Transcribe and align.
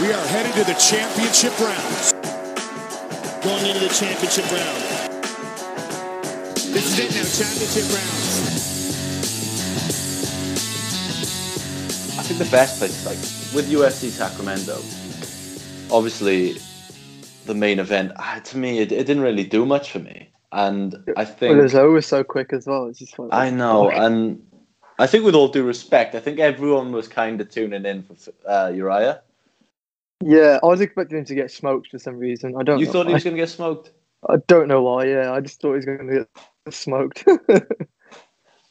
We 0.00 0.14
are 0.14 0.26
headed 0.28 0.54
to 0.54 0.64
the 0.64 0.78
championship 0.78 1.52
rounds. 1.60 2.14
Going 3.44 3.66
into 3.66 3.80
the 3.80 3.92
championship 3.92 4.50
round. 4.50 5.10
This 6.72 6.86
is 6.86 6.98
it 7.00 7.10
now, 7.12 7.28
championship 7.36 7.84
rounds. 7.92 8.48
I 12.18 12.22
think 12.22 12.38
the 12.38 12.50
best 12.50 12.78
place, 12.78 13.04
like 13.04 13.18
with 13.54 13.70
UFC 13.70 14.08
Sacramento, 14.08 14.76
obviously 15.94 16.56
the 17.44 17.54
main 17.54 17.78
event, 17.78 18.12
ah, 18.16 18.40
to 18.42 18.56
me, 18.56 18.78
it, 18.78 18.92
it 18.92 19.06
didn't 19.06 19.22
really 19.22 19.44
do 19.44 19.66
much 19.66 19.90
for 19.90 19.98
me. 19.98 20.30
And 20.50 20.96
I 21.18 21.26
think. 21.26 21.52
But 21.52 21.58
it 21.58 21.62
was 21.62 21.74
always 21.74 22.06
so 22.06 22.24
quick 22.24 22.54
as 22.54 22.66
well. 22.66 22.86
It's 22.86 23.00
just 23.00 23.18
like, 23.18 23.28
I 23.34 23.50
know. 23.50 23.90
And 23.90 24.42
I 24.98 25.06
think, 25.06 25.26
with 25.26 25.34
all 25.34 25.48
due 25.48 25.66
respect, 25.66 26.14
I 26.14 26.20
think 26.20 26.38
everyone 26.38 26.90
was 26.90 27.06
kind 27.06 27.38
of 27.38 27.50
tuning 27.50 27.84
in 27.84 28.02
for 28.02 28.14
uh, 28.46 28.68
Urijah. 28.68 29.20
Yeah, 30.22 30.58
I 30.62 30.66
was 30.66 30.80
expecting 30.80 31.18
him 31.18 31.24
to 31.26 31.34
get 31.34 31.50
smoked 31.50 31.88
for 31.90 31.98
some 31.98 32.16
reason. 32.16 32.54
I 32.58 32.62
don't. 32.62 32.78
You 32.78 32.86
thought 32.86 33.06
he 33.06 33.14
was 33.14 33.24
going 33.24 33.36
to 33.36 33.42
get 33.42 33.48
smoked? 33.48 33.92
I 34.28 34.36
don't 34.46 34.68
know 34.68 34.82
why. 34.82 35.06
Yeah, 35.06 35.32
I 35.32 35.40
just 35.40 35.60
thought 35.60 35.70
he 35.70 35.76
was 35.76 35.84
going 35.86 36.06
to 36.06 36.26
get 36.66 36.74
smoked. 36.74 37.24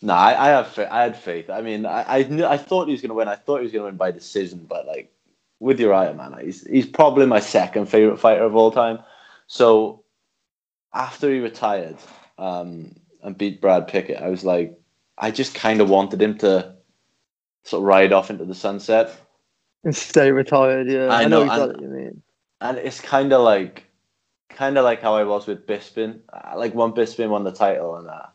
No, 0.02 0.13
I, 0.13 0.45
I 0.45 0.49
have 0.49 0.67
fa- 0.70 0.94
I 0.94 1.03
had 1.03 1.17
faith. 1.17 1.49
I 1.49 1.62
mean, 1.62 1.85
I 1.85 2.20
I, 2.20 2.23
knew, 2.23 2.45
I 2.45 2.58
thought 2.58 2.88
he 2.88 2.94
was 2.94 3.02
going 3.02 3.09
to 3.09 3.16
win. 3.16 3.27
I 3.27 3.35
thought 3.35 3.58
he 3.58 3.63
was 3.63 3.72
going 3.72 3.81
to 3.81 3.88
win 3.88 3.98
by 3.98 4.12
decision, 4.12 4.66
but 4.67 4.88
like 4.88 5.12
with 5.59 5.80
Urijah, 5.80 6.16
man, 6.16 6.35
he's 6.41 6.66
he's 6.66 6.85
probably 6.85 7.25
my 7.25 7.39
second 7.39 7.88
favorite 7.88 8.20
fighter 8.20 8.44
of 8.44 8.55
all 8.55 8.72
time. 8.72 9.00
So 9.47 10.03
after 10.94 11.30
he 11.30 11.39
retired 11.39 11.97
um, 12.38 12.95
and 13.22 13.38
beat 13.38 13.59
Brad 13.59 13.88
Pickett, 13.88 14.22
I 14.22 14.30
was 14.30 14.45
like, 14.45 14.80
I 15.17 15.31
just 15.31 15.53
kind 15.53 15.81
of 15.81 15.89
wanted 15.89 16.22
him 16.22 16.38
to 16.39 16.75
sort 17.63 17.81
of 17.81 17.88
ride 17.88 18.13
off 18.13 18.30
into 18.30 18.45
the 18.45 18.55
sunset. 18.55 19.13
And 19.83 19.95
stay 19.95 20.31
retired. 20.31 20.89
Yeah, 20.89 21.07
I 21.07 21.23
I, 21.23 21.25
know, 21.25 21.44
know, 21.44 21.52
exactly 21.52 21.63
and- 21.63 21.94
what 21.94 21.99
you 21.99 22.05
mean. 22.05 22.22
And 22.61 22.77
it's 22.77 22.99
kind 22.99 23.31
of 23.31 23.41
like, 23.41 23.85
kind 24.49 24.77
of 24.77 24.83
like 24.83 25.02
how 25.02 25.16
I 25.16 25.23
was 25.23 25.47
with 25.47 25.66
Bisping. 25.66 26.19
Uh, 26.33 26.58
Like 26.58 26.73
when 26.75 26.91
Bisping 26.91 27.30
won 27.30 27.45
the 27.45 27.53
title 27.53 27.95
and 27.95 28.07
that, 28.09 28.33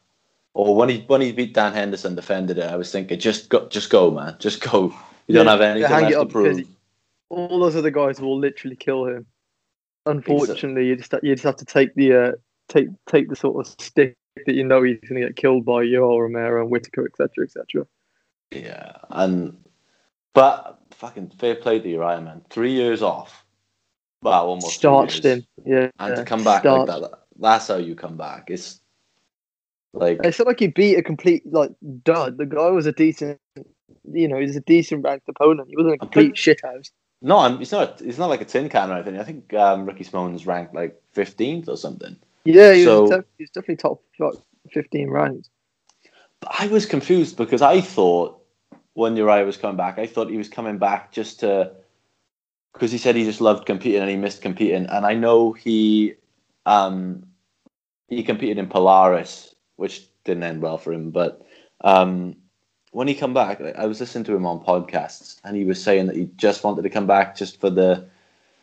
or 0.54 0.74
when 0.74 0.88
he 0.88 1.04
when 1.08 1.20
he 1.20 1.30
beat 1.32 1.52
Dan 1.52 1.74
Henderson, 1.74 2.14
defended 2.14 2.56
it. 2.56 2.64
I 2.64 2.76
was 2.76 2.90
thinking, 2.90 3.18
just 3.18 3.50
go, 3.50 3.68
just 3.68 3.90
go, 3.90 4.10
man, 4.10 4.36
just 4.38 4.62
go. 4.62 4.94
You 5.26 5.34
don't 5.34 5.46
have 5.46 5.60
anything 5.60 5.90
left 5.90 6.12
to 6.12 6.26
prove. 6.26 6.66
All 7.28 7.60
those 7.60 7.76
other 7.76 7.90
guys 7.90 8.20
will 8.20 8.38
literally 8.38 8.76
kill 8.76 9.06
him. 9.06 9.26
Unfortunately, 10.06 10.86
you 10.86 10.96
just 10.96 11.12
you 11.22 11.34
just 11.34 11.44
have 11.44 11.56
to 11.56 11.64
take 11.64 11.94
the 11.94 12.14
uh, 12.14 12.32
take 12.68 12.88
take 13.06 13.28
the 13.28 13.36
sort 13.36 13.66
of 13.66 13.74
stick 13.80 14.16
that 14.46 14.54
you 14.54 14.64
know 14.64 14.82
he's 14.82 15.00
going 15.00 15.20
to 15.20 15.26
get 15.26 15.36
killed 15.36 15.64
by 15.64 15.84
Yoel 15.84 16.20
Romero 16.20 16.62
and 16.62 16.70
Whittaker, 16.70 17.06
etc., 17.06 17.44
etc. 17.44 17.86
Yeah, 18.50 18.92
and 19.10 19.56
but 20.34 20.78
fucking 20.94 21.30
fair 21.38 21.54
play 21.54 21.80
to 21.80 21.88
Urijah, 21.88 22.24
man. 22.24 22.42
Three 22.50 22.72
years 22.72 23.02
off. 23.02 23.44
Well, 24.22 24.46
almost 24.46 24.74
Starched 24.74 25.24
him, 25.24 25.46
yeah. 25.66 25.90
and 25.98 26.16
to 26.16 26.24
come 26.24 26.42
back 26.42 26.64
like 26.64 26.86
that. 26.86 27.10
That's 27.38 27.68
how 27.68 27.76
you 27.76 27.94
come 27.94 28.16
back. 28.16 28.48
It's 28.48 28.80
like 29.92 30.20
It's 30.24 30.38
not 30.38 30.48
like 30.48 30.60
he 30.60 30.68
beat 30.68 30.96
a 30.96 31.02
complete 31.02 31.42
like 31.52 31.72
dud. 32.02 32.38
The 32.38 32.46
guy 32.46 32.70
was 32.70 32.86
a 32.86 32.92
decent, 32.92 33.38
you 34.10 34.28
know, 34.28 34.38
he's 34.38 34.56
a 34.56 34.60
decent 34.60 35.04
ranked 35.04 35.28
opponent. 35.28 35.68
He 35.68 35.76
wasn't 35.76 35.96
a 35.96 35.98
complete 35.98 36.34
shithouse. 36.34 36.90
no, 37.20 37.38
I'm, 37.38 37.60
it's 37.60 37.72
not. 37.72 38.00
It's 38.00 38.16
not 38.16 38.30
like 38.30 38.40
a 38.40 38.46
tin 38.46 38.68
can 38.70 38.90
or 38.90 38.94
anything. 38.94 39.18
I 39.20 39.24
think 39.24 39.52
um, 39.52 39.84
Ricky 39.84 40.04
Simone's 40.04 40.46
ranked 40.46 40.74
like 40.74 41.00
15th 41.14 41.68
or 41.68 41.76
something. 41.76 42.16
Yeah, 42.44 42.72
he 42.72 42.86
was, 42.86 43.10
So- 43.10 43.24
he 43.36 43.44
was 43.44 43.50
definitely 43.50 43.76
top 43.76 44.02
like, 44.18 44.34
fifteen 44.70 45.10
ranked. 45.10 45.48
But 46.40 46.52
I 46.60 46.66
was 46.68 46.86
confused 46.86 47.36
because 47.36 47.62
I 47.62 47.80
thought 47.80 48.40
when 48.94 49.16
Urijah 49.16 49.46
was 49.46 49.56
coming 49.56 49.76
back, 49.76 49.98
I 49.98 50.06
thought 50.06 50.30
he 50.30 50.38
was 50.38 50.48
coming 50.48 50.78
back 50.78 51.12
just 51.12 51.40
to 51.40 51.72
because 52.72 52.90
he 52.90 52.98
said 52.98 53.14
he 53.14 53.24
just 53.24 53.40
loved 53.40 53.66
competing 53.66 54.00
and 54.00 54.10
he 54.10 54.16
missed 54.16 54.42
competing. 54.42 54.86
And 54.86 55.06
I 55.06 55.14
know 55.14 55.52
he 55.52 56.14
um, 56.66 57.26
he 58.08 58.22
competed 58.22 58.58
in 58.58 58.68
Polaris, 58.68 59.54
which 59.76 60.08
didn't 60.24 60.42
end 60.42 60.62
well 60.62 60.78
for 60.78 60.92
him. 60.92 61.10
But 61.10 61.44
um, 61.82 62.36
when 62.90 63.08
he 63.08 63.14
come 63.14 63.34
back, 63.34 63.60
I 63.60 63.70
I 63.70 63.86
was 63.86 64.00
listening 64.00 64.24
to 64.24 64.34
him 64.34 64.46
on 64.46 64.64
podcasts, 64.64 65.40
and 65.44 65.56
he 65.56 65.64
was 65.64 65.82
saying 65.82 66.06
that 66.06 66.16
he 66.16 66.30
just 66.36 66.64
wanted 66.64 66.82
to 66.82 66.90
come 66.90 67.06
back 67.06 67.36
just 67.36 67.60
for 67.60 67.70
the 67.70 68.06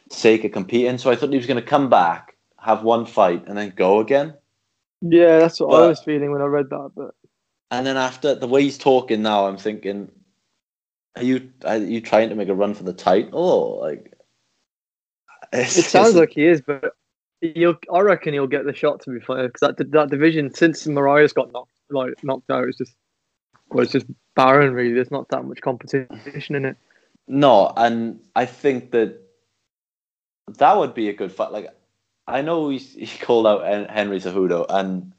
sake 0.10 0.44
of 0.44 0.52
competing. 0.52 0.98
So 0.98 1.12
I 1.12 1.16
thought 1.16 1.30
he 1.32 1.38
was 1.38 1.48
going 1.48 1.62
to 1.62 1.70
come 1.70 1.90
back, 1.90 2.36
have 2.58 2.84
one 2.84 3.06
fight, 3.06 3.46
and 3.48 3.58
then 3.58 3.74
go 3.76 4.00
again. 4.00 4.34
Yeah, 5.02 5.40
that's 5.40 5.60
what 5.60 5.74
I 5.76 5.88
was 5.88 6.02
feeling 6.04 6.32
when 6.32 6.42
I 6.42 6.46
read 6.46 6.70
that. 6.70 6.92
But 6.96 7.16
And 7.72 7.86
then 7.88 7.98
after 7.98 8.36
the 8.36 8.48
way 8.48 8.64
he's 8.64 8.78
talking 8.78 9.22
now, 9.22 9.48
I'm 9.48 9.58
thinking, 9.58 10.12
are 11.16 11.24
you 11.24 11.52
are 11.66 11.78
you 11.78 12.02
trying 12.02 12.30
to 12.30 12.36
make 12.36 12.50
a 12.50 12.56
run 12.56 12.74
for 12.74 12.84
the 12.84 12.94
title? 12.94 13.80
Like, 13.82 14.14
it's, 15.54 15.78
it 15.78 15.86
sounds 15.86 16.16
like 16.16 16.32
he 16.32 16.46
is. 16.46 16.62
But 16.62 16.94
he'll, 17.42 17.78
I 17.94 18.00
reckon 18.00 18.34
he'll 18.34 18.48
get 18.48 18.66
the 18.66 18.74
shot. 18.74 19.02
To 19.02 19.12
be 19.12 19.20
fair, 19.20 19.48
because 19.48 19.62
that 19.62 19.92
that 19.92 20.10
division 20.10 20.54
since 20.54 20.86
Moraes 20.88 21.34
got 21.34 21.52
knocked 21.52 21.72
like 21.90 22.24
knocked 22.24 22.50
out, 22.50 22.68
it's 22.68 22.78
just 22.78 22.96
well, 23.70 23.84
it's 23.84 23.92
just 23.92 24.06
barren. 24.36 24.74
Really, 24.74 24.94
there's 24.94 25.12
not 25.12 25.30
that 25.30 25.44
much 25.44 25.62
competition 25.62 26.56
in 26.56 26.66
it. 26.66 26.78
no, 27.28 27.74
and 27.76 28.20
I 28.36 28.46
think 28.46 28.92
that 28.92 29.22
that 30.58 30.78
would 30.78 30.94
be 30.94 31.10
a 31.10 31.14
good 31.14 31.32
fight. 31.32 31.52
Like, 31.52 31.70
I 32.28 32.42
know 32.42 32.70
he's, 32.70 32.94
he 32.94 33.08
called 33.20 33.48
out 33.48 33.90
Henry 33.90 34.20
Cejudo, 34.20 34.66
and 34.70 35.14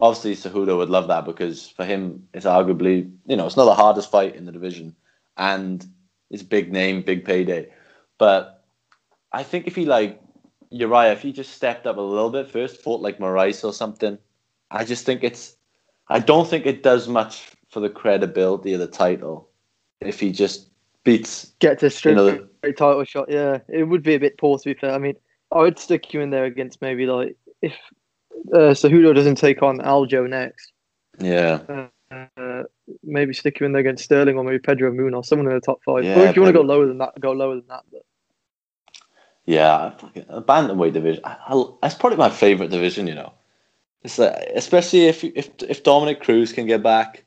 obviously 0.00 0.34
Cejudo 0.34 0.76
would 0.76 0.90
love 0.90 1.08
that 1.08 1.24
because 1.24 1.68
for 1.68 1.84
him, 1.84 2.28
it's 2.34 2.46
arguably 2.46 3.10
you 3.26 3.36
know 3.36 3.46
it's 3.46 3.56
not 3.56 3.64
the 3.64 3.74
hardest 3.74 4.10
fight 4.10 4.36
in 4.36 4.44
the 4.44 4.52
division, 4.52 4.94
and 5.38 5.86
it's 6.30 6.42
big 6.42 6.72
name, 6.72 7.02
big 7.02 7.24
payday. 7.24 7.70
But 8.18 8.64
I 9.32 9.42
think 9.42 9.66
if 9.66 9.76
he 9.76 9.86
like 9.86 10.20
Urijah, 10.72 11.12
if 11.12 11.22
he 11.22 11.32
just 11.32 11.52
stepped 11.52 11.86
up 11.86 11.96
a 11.96 12.00
little 12.00 12.30
bit 12.30 12.50
first, 12.50 12.82
fought 12.82 13.00
like 13.00 13.18
Moraes 13.18 13.64
or 13.64 13.72
something, 13.72 14.18
I 14.70 14.84
just 14.84 15.06
think 15.06 15.24
it's. 15.24 15.56
I 16.08 16.18
don't 16.20 16.48
think 16.48 16.66
it 16.66 16.82
does 16.82 17.06
much 17.06 17.52
for 17.68 17.80
the 17.80 17.90
credibility 17.90 18.72
of 18.72 18.80
the 18.80 18.86
title 18.86 19.48
if 20.00 20.20
he 20.20 20.32
just 20.32 20.68
beats. 21.04 21.52
Get 21.60 21.78
to 21.80 21.90
straight, 21.90 22.12
You 22.12 22.16
know, 22.16 22.46
straight 22.58 22.76
title 22.76 23.04
shot. 23.04 23.30
Yeah, 23.30 23.58
it 23.68 23.84
would 23.84 24.02
be 24.02 24.14
a 24.14 24.20
bit 24.20 24.38
poor 24.38 24.58
to 24.58 24.64
be 24.64 24.74
fair. 24.74 24.92
I 24.92 24.98
mean, 24.98 25.16
I 25.52 25.58
would 25.58 25.78
stick 25.78 26.12
you 26.12 26.20
in 26.20 26.30
there 26.30 26.44
against 26.44 26.80
maybe 26.80 27.06
like 27.06 27.36
if 27.62 27.74
uh, 28.52 28.72
Cejudo 28.74 29.14
doesn't 29.14 29.36
take 29.36 29.62
on 29.62 29.78
Aljo 29.78 30.28
next. 30.28 30.72
Yeah, 31.20 31.60
Uh, 31.68 32.62
maybe 33.02 33.32
stick 33.32 33.60
you 33.60 33.66
in 33.66 33.72
there 33.72 33.80
against 33.80 34.04
Sterling 34.04 34.36
or 34.36 34.44
maybe 34.44 34.58
Pedro 34.58 34.90
Munhoz, 34.92 35.26
someone 35.26 35.48
in 35.48 35.54
the 35.54 35.60
top 35.60 35.82
five. 35.84 36.04
Yeah, 36.04 36.18
or 36.18 36.26
if 36.26 36.36
you 36.36 36.42
want 36.42 36.54
to 36.54 36.58
go 36.58 36.64
lower 36.64 36.86
than 36.86 36.98
that, 36.98 37.18
go 37.20 37.32
lower 37.32 37.56
than 37.56 37.66
that. 37.68 37.84
But 37.90 38.02
yeah. 39.48 39.92
A 40.28 40.42
bantamweight 40.42 40.92
division. 40.92 41.22
I, 41.24 41.36
I, 41.48 41.64
that's 41.80 41.94
probably 41.94 42.18
my 42.18 42.30
favorite 42.30 42.70
division. 42.70 43.06
You 43.06 43.14
know, 43.14 43.32
it's 44.02 44.18
like, 44.18 44.34
especially 44.54 45.06
if 45.06 45.24
if 45.24 45.50
if 45.62 45.82
Dominick 45.82 46.20
Cruz 46.20 46.52
can 46.52 46.66
get 46.66 46.82
back. 46.82 47.24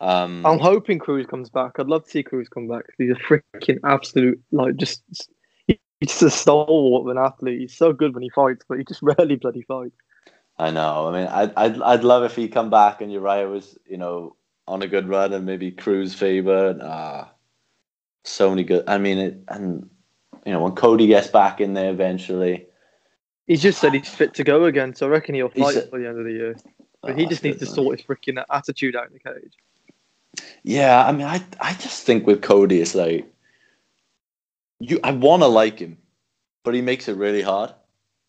Um, 0.00 0.44
I'm 0.46 0.58
hoping 0.60 0.98
Cruz 0.98 1.26
comes 1.26 1.50
back. 1.50 1.72
I'd 1.78 1.88
love 1.88 2.04
to 2.04 2.10
see 2.10 2.22
Cruz 2.22 2.48
come 2.48 2.68
back. 2.68 2.84
He's 2.96 3.10
a 3.10 3.14
freaking 3.14 3.78
absolute 3.84 4.40
like 4.52 4.76
just 4.76 5.02
he's 5.66 5.78
just 6.00 6.22
a 6.22 6.30
stalwart 6.30 7.02
of 7.02 7.16
an 7.16 7.22
athlete. 7.22 7.60
He's 7.60 7.76
so 7.76 7.92
good 7.92 8.14
when 8.14 8.22
he 8.22 8.30
fights, 8.30 8.64
but 8.68 8.78
he 8.78 8.84
just 8.84 9.02
rarely 9.18 9.36
bloody 9.36 9.62
fights. 9.62 9.96
I 10.56 10.70
know. 10.70 11.08
I 11.08 11.18
mean, 11.18 11.26
I'd, 11.26 11.52
I'd, 11.56 11.82
I'd 11.82 12.04
love 12.04 12.22
if 12.22 12.36
he 12.36 12.48
come 12.48 12.70
back 12.70 13.00
and 13.00 13.10
Urijah 13.10 13.50
was, 13.50 13.76
you 13.86 13.96
know, 13.96 14.36
on 14.66 14.82
a 14.82 14.86
good 14.86 15.08
run 15.08 15.32
and 15.32 15.44
maybe 15.46 15.70
Cruz 15.70 16.14
Faber. 16.14 16.78
Ah, 16.82 17.30
so 18.24 18.50
many 18.50 18.64
good. 18.64 18.84
I 18.88 18.98
mean, 18.98 19.18
it, 19.18 19.38
and 19.48 19.88
you 20.46 20.52
know, 20.52 20.62
when 20.62 20.72
Cody 20.72 21.06
gets 21.06 21.28
back 21.28 21.60
in 21.60 21.74
there 21.74 21.90
eventually, 21.90 22.66
He's 23.46 23.60
just 23.62 23.78
said 23.78 23.92
he's 23.92 24.08
fit 24.08 24.32
to 24.34 24.44
go 24.44 24.64
again, 24.64 24.94
so 24.94 25.06
I 25.06 25.10
reckon 25.10 25.34
he'll 25.34 25.50
fight 25.50 25.74
said- 25.74 25.90
by 25.90 25.98
the 25.98 26.08
end 26.08 26.18
of 26.18 26.24
the 26.24 26.32
year. 26.32 26.56
But 27.02 27.12
oh, 27.12 27.16
he 27.16 27.26
just 27.26 27.44
needs 27.44 27.58
to 27.58 27.66
man. 27.66 27.74
sort 27.74 27.98
his 27.98 28.06
freaking 28.06 28.42
attitude 28.50 28.96
out 28.96 29.08
in 29.08 29.12
the 29.12 29.18
cage. 29.18 29.52
Yeah, 30.62 31.06
I 31.06 31.12
mean, 31.12 31.26
I, 31.26 31.44
I 31.60 31.74
just 31.74 32.04
think 32.04 32.26
with 32.26 32.40
Cody, 32.40 32.80
it's 32.80 32.94
like 32.94 33.30
you. 34.80 34.98
I 35.04 35.12
want 35.12 35.42
to 35.42 35.46
like 35.46 35.78
him, 35.78 35.98
but 36.62 36.72
he 36.72 36.80
makes 36.80 37.06
it 37.06 37.16
really 37.18 37.42
hard. 37.42 37.74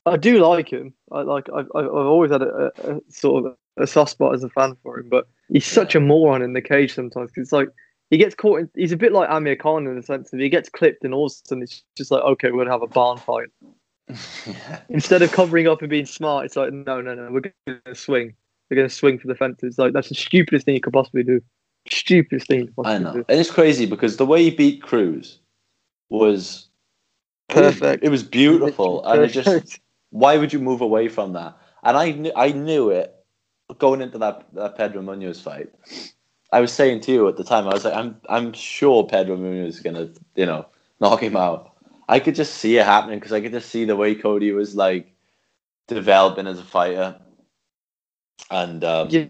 I 0.05 0.17
do 0.17 0.39
like 0.45 0.69
him. 0.69 0.93
I 1.09 1.21
like. 1.21 1.47
I've, 1.49 1.67
I've 1.73 1.85
I've 1.85 2.05
always 2.05 2.31
had 2.31 2.41
a, 2.41 2.71
a, 2.83 2.97
a 2.97 3.01
sort 3.07 3.45
of 3.45 3.57
a 3.77 3.87
soft 3.87 4.11
spot 4.11 4.33
as 4.33 4.43
a 4.43 4.49
fan 4.49 4.75
for 4.83 4.99
him, 4.99 5.09
but 5.09 5.27
he's 5.49 5.65
such 5.65 5.95
a 5.95 5.99
moron 5.99 6.41
in 6.41 6.53
the 6.53 6.61
cage 6.61 6.93
sometimes. 6.93 7.31
'cause 7.31 7.41
it's 7.43 7.51
like 7.51 7.69
he 8.09 8.17
gets 8.17 8.35
caught. 8.35 8.59
In, 8.59 8.69
he's 8.75 8.91
a 8.91 8.97
bit 8.97 9.11
like 9.11 9.29
Amir 9.29 9.55
Khan 9.55 9.87
in 9.87 9.95
the 9.95 10.03
sense 10.03 10.31
that 10.31 10.39
he 10.39 10.49
gets 10.49 10.69
clipped, 10.69 11.03
and 11.03 11.13
all 11.13 11.25
of 11.25 11.31
a 11.31 11.35
sudden 11.47 11.63
it's 11.63 11.83
just 11.97 12.11
like, 12.11 12.23
okay, 12.23 12.51
we're 12.51 12.59
gonna 12.59 12.71
have 12.71 12.81
a 12.81 12.87
barn 12.87 13.17
fight. 13.17 13.49
yeah. 14.45 14.79
Instead 14.89 15.21
of 15.21 15.31
covering 15.31 15.67
up 15.67 15.81
and 15.81 15.89
being 15.89 16.05
smart, 16.05 16.45
it's 16.45 16.55
like, 16.55 16.71
no, 16.71 17.01
no, 17.01 17.15
no, 17.15 17.31
we're 17.31 17.51
gonna 17.67 17.95
swing. 17.95 18.35
We're 18.69 18.77
gonna 18.77 18.89
swing 18.89 19.19
for 19.19 19.27
the 19.27 19.35
fences. 19.35 19.77
Like 19.77 19.93
that's 19.93 20.09
the 20.09 20.15
stupidest 20.15 20.65
thing 20.65 20.75
you 20.75 20.81
could 20.81 20.93
possibly 20.93 21.23
do. 21.23 21.41
Stupidest 21.89 22.47
thing 22.47 22.59
you 22.61 22.65
could 22.67 22.75
possibly 22.75 22.95
I 22.95 22.99
know, 22.99 23.13
do. 23.13 23.25
and 23.29 23.39
it's 23.39 23.51
crazy 23.51 23.85
because 23.85 24.17
the 24.17 24.25
way 24.25 24.43
he 24.43 24.51
beat 24.51 24.81
Cruz 24.81 25.39
was 26.09 26.69
Perfect. 27.49 28.03
It 28.03 28.09
was 28.09 28.23
beautiful, 28.23 29.05
and 29.05 29.23
it 29.23 29.27
just 29.27 29.79
why 30.09 30.37
would 30.37 30.51
you 30.51 30.59
move 30.59 30.81
away 30.81 31.07
from 31.07 31.33
that? 31.33 31.57
And 31.83 31.95
I 31.97 32.11
knew 32.11 32.31
I 32.35 32.51
knew 32.51 32.89
it 32.89 33.14
going 33.77 34.01
into 34.01 34.17
that, 34.19 34.45
that 34.53 34.77
Pedro 34.77 35.01
Munhoz 35.01 35.41
fight. 35.41 35.69
I 36.51 36.61
was 36.61 36.71
saying 36.71 37.01
to 37.01 37.11
you 37.11 37.27
at 37.27 37.37
the 37.37 37.43
time, 37.43 37.67
I 37.67 37.73
was 37.73 37.83
like, 37.85 37.95
I'm 37.95 38.21
I'm 38.29 38.53
sure 38.53 39.05
Pedro 39.05 39.35
Munhoz 39.35 39.67
is 39.67 39.79
gonna, 39.81 40.09
you 40.35 40.45
know, 40.45 40.67
knock 40.99 41.21
him 41.21 41.35
out. 41.35 41.73
I 42.07 42.19
could 42.19 42.35
just 42.35 42.55
see 42.55 42.77
it 42.77 42.85
happening 42.85 43.19
because 43.19 43.33
I 43.33 43.41
could 43.41 43.51
just 43.51 43.69
see 43.69 43.85
the 43.85 43.95
way 43.95 44.15
Cody 44.15 44.51
was 44.51 44.75
like 44.75 45.11
developing 45.87 46.47
as 46.47 46.59
a 46.59 46.63
fighter, 46.63 47.19
and 48.51 48.83
um, 48.83 49.09
Yeah. 49.09 49.25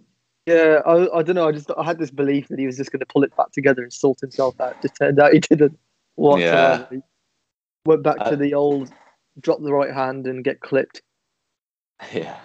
Yeah, 0.47 0.81
I, 0.85 1.17
I 1.17 1.23
don't 1.23 1.33
know. 1.35 1.47
I 1.47 1.51
just 1.51 1.71
I 1.75 1.83
had 1.83 1.97
this 1.97 2.11
belief 2.11 2.49
that 2.49 2.59
he 2.59 2.67
was 2.67 2.77
just 2.77 2.91
going 2.91 2.99
to 2.99 3.05
pull 3.07 3.23
it 3.23 3.35
back 3.35 3.51
together 3.51 3.81
and 3.81 3.91
sort 3.91 4.19
himself 4.19 4.61
out. 4.61 4.79
Just 4.79 4.95
turned 4.95 5.19
out 5.19 5.33
he 5.33 5.39
didn't. 5.39 5.79
Whatsoever. 6.15 6.87
He 6.91 7.01
Went 7.87 8.03
back 8.03 8.17
Uh, 8.19 8.29
to 8.29 8.35
the 8.35 8.53
old 8.53 8.91
drop 9.41 9.59
the 9.61 9.73
right 9.73 9.91
hand 9.91 10.27
and 10.27 10.43
get 10.43 10.59
clipped. 10.59 11.01
Yeah, 12.13 12.37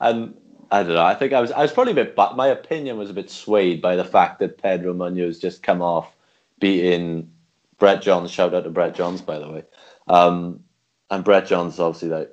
and 0.00 0.34
I 0.72 0.82
don't 0.82 0.94
know. 0.94 1.04
I 1.04 1.14
think 1.14 1.34
I 1.34 1.40
was 1.40 1.52
I 1.52 1.60
was 1.60 1.70
probably 1.70 1.92
a 1.92 1.96
bit, 1.96 2.16
but 2.16 2.34
my 2.34 2.48
opinion 2.48 2.96
was 2.96 3.10
a 3.10 3.14
bit 3.14 3.30
swayed 3.30 3.82
by 3.82 3.94
the 3.94 4.04
fact 4.04 4.38
that 4.38 4.56
Pedro 4.56 4.94
Munhoz 4.94 5.38
just 5.38 5.62
come 5.62 5.82
off 5.82 6.10
beating 6.58 7.30
Brett 7.78 8.00
Johns. 8.00 8.30
Shout 8.30 8.54
out 8.54 8.64
to 8.64 8.70
Brett 8.70 8.94
Johns, 8.94 9.20
by 9.20 9.38
the 9.38 9.50
way. 9.50 9.64
Um, 10.08 10.64
and 11.10 11.22
Brett 11.22 11.46
Johns 11.46 11.74
is 11.74 11.80
obviously 11.80 12.08
like 12.08 12.32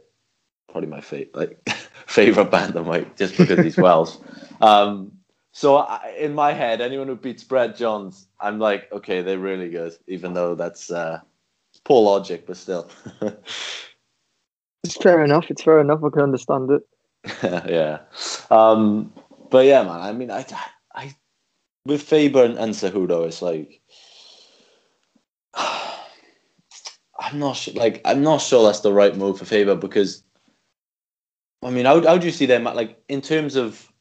probably 0.72 0.90
my 0.90 1.02
favorite 1.02 1.36
like 1.36 1.70
favorite 2.08 2.50
bantamweight 2.50 3.18
just 3.18 3.38
because 3.38 3.60
he's 3.64 3.78
Welsh. 3.78 4.16
Um, 4.62 5.14
so 5.54 5.78
I, 5.78 6.16
in 6.20 6.36
my 6.36 6.52
head, 6.52 6.82
anyone 6.82 7.08
who 7.08 7.16
beats 7.16 7.46
Brett 7.46 7.78
Johns, 7.78 8.28
I'm 8.42 8.60
like, 8.60 8.92
okay, 8.92 9.22
they're 9.22 9.40
really 9.40 9.70
good, 9.70 9.94
even 10.06 10.34
though 10.34 10.54
that's 10.54 10.92
uh, 10.92 11.22
poor 11.86 12.04
logic, 12.04 12.46
but 12.46 12.58
still. 12.58 12.90
It's 14.84 14.96
fair 14.96 15.24
enough. 15.24 15.52
It's 15.52 15.62
fair 15.62 15.82
enough. 15.82 16.04
I 16.04 16.10
can 16.10 16.22
understand 16.22 16.72
it. 16.72 16.82
yeah. 17.44 18.00
Um, 18.50 19.14
but 19.50 19.66
yeah, 19.66 19.84
man. 19.84 20.02
I 20.02 20.12
mean, 20.12 20.32
I, 20.32 20.46
I, 20.94 21.16
with 21.86 22.02
Faber 22.04 22.44
and, 22.44 22.58
and 22.58 22.74
Cejudo, 22.74 23.28
it's 23.28 23.42
like 23.42 23.82
I'm 27.20 27.40
not 27.40 27.58
sure. 27.58 27.74
Like, 27.74 28.02
I'm 28.06 28.22
not 28.24 28.42
sure 28.42 28.64
that's 28.66 28.80
the 28.82 28.94
right 28.94 29.16
move 29.16 29.40
for 29.40 29.46
Faber 29.46 29.76
because, 29.76 30.24
I 31.64 31.70
mean, 31.70 31.86
how 31.86 32.02
how 32.02 32.18
do 32.18 32.26
you 32.26 32.32
see 32.32 32.46
them? 32.46 32.64
Like, 32.64 33.02
in 33.10 33.22
terms 33.22 33.56
of 33.56 33.92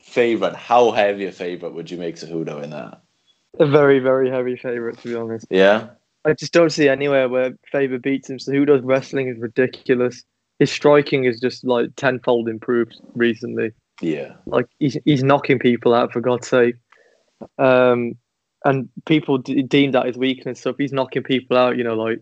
favorite, 0.00 0.56
how 0.56 0.90
heavy 0.90 1.26
a 1.26 1.32
favorite 1.32 1.74
would 1.74 1.90
you 1.90 1.98
make 1.98 2.16
Cejudo 2.16 2.62
in 2.62 2.70
that? 2.70 3.02
A 3.60 3.66
very, 3.66 3.98
very 3.98 4.30
heavy 4.30 4.56
favourite, 4.56 4.98
to 4.98 5.08
be 5.08 5.14
honest. 5.14 5.46
Yeah. 5.50 5.90
I 6.24 6.32
just 6.34 6.52
don't 6.52 6.70
see 6.70 6.88
anywhere 6.88 7.28
where 7.28 7.52
Faber 7.70 7.98
beats 7.98 8.28
him. 8.28 8.38
So 8.38 8.52
who 8.52 8.64
does 8.64 8.82
wrestling 8.82 9.28
is 9.28 9.38
ridiculous. 9.38 10.24
His 10.58 10.70
striking 10.70 11.24
is 11.24 11.40
just 11.40 11.64
like 11.64 11.90
tenfold 11.96 12.48
improved 12.48 13.00
recently. 13.14 13.72
Yeah. 14.00 14.34
Like 14.46 14.66
he's 14.78 14.96
he's 15.04 15.22
knocking 15.22 15.58
people 15.58 15.94
out 15.94 16.12
for 16.12 16.20
God's 16.20 16.48
sake. 16.48 16.76
Um, 17.58 18.14
and 18.64 18.88
people 19.06 19.38
d- 19.38 19.62
deem 19.62 19.92
that 19.92 20.06
his 20.06 20.16
weakness. 20.16 20.60
So 20.60 20.70
if 20.70 20.76
he's 20.78 20.92
knocking 20.92 21.22
people 21.22 21.56
out, 21.56 21.76
you 21.76 21.84
know, 21.84 21.94
like 21.94 22.20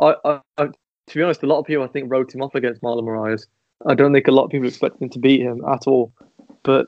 I, 0.00 0.14
I, 0.24 0.40
I 0.58 0.66
to 0.66 1.14
be 1.14 1.22
honest, 1.22 1.42
a 1.42 1.46
lot 1.46 1.60
of 1.60 1.66
people 1.66 1.84
I 1.84 1.88
think 1.88 2.10
wrote 2.10 2.34
him 2.34 2.42
off 2.42 2.54
against 2.54 2.82
Marlon 2.82 3.04
Moraes. 3.04 3.46
I 3.86 3.94
don't 3.94 4.12
think 4.12 4.28
a 4.28 4.32
lot 4.32 4.44
of 4.44 4.50
people 4.50 4.68
expect 4.68 5.00
him 5.00 5.08
to 5.10 5.18
beat 5.18 5.40
him 5.40 5.62
at 5.68 5.86
all. 5.86 6.12
But 6.62 6.86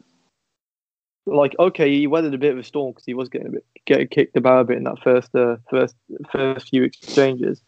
like, 1.27 1.55
okay, 1.59 1.91
he 1.91 2.07
weathered 2.07 2.35
a 2.35 2.39
bit 2.39 2.53
of 2.53 2.59
a 2.59 2.65
storm 2.65 2.93
because 2.93 3.05
he 3.05 3.15
was 3.15 3.29
getting 3.29 3.49
a 3.49 3.51
bit 3.51 3.65
getting 3.87 4.09
kicked 4.09 4.37
about 4.37 4.61
a 4.61 4.65
bit 4.65 4.77
in 4.79 4.85
that 4.85 5.03
first 5.03 5.35
uh, 5.35 5.57
first 5.71 5.95
first 6.33 6.69
few 6.69 6.85
exchanges. 6.85 7.61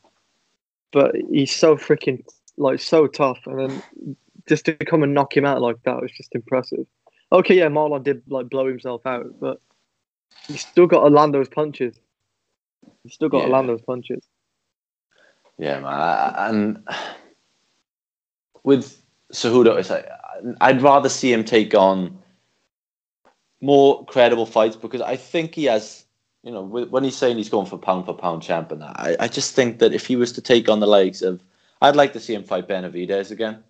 But 0.93 1.15
he's 1.31 1.55
so 1.55 1.77
freaking 1.77 2.25
like 2.57 2.81
so 2.81 3.07
tough, 3.07 3.39
and 3.47 3.59
then 3.59 4.17
just 4.47 4.65
to 4.67 4.75
come 4.75 5.03
and 5.03 5.15
knock 5.15 5.37
him 5.37 5.45
out 5.45 5.61
like 5.61 5.83
that 5.85 6.01
was 6.01 6.13
just 6.13 6.35
impressive. 6.35 6.87
Okay, 7.33 7.57
yeah, 7.59 7.69
Marlon 7.69 8.05
did 8.05 8.23
like 8.29 8.49
blow 8.49 8.67
himself 8.69 9.05
out, 9.07 9.27
but 9.41 9.61
he's 10.47 10.61
still 10.61 10.87
got 10.87 11.03
to 11.03 11.09
land 11.09 11.35
those 11.35 11.49
punches. 11.49 11.99
He's 13.03 13.15
still 13.15 13.29
got 13.29 13.43
to 13.43 13.49
land 13.49 13.69
those 13.69 13.83
punches. 13.83 14.25
Yeah, 15.59 15.81
man. 15.81 16.35
And 16.37 16.89
with 18.63 19.03
Cejudo, 19.33 19.79
it's 19.79 19.91
like 19.91 20.09
I'd 20.61 20.83
rather 20.83 21.09
see 21.09 21.33
him 21.33 21.45
take 21.45 21.75
on 21.75 22.17
more 23.61 24.05
credible 24.05 24.47
fights 24.47 24.77
because 24.77 25.01
I 25.01 25.17
think 25.17 25.55
he 25.55 25.65
has, 25.65 26.05
you 26.43 26.53
know, 26.53 26.63
when 26.63 27.03
he's 27.03 27.17
saying 27.17 27.37
he's 27.39 27.49
going 27.49 27.67
for 27.67 27.79
pound 27.79 28.05
for 28.05 28.15
pound 28.15 28.43
champ 28.43 28.71
and 28.71 28.83
that, 28.83 29.01
I, 29.01 29.17
I 29.21 29.29
just 29.29 29.55
think 29.55 29.79
that 29.79 29.93
if 29.93 30.07
he 30.07 30.15
was 30.15 30.33
to 30.33 30.41
take 30.41 30.69
on 30.69 30.81
the 30.81 30.87
likes 30.87 31.23
of, 31.23 31.43
I'd 31.81 31.97
like 31.97 32.13
to 32.15 32.21
see 32.21 32.35
him 32.35 32.43
fight 32.45 32.69
Benavidez 32.69 33.31
again. 33.31 33.63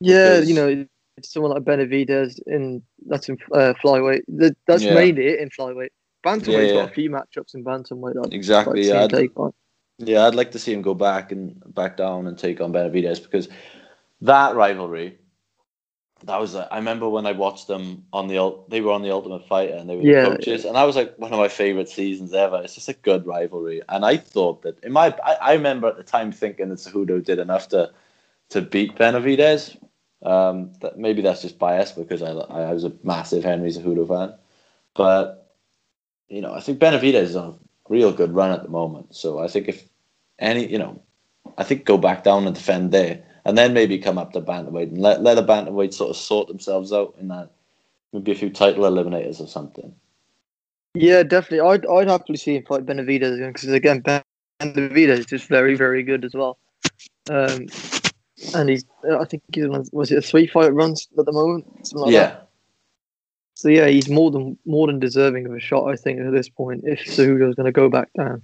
Yeah, 0.00 0.40
you 0.40 0.54
know, 0.54 0.86
it's 1.16 1.32
someone 1.32 1.52
like 1.52 1.62
Benavidez 1.62 2.40
in 2.46 2.82
that's 3.06 3.28
in 3.28 3.38
uh, 3.54 3.74
flyweight. 3.82 4.22
That, 4.28 4.56
that's 4.66 4.82
Yeah. 4.82 4.94
mainly 4.94 5.26
it 5.28 5.40
in 5.40 5.50
flyweight. 5.50 5.90
Bantamweight's 6.24 6.48
Yeah, 6.48 6.60
yeah. 6.60 6.74
got 6.74 6.90
a 6.90 6.94
few 6.94 7.10
matchups 7.10 7.54
in 7.54 7.64
bantamweight. 7.64 8.24
I'd 8.26 8.32
Exactly. 8.32 8.90
like 8.90 9.10
Yeah, 9.12 9.18
I'd, 9.18 9.52
yeah, 9.98 10.26
I'd 10.26 10.34
like 10.34 10.50
to 10.52 10.58
see 10.58 10.72
him 10.72 10.82
go 10.82 10.94
back 10.94 11.32
and 11.32 11.62
back 11.74 11.96
down 11.96 12.26
and 12.26 12.38
take 12.38 12.60
on 12.60 12.72
Benavidez 12.72 13.22
because 13.22 13.48
that 14.20 14.54
rivalry. 14.54 15.18
That 16.24 16.40
was 16.40 16.54
uh, 16.54 16.68
I 16.70 16.76
remember 16.78 17.08
when 17.08 17.26
I 17.26 17.32
watched 17.32 17.66
them 17.68 18.04
on 18.12 18.28
the 18.28 18.56
they 18.68 18.80
were 18.80 18.92
on 18.92 19.02
the 19.02 19.10
Ultimate 19.12 19.46
Fighter 19.48 19.74
and 19.74 19.88
they 19.88 19.96
were 19.96 20.04
Yeah. 20.04 20.28
the 20.28 20.36
coaches 20.36 20.64
and 20.64 20.76
that 20.76 20.84
was 20.84 20.96
like 20.96 21.18
one 21.18 21.32
of 21.32 21.38
my 21.38 21.48
favorite 21.48 21.88
seasons 21.88 22.32
ever. 22.34 22.62
It's 22.62 22.74
just 22.74 22.88
a 22.88 22.94
good 22.94 23.26
rivalry 23.26 23.82
and 23.88 24.04
I 24.04 24.16
thought 24.16 24.62
that 24.62 24.82
in 24.84 24.92
my 24.92 25.14
I, 25.24 25.34
I 25.34 25.52
remember 25.54 25.88
at 25.88 25.96
the 25.96 26.04
time 26.04 26.32
thinking 26.32 26.68
that 26.68 26.78
Cejudo 26.78 27.24
did 27.24 27.38
enough 27.38 27.68
to 27.70 27.90
to 28.50 28.62
beat 28.62 28.96
Benavidez. 28.96 29.76
Um, 30.22 30.72
that 30.80 30.98
maybe 30.98 31.22
that's 31.22 31.42
just 31.42 31.58
bias 31.58 31.92
because 31.92 32.22
I 32.22 32.30
I 32.32 32.72
was 32.72 32.84
a 32.84 32.92
massive 33.02 33.44
Henry 33.44 33.70
Cejudo 33.70 34.06
fan, 34.08 34.34
but 34.94 35.56
you 36.28 36.40
know 36.40 36.54
I 36.54 36.60
think 36.60 36.78
Benavidez 36.78 37.22
is 37.22 37.36
on 37.36 37.50
a 37.50 37.54
real 37.88 38.12
good 38.12 38.32
run 38.34 38.52
at 38.52 38.62
the 38.62 38.68
moment. 38.68 39.14
So 39.14 39.38
I 39.38 39.48
think 39.48 39.68
if 39.68 39.88
any 40.38 40.66
you 40.66 40.78
know 40.78 41.02
I 41.58 41.64
think 41.64 41.84
go 41.84 41.98
back 41.98 42.24
down 42.24 42.46
and 42.46 42.54
defend 42.54 42.92
there, 42.92 43.22
and 43.44 43.58
then 43.58 43.72
maybe 43.72 43.98
come 43.98 44.18
up 44.18 44.32
to 44.32 44.40
bantamweight 44.40 44.88
and 44.88 44.98
let 44.98 45.22
let 45.22 45.34
the 45.34 45.44
bantamweight 45.44 45.94
sort 45.94 46.10
of 46.10 46.16
sort 46.16 46.48
themselves 46.48 46.92
out 46.92 47.14
in 47.18 47.28
that 47.28 47.50
maybe 48.12 48.32
a 48.32 48.36
few 48.36 48.50
title 48.50 48.84
eliminators 48.84 49.40
or 49.40 49.46
something. 49.46 49.94
Yeah, 50.94 51.22
definitely. 51.22 51.60
I'd 51.60 51.86
I'd 51.86 52.08
happily 52.08 52.36
see 52.36 52.56
him 52.56 52.64
fight 52.64 52.86
Benavidez 52.86 53.34
again 53.34 53.52
because 53.52 53.68
again, 53.68 54.00
Ben- 54.00 54.22
Benavidez 54.60 55.18
is 55.18 55.26
just 55.26 55.48
very 55.48 55.74
very 55.74 56.02
good 56.02 56.24
as 56.24 56.34
well. 56.34 56.58
Um, 57.30 57.66
and 58.54 58.68
he's 58.68 58.84
I 59.18 59.24
think 59.24 59.42
he's 59.54 59.64
on 59.64 59.84
was 59.92 60.10
it 60.10 60.18
a 60.18 60.22
three 60.22 60.46
fight 60.46 60.72
run 60.72 60.94
at 61.18 61.24
the 61.24 61.32
moment? 61.32 61.86
Something 61.86 62.02
like 62.02 62.12
yeah, 62.12 62.26
that. 62.26 62.48
So 63.54 63.68
yeah, 63.68 63.86
he's 63.86 64.08
more 64.08 64.30
than 64.30 64.58
more 64.66 64.86
than 64.86 64.98
deserving 64.98 65.46
of 65.46 65.54
a 65.54 65.60
shot. 65.60 65.88
I 65.88 65.96
think 65.96 66.20
at 66.20 66.32
this 66.32 66.48
point, 66.48 66.82
if 66.84 67.00
Cejudo's 67.00 67.54
going 67.54 67.66
to 67.66 67.72
go 67.72 67.88
back 67.88 68.08
down. 68.16 68.42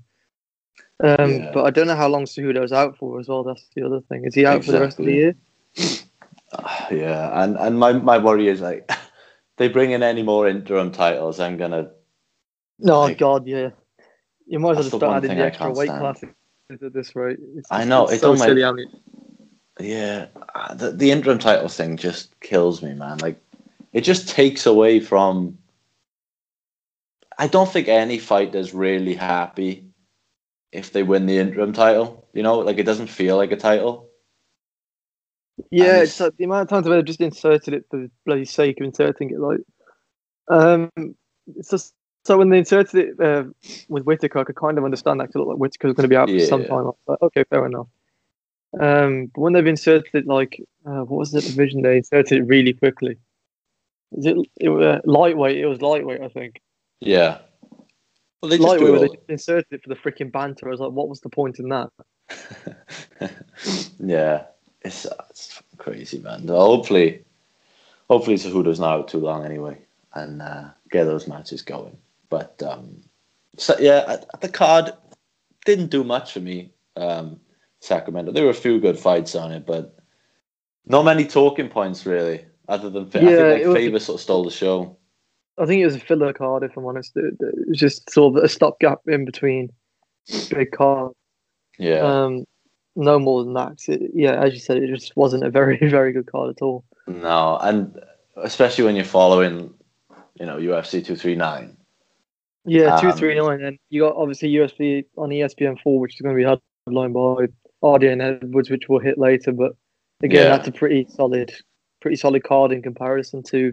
Um, 1.00 1.30
Yeah. 1.30 1.50
but 1.54 1.64
I 1.64 1.70
don't 1.70 1.86
know 1.86 1.94
how 1.96 2.08
long 2.08 2.24
Cejudo's 2.24 2.72
out 2.72 2.96
for 2.98 3.20
as 3.20 3.28
well. 3.28 3.44
That's 3.44 3.64
the 3.74 3.82
other 3.84 4.00
thing. 4.00 4.24
Is 4.24 4.34
he 4.34 4.44
out 4.46 4.64
for 4.64 4.72
the 4.72 4.80
rest 4.80 4.98
of 4.98 5.04
the 5.06 5.12
year? 5.12 5.34
yeah, 6.90 7.42
and 7.42 7.56
and 7.56 7.78
my 7.78 7.92
my 7.92 8.18
worry 8.18 8.48
is 8.48 8.60
like 8.60 8.90
they 9.58 9.68
bring 9.68 9.92
in 9.92 10.02
any 10.02 10.22
more 10.22 10.48
interim 10.48 10.90
titles, 10.90 11.38
I'm 11.40 11.56
gonna 11.56 11.90
No, 12.78 13.02
Like- 13.02 13.18
God, 13.18 13.46
yeah. 13.46 13.70
You 14.46 14.58
might 14.58 14.70
as 14.70 14.76
well 14.76 14.84
just 14.84 14.96
start 14.96 15.16
adding 15.24 15.36
the 15.36 15.44
extra 15.44 15.70
weight 15.70 15.88
stand. 15.88 16.00
classes 16.00 16.28
at 16.82 16.92
this 16.94 17.14
rate. 17.14 17.38
It's, 17.56 17.68
I 17.70 17.84
know, 17.84 18.04
It's 18.04 18.14
it 18.14 18.20
so 18.20 18.34
silly. 18.34 18.62
Yeah, 19.78 20.26
uh, 20.54 20.74
the, 20.74 20.90
the 20.92 21.10
interim 21.10 21.38
title 21.38 21.68
thing 21.68 21.98
just 21.98 22.38
kills 22.40 22.82
me, 22.82 22.94
man. 22.94 23.18
Like, 23.18 23.38
it 23.92 24.00
just 24.00 24.28
takes 24.28 24.64
away 24.66 25.00
from. 25.00 25.58
I 27.36 27.46
don't 27.46 27.68
think 27.70 27.88
any 27.88 28.18
fighter's 28.18 28.72
really 28.74 29.14
happy 29.14 29.84
if 30.72 30.92
they 30.92 31.02
win 31.02 31.26
the 31.26 31.38
interim 31.38 31.72
title. 31.72 32.26
You 32.32 32.42
know, 32.42 32.58
like 32.58 32.78
it 32.78 32.84
doesn't 32.84 33.08
feel 33.08 33.36
like 33.36 33.52
a 33.52 33.56
title. 33.56 34.08
Yeah, 35.70 35.94
And 35.94 36.02
it's 36.04 36.20
like 36.20 36.36
the 36.36 36.44
amount 36.44 36.62
of 36.62 36.68
times 36.68 36.86
they've 36.86 37.04
just 37.04 37.20
inserted 37.20 37.74
it 37.74 37.84
for 37.90 37.98
the 37.98 38.10
bloody 38.24 38.44
sake 38.44 38.80
of 38.80 38.86
inserting 38.86 39.30
it. 39.30 39.40
Like, 39.40 39.60
um, 40.48 40.90
it's 41.56 41.70
just 41.70 41.94
so 42.24 42.38
when 42.38 42.50
they 42.50 42.58
inserted 42.58 42.94
it 43.08 43.20
uh, 43.20 43.44
with 43.88 44.04
Whittaker, 44.04 44.38
I 44.38 44.44
could 44.44 44.56
kind 44.56 44.78
of 44.78 44.84
understand 44.84 45.20
that 45.20 45.26
'cause 45.26 45.36
it 45.36 45.38
looked 45.38 45.50
like 45.50 45.58
Whittaker's 45.58 45.94
going 45.94 46.04
to 46.04 46.08
be 46.08 46.16
out 46.16 46.28
for 46.30 46.38
some 46.40 46.62
Yeah. 46.62 46.68
time. 46.68 46.90
Like, 47.06 47.22
okay, 47.22 47.44
fair 47.44 47.66
enough. 47.66 47.88
Um, 48.78 49.26
but 49.34 49.40
when 49.40 49.52
they've 49.54 49.66
inserted 49.66 50.14
it, 50.14 50.26
like, 50.26 50.62
uh, 50.84 51.02
what 51.04 51.18
was 51.18 51.32
the 51.32 51.40
division 51.40 51.82
they 51.82 51.96
inserted 51.96 52.38
it 52.38 52.42
really 52.42 52.74
quickly? 52.74 53.16
Is 54.12 54.26
it, 54.26 54.36
it 54.56 54.68
uh, 54.68 55.00
lightweight? 55.04 55.56
It 55.58 55.66
was 55.66 55.80
lightweight, 55.82 56.20
I 56.20 56.28
think. 56.28 56.60
Yeah. 57.00 57.38
Well, 58.40 58.50
they 58.50 58.56
just 58.58 58.68
Lightweight, 58.68 58.86
do 58.86 58.92
where 58.92 59.04
it 59.04 59.10
they 59.10 59.16
just 59.16 59.30
inserted 59.30 59.66
it 59.72 59.82
for 59.82 59.88
the 59.88 59.96
freaking 59.96 60.30
banter. 60.30 60.68
I 60.68 60.70
was 60.70 60.80
like, 60.80 60.92
what 60.92 61.08
was 61.08 61.20
the 61.20 61.28
point 61.28 61.58
in 61.58 61.68
that? 61.70 61.90
yeah, 63.98 64.44
it's, 64.82 65.06
it's 65.30 65.62
crazy, 65.76 66.20
man. 66.20 66.46
Hopefully, 66.46 67.24
hopefully 68.08 68.36
Cejudo's 68.36 68.78
not 68.80 68.92
out 68.98 69.08
too 69.08 69.18
long 69.18 69.44
anyway, 69.44 69.78
and 70.14 70.40
uh, 70.40 70.68
get 70.90 71.04
those 71.04 71.26
matches 71.26 71.62
going. 71.62 71.96
But 72.30 72.62
um, 72.62 73.00
so 73.56 73.76
yeah, 73.80 74.18
the 74.40 74.48
card 74.48 74.92
didn't 75.64 75.90
do 75.90 76.04
much 76.04 76.32
for 76.32 76.40
me. 76.40 76.72
Um, 76.96 77.40
Sacramento, 77.80 78.32
there 78.32 78.44
were 78.44 78.50
a 78.50 78.54
few 78.54 78.80
good 78.80 78.98
fights 78.98 79.34
on 79.34 79.52
it, 79.52 79.64
but 79.66 79.96
not 80.86 81.04
many 81.04 81.24
talking 81.26 81.68
points 81.68 82.06
really. 82.06 82.44
Other 82.68 82.90
than 82.90 83.04
I 83.14 83.18
Yeah, 83.20 83.36
think 83.36 83.50
like 83.50 83.64
was- 83.66 83.74
Faber 83.74 83.98
sort 83.98 84.16
of 84.16 84.20
stole 84.20 84.44
the 84.44 84.50
show. 84.50 84.96
I 85.60 85.66
think 85.66 85.80
it 85.80 85.86
was 85.86 85.96
a 85.96 86.00
filler 86.00 86.32
card, 86.32 86.62
if 86.62 86.76
I'm 86.76 86.86
honest. 86.86 87.12
It, 87.16 87.34
it 87.40 87.68
was 87.68 87.78
just 87.78 88.10
sort 88.10 88.36
of 88.36 88.44
a 88.44 88.48
stopgap 88.48 89.00
in 89.06 89.24
between 89.24 89.70
big 90.50 90.72
cards. 90.72 91.14
Yeah. 91.78 92.00
Um, 92.00 92.44
no 92.96 93.18
more 93.18 93.44
than 93.44 93.54
that. 93.54 93.78
It, 93.88 94.10
yeah, 94.14 94.42
as 94.42 94.52
you 94.54 94.60
said, 94.60 94.78
it 94.78 94.88
just 94.94 95.16
wasn't 95.16 95.44
a 95.44 95.50
very 95.50 95.76
very 95.82 96.12
good 96.12 96.30
card 96.30 96.50
at 96.56 96.62
all. 96.62 96.84
No, 97.06 97.56
and 97.58 97.98
especially 98.36 98.84
when 98.84 98.96
you're 98.96 99.04
following, 99.04 99.72
you 100.38 100.46
know, 100.46 100.58
UFC 100.58 101.04
two 101.04 101.16
three 101.16 101.36
nine. 101.36 101.76
Yeah, 102.64 102.96
two 103.00 103.10
Um, 103.10 103.16
three 103.16 103.34
nine, 103.38 103.62
and 103.62 103.78
you 103.88 104.02
got 104.02 104.16
obviously 104.16 104.50
USB 104.52 105.04
on 105.16 105.32
E 105.32 105.40
ESPN 105.40 105.80
four, 105.80 106.00
which 106.00 106.14
is 106.16 106.20
going 106.20 106.36
to 106.36 106.42
be 106.44 106.58
headlined 106.86 107.14
by 107.14 107.46
RD 107.88 108.04
and 108.04 108.20
Edwards, 108.22 108.68
which 108.70 108.88
we'll 108.88 108.98
hit 109.00 109.16
later. 109.18 109.52
But 109.52 109.72
again, 110.22 110.44
Yeah. 110.44 110.56
that's 110.56 110.68
a 110.68 110.72
pretty 110.72 111.06
solid, 111.08 111.52
pretty 112.00 112.16
solid 112.16 112.42
card 112.44 112.72
in 112.72 112.82
comparison 112.82 113.42
to 113.44 113.72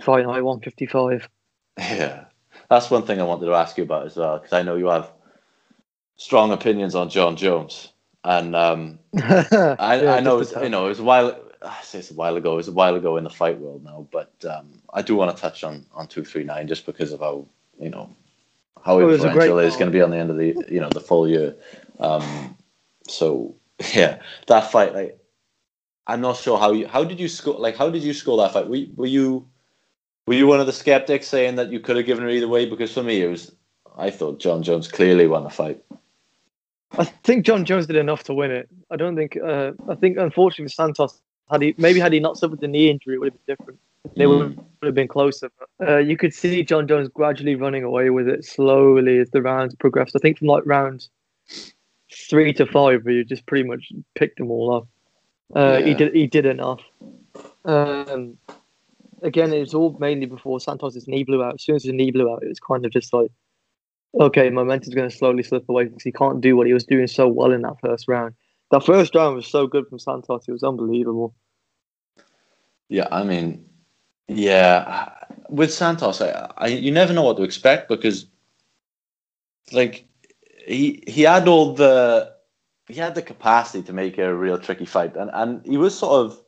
Fight 0.00 0.26
Night 0.26 0.42
one 0.42 0.60
fifty 0.60 0.86
five. 0.86 1.28
Yeah, 1.78 2.24
that's 2.68 2.90
one 2.90 3.04
thing 3.04 3.20
I 3.20 3.24
wanted 3.24 3.46
to 3.46 3.54
ask 3.54 3.76
you 3.76 3.84
about 3.84 4.06
as 4.06 4.16
well 4.16 4.38
because 4.38 4.52
I 4.52 4.62
know 4.62 4.76
you 4.76 4.86
have 4.86 5.10
strong 6.16 6.52
opinions 6.52 6.94
on 6.94 7.10
Jon 7.10 7.36
Jones, 7.36 7.92
and 8.24 8.54
um, 8.54 8.98
I, 9.16 9.76
I 10.06 10.20
know 10.20 10.38
it's, 10.38 10.52
you 10.52 10.68
know 10.68 10.86
it 10.86 10.90
was 10.90 11.00
a 11.00 11.04
while. 11.04 11.38
I 11.62 11.80
say 11.82 12.00
it's 12.00 12.10
a 12.10 12.14
while 12.14 12.36
ago. 12.36 12.54
It 12.54 12.56
was 12.56 12.68
a 12.68 12.72
while 12.72 12.94
ago 12.96 13.16
in 13.16 13.24
the 13.24 13.30
fight 13.30 13.58
world 13.58 13.84
now, 13.84 14.06
but 14.10 14.32
um, 14.48 14.82
I 14.92 15.02
do 15.02 15.14
want 15.14 15.34
to 15.34 15.40
touch 15.40 15.64
on 15.64 15.86
on 15.94 16.06
two 16.06 16.24
three 16.24 16.44
nine 16.44 16.66
just 16.66 16.86
because 16.86 17.12
of 17.12 17.20
how 17.20 17.46
you 17.78 17.90
know 17.90 18.14
how 18.84 18.98
It 18.98 19.04
was 19.04 19.24
a 19.24 19.30
great 19.30 19.48
influential 19.48 19.58
it 19.60 19.66
is 19.66 19.76
going 19.76 19.86
to 19.86 19.92
be 19.92 20.02
on 20.02 20.10
the 20.10 20.16
end 20.16 20.30
of 20.30 20.36
the 20.36 20.54
you 20.68 20.80
know 20.80 20.88
the 20.88 21.00
full 21.00 21.28
year. 21.28 21.56
Um, 21.98 22.56
so 23.08 23.54
yeah, 23.94 24.20
that 24.48 24.70
fight 24.70 24.94
like 24.94 25.18
I'm 26.06 26.20
not 26.20 26.36
sure 26.36 26.58
how 26.58 26.72
you 26.72 26.88
how 26.88 27.04
did 27.04 27.20
you 27.20 27.28
score 27.28 27.58
like 27.58 27.76
how 27.76 27.90
did 27.90 28.02
you 28.02 28.12
score 28.12 28.38
that 28.38 28.52
fight? 28.52 28.68
Were, 28.68 28.84
were 28.96 29.06
you 29.06 29.48
were 30.26 30.34
you 30.34 30.46
one 30.46 30.60
of 30.60 30.66
the 30.66 30.72
skeptics 30.72 31.26
saying 31.26 31.56
that 31.56 31.70
you 31.72 31.80
could 31.80 31.96
have 31.96 32.06
given 32.06 32.24
her 32.24 32.30
either 32.30 32.48
way? 32.48 32.66
Because 32.66 32.92
for 32.92 33.02
me, 33.02 33.22
it 33.22 33.28
was 33.28 33.54
I 33.96 34.10
thought 34.10 34.40
Jon 34.40 34.62
Jones 34.62 34.88
clearly 34.88 35.26
won 35.26 35.44
the 35.44 35.50
fight. 35.50 35.82
I 36.98 37.04
think 37.04 37.44
Jon 37.46 37.64
Jones 37.64 37.86
did 37.86 37.96
enough 37.96 38.24
to 38.24 38.34
win 38.34 38.50
it. 38.50 38.68
I 38.90 38.96
don't 38.96 39.16
think. 39.16 39.36
Uh, 39.36 39.72
I 39.88 39.94
think 39.94 40.18
unfortunately 40.18 40.68
Santos, 40.68 41.20
had 41.50 41.62
he 41.62 41.74
maybe 41.78 42.00
had 42.00 42.12
he 42.12 42.20
not 42.20 42.36
suffered 42.36 42.60
the 42.60 42.68
knee 42.68 42.90
injury, 42.90 43.14
it 43.14 43.18
would 43.18 43.32
have 43.32 43.46
been 43.46 43.56
different. 43.56 43.80
They 44.16 44.26
would, 44.26 44.52
Mm. 44.52 44.56
would 44.56 44.86
have 44.86 44.94
been 44.94 45.08
closer. 45.08 45.50
But, 45.78 45.88
uh, 45.88 45.98
you 45.98 46.16
could 46.16 46.34
see 46.34 46.64
Jon 46.64 46.88
Jones 46.88 47.08
gradually 47.08 47.54
running 47.54 47.84
away 47.84 48.10
with 48.10 48.28
it 48.28 48.44
slowly 48.44 49.18
as 49.18 49.30
the 49.30 49.40
rounds 49.40 49.74
progressed. 49.76 50.16
I 50.16 50.18
think 50.18 50.38
from 50.38 50.48
like 50.48 50.64
round 50.66 51.06
three 52.28 52.52
to 52.54 52.66
five, 52.66 53.04
where 53.04 53.14
you 53.14 53.24
just 53.24 53.46
pretty 53.46 53.66
much 53.66 53.92
picked 54.14 54.38
them 54.38 54.50
all 54.50 54.74
up. 54.74 54.88
Uh, 55.54 55.80
He 55.82 55.94
did. 55.94 56.14
He 56.14 56.26
did 56.26 56.46
enough. 56.46 56.82
Um, 57.64 58.36
again, 59.22 59.52
it 59.52 59.60
was 59.60 59.74
all 59.74 59.96
mainly 59.98 60.26
before 60.26 60.60
Santos' 60.60 61.06
knee 61.06 61.24
blew 61.24 61.42
out. 61.42 61.54
As 61.54 61.62
soon 61.62 61.76
as 61.76 61.84
his 61.84 61.92
knee 61.92 62.10
blew 62.10 62.30
out, 62.30 62.42
it 62.42 62.48
was 62.48 62.60
kind 62.60 62.84
of 62.84 62.92
just 62.92 63.12
like, 63.12 63.30
okay, 64.20 64.50
momentum's 64.50 64.94
going 64.94 65.08
to 65.08 65.16
slowly 65.16 65.42
slip 65.42 65.68
away 65.68 65.84
because 65.84 66.02
he 66.02 66.12
can't 66.12 66.40
do 66.40 66.56
what 66.56 66.66
he 66.66 66.74
was 66.74 66.84
doing 66.84 67.06
so 67.06 67.28
well 67.28 67.52
in 67.52 67.62
that 67.62 67.80
first 67.80 68.08
round. 68.08 68.34
That 68.70 68.84
first 68.84 69.14
round 69.14 69.36
was 69.36 69.46
so 69.46 69.66
good 69.66 69.86
from 69.88 69.98
Santos; 69.98 70.48
it 70.48 70.52
was 70.52 70.62
unbelievable. 70.62 71.34
Yeah, 72.88 73.08
I 73.10 73.22
mean, 73.22 73.66
yeah, 74.28 75.10
with 75.48 75.72
Santos, 75.72 76.20
I, 76.20 76.50
I 76.56 76.66
you 76.68 76.90
never 76.90 77.12
know 77.12 77.22
what 77.22 77.36
to 77.36 77.42
expect 77.42 77.88
because, 77.88 78.26
like, 79.72 80.06
he 80.66 81.02
he 81.06 81.22
had 81.22 81.48
all 81.48 81.74
the 81.74 82.32
he 82.88 82.94
had 82.94 83.14
the 83.14 83.22
capacity 83.22 83.82
to 83.84 83.92
make 83.92 84.18
a 84.18 84.34
real 84.34 84.58
tricky 84.58 84.86
fight, 84.86 85.16
and 85.16 85.30
and 85.34 85.64
he 85.66 85.76
was 85.76 85.98
sort 85.98 86.24
of 86.24 86.41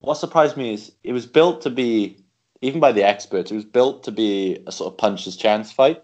what 0.00 0.14
surprised 0.14 0.56
me 0.56 0.74
is 0.74 0.92
it 1.02 1.12
was 1.12 1.26
built 1.26 1.62
to 1.62 1.70
be 1.70 2.24
even 2.60 2.80
by 2.80 2.92
the 2.92 3.04
experts, 3.04 3.50
it 3.50 3.54
was 3.54 3.64
built 3.64 4.02
to 4.04 4.10
be 4.12 4.62
a 4.66 4.72
sort 4.72 4.92
of 4.92 4.98
puncher's 4.98 5.36
chance 5.36 5.70
fight. 5.70 6.02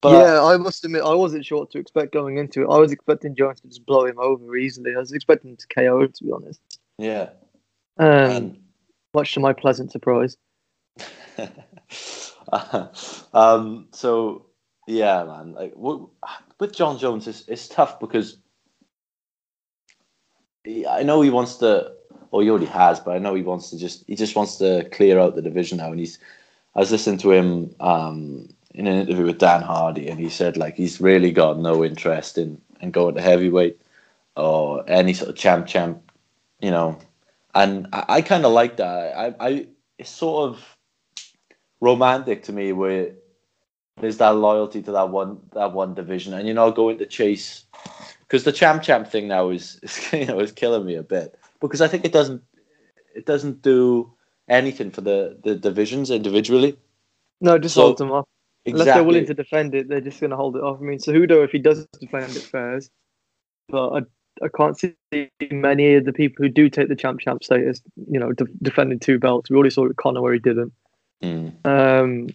But 0.00 0.24
yeah, 0.24 0.44
I 0.44 0.56
must 0.56 0.84
admit, 0.84 1.02
I 1.02 1.14
wasn't 1.14 1.44
sure 1.44 1.60
what 1.60 1.70
to 1.72 1.78
expect 1.78 2.12
going 2.12 2.36
into 2.38 2.62
it. 2.62 2.68
I 2.70 2.78
was 2.78 2.92
expecting 2.92 3.34
Jones 3.34 3.60
to 3.62 3.68
just 3.68 3.86
blow 3.86 4.06
him 4.06 4.18
over 4.18 4.56
easily. 4.56 4.94
I 4.94 4.98
was 4.98 5.12
expecting 5.12 5.50
him 5.50 5.56
to 5.56 5.66
KO 5.68 6.02
him, 6.02 6.12
to 6.12 6.24
be 6.24 6.32
honest. 6.32 6.60
yeah, 6.98 7.30
Um, 7.98 8.08
and 8.08 8.60
much 9.14 9.34
to 9.34 9.40
my 9.40 9.52
pleasant 9.52 9.90
surprise. 9.90 10.36
um, 13.32 13.88
so 13.92 14.46
yeah, 14.86 15.24
man. 15.24 15.54
Like 15.54 15.74
w- 15.74 16.10
with 16.60 16.74
Jon 16.74 16.98
Jones, 16.98 17.26
it's, 17.26 17.48
it's 17.48 17.68
tough 17.68 17.98
because 17.98 18.38
he, 20.62 20.86
I 20.86 21.02
know 21.02 21.20
he 21.22 21.30
wants 21.30 21.56
to, 21.56 21.92
or 22.30 22.42
he 22.42 22.50
already 22.50 22.66
has, 22.66 23.00
but 23.00 23.14
I 23.14 23.18
know 23.18 23.34
he 23.34 23.42
wants 23.42 23.70
to 23.70 23.78
just 23.78 24.04
he 24.06 24.16
just 24.16 24.36
wants 24.36 24.56
to 24.56 24.88
clear 24.92 25.18
out 25.18 25.34
the 25.34 25.42
division 25.42 25.78
now. 25.78 25.90
And 25.90 25.98
he's, 25.98 26.18
I 26.74 26.80
was 26.80 26.90
listening 26.90 27.18
to 27.18 27.32
him 27.32 27.74
um, 27.80 28.48
in 28.74 28.86
an 28.86 29.00
interview 29.00 29.26
with 29.26 29.38
Dan 29.38 29.62
Hardy, 29.62 30.08
and 30.08 30.18
he 30.18 30.28
said 30.28 30.56
like 30.56 30.76
he's 30.76 31.00
really 31.00 31.32
got 31.32 31.58
no 31.58 31.84
interest 31.84 32.38
in 32.38 32.60
in 32.80 32.90
going 32.90 33.14
to 33.14 33.22
heavyweight 33.22 33.80
or 34.36 34.84
any 34.88 35.14
sort 35.14 35.30
of 35.30 35.36
champ 35.36 35.66
champ, 35.66 36.10
you 36.60 36.70
know. 36.70 36.98
And 37.54 37.88
I, 37.92 38.04
I 38.08 38.22
kind 38.22 38.44
of 38.44 38.52
like 38.52 38.76
that. 38.76 39.16
I, 39.16 39.34
I 39.40 39.66
it's 39.98 40.10
sort 40.10 40.50
of 40.50 40.76
romantic 41.80 42.42
to 42.44 42.52
me 42.52 42.72
where 42.72 43.12
there's 44.00 44.18
that 44.18 44.36
loyalty 44.36 44.82
to 44.82 44.92
that 44.92 45.08
one 45.08 45.40
that 45.52 45.72
one 45.72 45.94
division, 45.94 46.34
and 46.34 46.46
you're 46.46 46.54
not 46.54 46.76
going 46.76 46.98
to 46.98 47.06
chase 47.06 47.64
because 48.20 48.44
the 48.44 48.52
champ 48.52 48.82
champ 48.82 49.08
thing 49.08 49.28
now 49.28 49.50
is, 49.50 49.78
is 49.82 49.98
you 50.12 50.26
know 50.26 50.40
is 50.40 50.52
killing 50.52 50.84
me 50.84 50.96
a 50.96 51.02
bit 51.02 51.38
because 51.60 51.80
I 51.80 51.88
think 51.88 52.04
it 52.04 52.12
doesn't 52.12 52.42
it 53.14 53.26
doesn't 53.26 53.62
do 53.62 54.12
anything 54.48 54.90
for 54.90 55.00
the 55.00 55.38
the 55.42 55.54
divisions 55.54 56.10
individually. 56.10 56.76
No, 57.40 57.58
just 57.58 57.74
So- 57.74 57.82
hold 57.82 57.98
them 57.98 58.12
off. 58.12 58.26
Unless 58.68 58.86
they're 58.86 59.04
willing 59.04 59.26
to 59.26 59.34
defend 59.34 59.76
it, 59.76 59.88
they're 59.88 60.00
just 60.00 60.18
going 60.18 60.32
to 60.32 60.36
hold 60.36 60.56
it 60.56 60.62
off. 60.62 60.78
I 60.80 60.82
mean, 60.82 60.98
Cejudo, 60.98 61.44
if 61.44 61.52
he 61.52 61.60
does 61.60 61.86
defend 62.00 62.34
it, 62.34 62.42
fares. 62.42 62.90
But 63.68 63.90
I, 63.90 63.98
I 64.44 64.48
can't 64.56 64.76
see 64.76 64.94
many 65.52 65.94
of 65.94 66.04
the 66.04 66.12
people 66.12 66.44
who 66.44 66.48
do 66.48 66.68
take 66.68 66.88
the 66.88 66.96
champ 66.96 67.20
champ 67.20 67.44
status, 67.44 67.80
you 68.10 68.18
know, 68.18 68.32
de- 68.32 68.46
defending 68.62 68.98
two 68.98 69.20
belts. 69.20 69.48
We 69.50 69.54
already 69.54 69.70
saw 69.70 69.84
it 69.84 69.88
with 69.88 69.98
Conor 69.98 70.20
where 70.20 70.32
he 70.32 70.40
didn't. 70.40 70.72
Mm. 71.22 71.64
Um, 71.64 72.28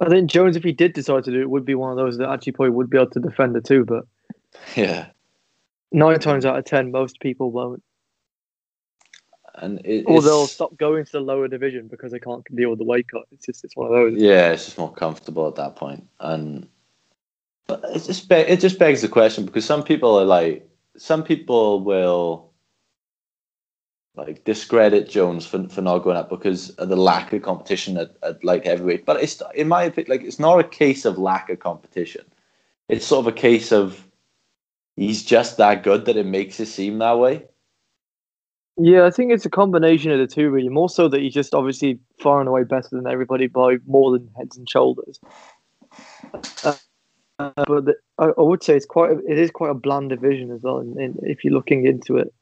I 0.00 0.08
think 0.08 0.28
Jones, 0.28 0.56
if 0.56 0.64
he 0.64 0.72
did 0.72 0.94
decide 0.94 1.22
to 1.24 1.30
do 1.30 1.40
it, 1.40 1.50
would 1.50 1.64
be 1.64 1.76
one 1.76 1.92
of 1.92 1.96
those 1.96 2.18
that 2.18 2.28
actually 2.28 2.52
probably 2.52 2.74
would 2.74 2.90
be 2.90 2.98
able 2.98 3.10
to 3.10 3.20
defend 3.20 3.54
it 3.56 3.64
too. 3.64 3.84
But 3.84 4.06
Yeah, 4.76 5.06
nine 5.92 6.18
times 6.18 6.44
out 6.44 6.58
of 6.58 6.64
ten, 6.64 6.90
most 6.90 7.20
people 7.20 7.52
won't. 7.52 7.84
And 9.56 9.80
it, 9.84 10.04
Or 10.06 10.20
they'll 10.20 10.46
stop 10.46 10.76
going 10.76 11.04
to 11.04 11.12
the 11.12 11.20
lower 11.20 11.48
division 11.48 11.88
because 11.88 12.12
they 12.12 12.18
can't 12.18 12.44
deal 12.54 12.70
with 12.70 12.78
the 12.78 12.84
weight 12.84 13.08
cut. 13.08 13.22
It's 13.32 13.46
just 13.46 13.64
it's 13.64 13.76
one 13.76 13.86
of 13.86 13.92
those. 13.92 14.14
Yeah, 14.16 14.52
it's 14.52 14.64
just 14.64 14.78
more 14.78 14.92
comfortable 14.92 15.46
at 15.46 15.54
that 15.56 15.76
point, 15.76 16.06
and 16.20 16.68
but 17.66 17.82
it 17.84 18.04
just 18.04 18.28
be- 18.28 18.36
it 18.36 18.60
just 18.60 18.78
begs 18.78 19.02
the 19.02 19.08
question 19.08 19.44
because 19.46 19.64
some 19.64 19.82
people 19.82 20.18
are 20.18 20.24
like 20.24 20.68
some 20.96 21.22
people 21.22 21.80
will 21.80 22.50
like 24.16 24.44
discredit 24.44 25.08
Jones 25.08 25.46
for 25.46 25.68
for 25.68 25.82
not 25.82 25.98
going 25.98 26.16
up 26.16 26.30
because 26.30 26.70
of 26.70 26.88
the 26.88 26.96
lack 26.96 27.32
of 27.32 27.42
competition 27.42 27.96
at, 27.96 28.16
at 28.22 28.44
light 28.44 28.66
heavyweight. 28.66 29.06
But 29.06 29.22
it's 29.22 29.40
in 29.54 29.68
my 29.68 29.84
opinion, 29.84 30.10
like 30.10 30.26
it's 30.26 30.38
not 30.38 30.60
a 30.60 30.64
case 30.64 31.04
of 31.04 31.18
lack 31.18 31.50
of 31.50 31.60
competition. 31.60 32.24
It's 32.88 33.06
sort 33.06 33.26
of 33.26 33.32
a 33.32 33.36
case 33.36 33.72
of 33.72 34.06
he's 34.96 35.24
just 35.24 35.56
that 35.56 35.82
good 35.82 36.04
that 36.06 36.16
it 36.16 36.26
makes 36.26 36.60
it 36.60 36.66
seem 36.66 36.98
that 36.98 37.18
way. 37.18 37.46
Yeah, 38.76 39.06
I 39.06 39.10
think 39.10 39.32
it's 39.32 39.46
a 39.46 39.50
combination 39.50 40.10
of 40.10 40.18
the 40.18 40.26
two, 40.26 40.50
really. 40.50 40.68
More 40.68 40.88
so 40.88 41.08
that 41.08 41.20
he's 41.20 41.34
just 41.34 41.54
obviously 41.54 41.98
far 42.18 42.40
and 42.40 42.48
away 42.48 42.64
better 42.64 42.88
than 42.90 43.06
everybody 43.06 43.46
by 43.46 43.76
more 43.86 44.10
than 44.12 44.28
heads 44.36 44.56
and 44.56 44.68
shoulders. 44.68 45.20
Uh, 46.64 46.74
but 47.38 47.84
the, 47.84 47.94
I, 48.18 48.26
I 48.26 48.42
would 48.42 48.62
say 48.62 48.76
it's 48.76 48.86
quite 48.86 49.12
a, 49.12 49.18
it 49.28 49.38
is 49.38 49.50
quite 49.50 49.70
a 49.70 49.74
bland 49.74 50.10
division 50.10 50.50
as 50.50 50.62
well. 50.62 50.78
And, 50.78 50.96
and 50.96 51.18
if 51.22 51.44
you're 51.44 51.52
looking 51.52 51.86
into 51.86 52.16
it, 52.16 52.34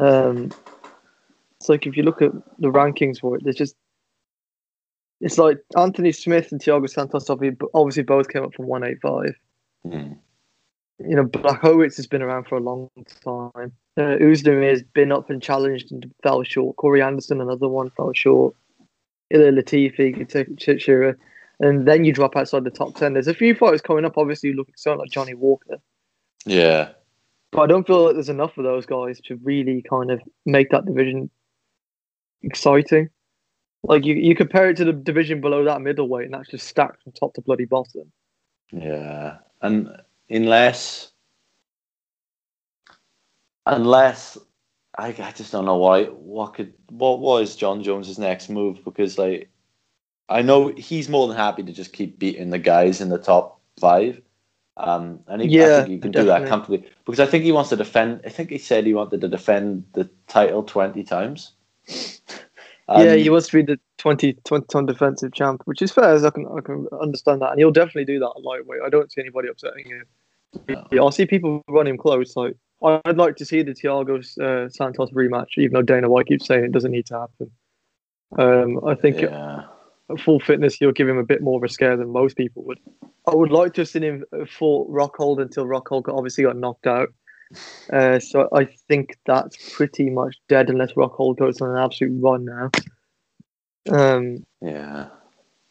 um, 0.00 0.52
it's 1.58 1.68
like 1.68 1.86
if 1.86 1.96
you 1.96 2.04
look 2.04 2.22
at 2.22 2.32
the 2.58 2.68
rankings 2.68 3.20
for 3.20 3.36
it, 3.36 3.42
there's 3.42 3.56
just 3.56 3.74
it's 5.20 5.38
like 5.38 5.58
Anthony 5.76 6.12
Smith 6.12 6.52
and 6.52 6.60
Thiago 6.60 6.88
Santos 6.88 7.28
obviously, 7.28 7.58
obviously 7.74 8.04
both 8.04 8.28
came 8.28 8.44
up 8.44 8.54
from 8.54 8.66
185 8.66 9.34
Hmm. 9.84 10.12
You 10.98 11.14
know, 11.14 11.24
Blachowicz 11.24 11.96
has 11.96 12.06
been 12.06 12.22
around 12.22 12.48
for 12.48 12.56
a 12.56 12.60
long 12.60 12.90
time. 13.24 13.72
Uh, 13.96 14.18
Oezdemir 14.18 14.70
has 14.70 14.82
been 14.82 15.12
up 15.12 15.30
and 15.30 15.40
challenged 15.40 15.92
and 15.92 16.12
fell 16.22 16.42
short. 16.42 16.76
Corey 16.76 17.02
Anderson, 17.02 17.40
another 17.40 17.68
one, 17.68 17.90
fell 17.90 18.12
short. 18.12 18.54
Ilir 19.32 19.58
Latifi, 19.58 20.80
Shira. 20.80 21.14
And 21.60 21.86
then 21.86 22.04
you 22.04 22.12
drop 22.12 22.36
outside 22.36 22.64
the 22.64 22.70
top 22.70 22.96
10. 22.96 23.12
There's 23.12 23.28
a 23.28 23.34
few 23.34 23.54
fighters 23.54 23.82
coming 23.82 24.04
up, 24.04 24.16
obviously, 24.16 24.52
looking 24.52 24.74
something 24.76 25.00
like 25.00 25.10
Johnny 25.10 25.34
Walker. 25.34 25.78
Yeah, 26.46 26.90
But 27.50 27.62
I 27.62 27.66
don't 27.66 27.86
feel 27.86 28.04
like 28.04 28.14
there's 28.14 28.28
enough 28.28 28.56
of 28.56 28.64
those 28.64 28.86
guys 28.86 29.20
to 29.22 29.36
really 29.42 29.82
kind 29.88 30.10
of 30.10 30.20
make 30.46 30.70
that 30.70 30.86
division 30.86 31.30
exciting. 32.42 33.10
Like, 33.82 34.04
you, 34.04 34.14
you 34.14 34.34
compare 34.34 34.70
it 34.70 34.76
to 34.78 34.84
the 34.84 34.92
division 34.92 35.40
below 35.40 35.64
that 35.64 35.80
middleweight, 35.80 36.26
and 36.26 36.34
that's 36.34 36.48
just 36.48 36.66
stacked 36.66 37.02
from 37.02 37.12
top 37.12 37.34
to 37.34 37.40
bloody 37.40 37.64
bottom. 37.64 38.12
Yeah, 38.72 39.38
and 39.62 39.90
unless 40.30 41.12
unless 43.66 44.38
I, 44.98 45.08
I 45.08 45.32
just 45.32 45.52
don't 45.52 45.66
know 45.66 45.76
why 45.76 46.04
what 46.06 46.54
could 46.54 46.74
what 46.90 47.20
was 47.20 47.56
Jon 47.56 47.82
Jones's 47.82 48.18
next 48.18 48.48
move 48.50 48.84
because 48.84 49.18
like 49.18 49.50
I 50.28 50.42
know 50.42 50.68
he's 50.76 51.08
more 51.08 51.28
than 51.28 51.36
happy 51.36 51.62
to 51.64 51.72
just 51.72 51.92
keep 51.92 52.18
beating 52.18 52.50
the 52.50 52.58
guys 52.58 53.00
in 53.00 53.10
the 53.10 53.18
top 53.18 53.60
five, 53.80 54.20
Um, 54.76 55.20
and 55.28 55.42
he, 55.42 55.56
I 55.60 55.68
Yeah, 55.68 55.70
think 55.70 55.88
he 55.88 55.98
can 56.00 56.14
do 56.14 56.26
that 56.26 56.46
comfortably 56.46 56.88
because 57.06 57.20
I 57.20 57.26
think 57.26 57.44
he 57.44 57.52
wants 57.52 57.70
to 57.70 57.76
defend. 57.76 58.22
I 58.26 58.30
think 58.30 58.50
he 58.50 58.58
said 58.58 58.86
he 58.86 58.94
wanted 58.94 59.22
to 59.22 59.28
defend 59.28 59.84
the 59.94 60.10
title 60.28 60.64
twenty 60.64 61.04
times. 61.04 61.52
Yeah, 62.88 63.12
And- 63.12 63.20
he 63.20 63.30
wants 63.30 63.48
to 63.48 63.56
be 63.56 63.62
the 63.62 63.78
20, 63.98 64.34
20 64.44 64.66
ton 64.70 64.86
defensive 64.86 65.32
champ, 65.32 65.62
which 65.66 65.82
is 65.82 65.92
fair. 65.92 66.04
As 66.10 66.24
I 66.24 66.30
can 66.30 66.46
I 66.46 66.60
can 66.60 66.86
understand 67.00 67.42
that, 67.42 67.50
and 67.50 67.58
he'll 67.58 67.70
definitely 67.70 68.04
do 68.06 68.18
that 68.20 68.32
at 68.36 68.42
lightweight. 68.42 68.80
I 68.84 68.88
don't 68.88 69.10
see 69.12 69.20
anybody 69.20 69.48
upsetting 69.48 69.86
him. 69.86 70.04
No. 70.68 70.86
Yeah, 70.90 71.04
I 71.04 71.10
see 71.10 71.26
people 71.26 71.62
run 71.68 71.86
him 71.86 71.98
close. 71.98 72.34
Like 72.36 72.54
I'd 72.82 73.16
like 73.16 73.36
to 73.36 73.44
see 73.44 73.62
the 73.62 73.72
Thiago 73.72 74.18
uh, 74.40 74.68
Santos 74.70 75.10
rematch, 75.10 75.58
even 75.58 75.74
though 75.74 75.82
Dana 75.82 76.08
White 76.08 76.26
keeps 76.26 76.46
saying 76.46 76.64
it 76.64 76.72
doesn't 76.72 76.92
need 76.92 77.06
to 77.06 77.18
happen. 77.20 77.50
Um, 78.38 78.84
I 78.86 78.94
think 78.94 79.20
Yeah. 79.20 79.64
at 80.10 80.20
full 80.20 80.40
fitness, 80.40 80.76
he'll 80.76 80.92
give 80.92 81.08
him 81.08 81.18
a 81.18 81.24
bit 81.24 81.42
more 81.42 81.58
of 81.58 81.64
a 81.64 81.68
scare 81.68 81.96
than 81.96 82.10
most 82.10 82.36
people 82.36 82.62
would. 82.64 82.78
I 83.26 83.34
would 83.34 83.50
like 83.50 83.74
to 83.74 83.82
have 83.82 83.88
seen 83.88 84.02
him 84.02 84.24
fought 84.48 84.90
Rockhold 84.90 85.40
until 85.42 85.66
Rockhold 85.66 86.04
got, 86.04 86.14
obviously 86.14 86.44
got 86.44 86.56
knocked 86.56 86.86
out. 86.86 87.08
Uh, 87.92 88.18
so 88.18 88.48
I 88.52 88.64
think 88.64 89.16
that's 89.26 89.74
pretty 89.74 90.10
much 90.10 90.36
dead 90.48 90.68
unless 90.68 90.92
Rockhold 90.92 91.38
goes 91.38 91.60
on 91.60 91.70
an 91.70 91.82
absolute 91.82 92.20
run 92.22 92.44
now. 92.44 92.70
Um, 93.90 94.44
Yeah. 94.60 95.08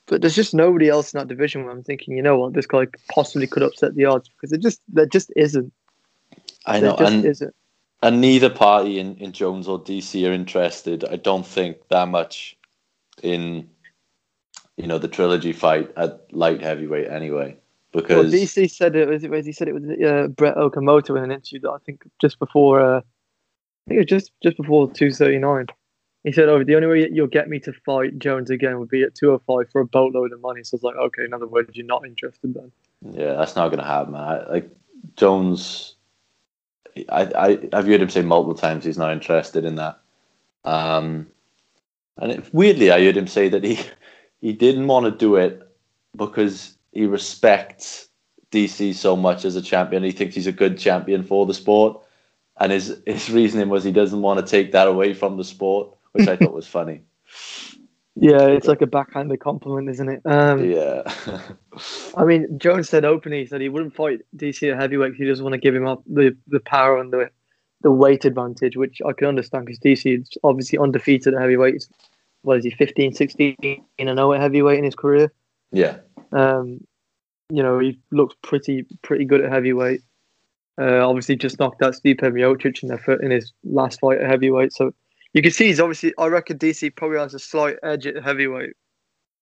but 0.07 0.21
there's 0.21 0.35
just 0.35 0.53
nobody 0.53 0.89
else 0.89 1.13
in 1.13 1.19
that 1.19 1.27
division 1.27 1.63
where 1.63 1.71
I'm 1.71 1.83
thinking, 1.83 2.17
you 2.17 2.23
know 2.23 2.37
what, 2.37 2.53
this 2.53 2.65
guy 2.65 2.87
possibly 3.09 3.45
could 3.45 3.63
upset 3.63 3.95
the 3.95 4.05
odds 4.05 4.29
because 4.29 4.51
it 4.51 4.61
just 4.61 4.81
there 4.87 5.05
just 5.05 5.31
isn't. 5.35 5.71
I 6.65 6.79
know, 6.79 6.95
and 6.95 7.25
isn't. 7.25 7.55
and 8.01 8.19
neither 8.21 8.49
party 8.49 8.99
in, 8.99 9.15
in 9.17 9.31
Jones 9.31 9.67
or 9.67 9.79
DC 9.79 10.27
are 10.27 10.33
interested. 10.33 11.05
I 11.05 11.17
don't 11.17 11.45
think 11.45 11.87
that 11.89 12.07
much 12.07 12.57
in 13.21 13.69
you 14.77 14.87
know 14.87 14.97
the 14.97 15.07
trilogy 15.07 15.53
fight 15.53 15.91
at 15.95 16.33
light 16.33 16.61
heavyweight 16.61 17.09
anyway. 17.09 17.57
Well, 17.97 18.23
Because 18.23 18.33
DC 18.33 18.69
said 18.69 18.95
it 18.95 19.07
was. 19.07 19.45
He 19.45 19.51
said 19.51 19.67
it 19.67 19.73
was 19.73 19.83
uh, 19.83 20.27
Brett 20.27 20.55
Okamoto 20.55 21.17
in 21.17 21.23
an 21.23 21.31
interview 21.31 21.61
that 21.61 21.71
I 21.71 21.77
think 21.83 22.03
just 22.21 22.37
before. 22.37 22.79
Uh, 22.79 22.97
I 22.99 23.01
think 23.87 23.97
it 23.97 23.97
was 23.97 24.05
just 24.05 24.31
just 24.43 24.57
before 24.57 24.91
two 24.91 25.11
thirty 25.11 25.39
nine. 25.39 25.65
He 26.23 26.31
said, 26.31 26.47
"Oh, 26.47 26.63
the 26.63 26.75
only 26.75 26.87
way 26.87 27.09
you'll 27.11 27.25
get 27.25 27.49
me 27.49 27.59
to 27.61 27.73
fight 27.73 28.19
Jones 28.19 28.51
again 28.51 28.77
would 28.79 28.89
be 28.89 29.01
at 29.01 29.15
two 29.15 29.29
hundred 29.29 29.43
five 29.47 29.71
for 29.71 29.81
a 29.81 29.85
boatload 29.85 30.31
of 30.31 30.41
money." 30.41 30.63
So 30.63 30.75
it's 30.75 30.83
like, 30.83 30.95
okay, 30.95 31.25
in 31.25 31.33
other 31.33 31.47
words, 31.47 31.71
you're 31.73 31.87
not 31.87 32.05
interested 32.05 32.53
then. 32.53 32.71
yeah, 33.13 33.33
that's 33.33 33.55
not 33.55 33.69
gonna 33.69 33.83
happen. 33.85 34.13
Man. 34.13 34.21
I, 34.21 34.47
like 34.47 34.69
Jones, 35.15 35.95
I, 37.09 37.23
I 37.23 37.69
I've 37.73 37.87
heard 37.87 38.01
him 38.01 38.09
say 38.09 38.21
multiple 38.21 38.53
times 38.55 38.85
he's 38.85 38.97
not 38.97 39.11
interested 39.11 39.65
in 39.65 39.75
that. 39.75 39.99
Um, 40.65 41.27
and 42.17 42.31
it, 42.31 42.53
weirdly, 42.53 42.91
I 42.91 43.03
heard 43.03 43.17
him 43.17 43.27
say 43.27 43.49
that 43.49 43.63
he 43.63 43.79
he 44.39 44.53
didn't 44.53 44.85
want 44.85 45.05
to 45.05 45.11
do 45.11 45.35
it 45.35 45.63
because 46.15 46.76
he 46.97 47.05
respects 47.05 48.09
DC 48.51 48.95
so 48.95 49.15
much 49.15 49.45
as 49.45 49.55
a 49.55 49.61
champion. 49.61 50.01
He 50.01 50.11
thinks 50.11 50.33
he's 50.33 50.47
a 50.47 50.51
good 50.51 50.79
champion 50.79 51.21
for 51.21 51.45
the 51.45 51.53
sport, 51.53 52.01
and 52.59 52.71
his 52.71 52.99
his 53.05 53.29
reasoning 53.29 53.69
was 53.69 53.83
he 53.83 53.91
doesn't 53.91 54.21
want 54.21 54.39
to 54.39 54.45
take 54.49 54.71
that 54.71 54.87
away 54.87 55.13
from 55.13 55.37
the 55.37 55.43
sport, 55.43 55.95
which 56.13 56.27
I 56.27 56.35
thought 56.35 56.53
was 56.53 56.67
funny. 56.67 57.01
Yeah, 58.19 58.47
it's 58.47 58.65
like 58.65 58.81
a 58.81 58.87
backhanded 58.87 59.41
compliment, 59.41 59.89
isn't 59.89 60.09
it? 60.09 60.21
Um, 60.25 60.71
Yeah, 60.71 61.03
I 62.17 62.25
mean, 62.25 62.57
Jones 62.57 62.89
said 62.89 63.05
openly 63.05 63.41
he 63.41 63.45
said 63.45 63.61
he 63.61 63.69
wouldn't 63.69 63.93
fight 63.93 64.21
DC 64.35 64.71
at 64.71 64.81
heavyweight. 64.81 65.13
He 65.13 65.25
doesn't 65.25 65.43
want 65.43 65.53
to 65.53 65.59
give 65.59 65.75
him 65.75 65.85
up 65.85 66.01
the, 66.07 66.35
the 66.47 66.59
power 66.61 66.99
and 66.99 67.13
the 67.13 67.29
the 67.81 67.91
weight 67.91 68.25
advantage, 68.25 68.75
which 68.75 69.03
I 69.07 69.13
can 69.13 69.27
understand 69.27 69.67
because 69.67 69.79
DC 69.81 70.21
is 70.21 70.29
obviously 70.43 70.79
undefeated 70.79 71.35
at 71.35 71.41
heavyweight. 71.41 71.87
What 72.41 72.57
is 72.57 72.63
he, 72.63 72.71
15, 72.71 73.13
16 73.13 73.55
and 73.99 74.09
0 74.17 74.33
at 74.33 74.41
heavyweight 74.41 74.79
in 74.79 74.85
his 74.85 74.95
career? 74.95 75.31
yeah, 75.71 75.97
Um, 76.31 76.79
you 77.49 77.63
know, 77.63 77.79
he 77.79 77.99
looks 78.11 78.35
pretty 78.43 78.85
pretty 79.01 79.25
good 79.25 79.41
at 79.41 79.51
heavyweight. 79.51 80.01
Uh, 80.79 81.07
obviously, 81.07 81.35
just 81.35 81.59
knocked 81.59 81.81
out 81.81 81.95
Stipe 81.95 82.19
Miocic 82.19 82.83
in, 82.83 82.89
their, 82.89 83.15
in 83.17 83.31
his 83.31 83.51
last 83.63 83.99
fight 83.99 84.19
at 84.19 84.29
heavyweight. 84.29 84.73
So 84.73 84.93
you 85.33 85.41
can 85.41 85.51
see 85.51 85.67
he's 85.67 85.79
obviously, 85.79 86.13
I 86.17 86.27
reckon 86.27 86.59
DC 86.59 86.95
probably 86.95 87.17
has 87.17 87.33
a 87.33 87.39
slight 87.39 87.77
edge 87.83 88.05
at 88.05 88.23
heavyweight. 88.23 88.73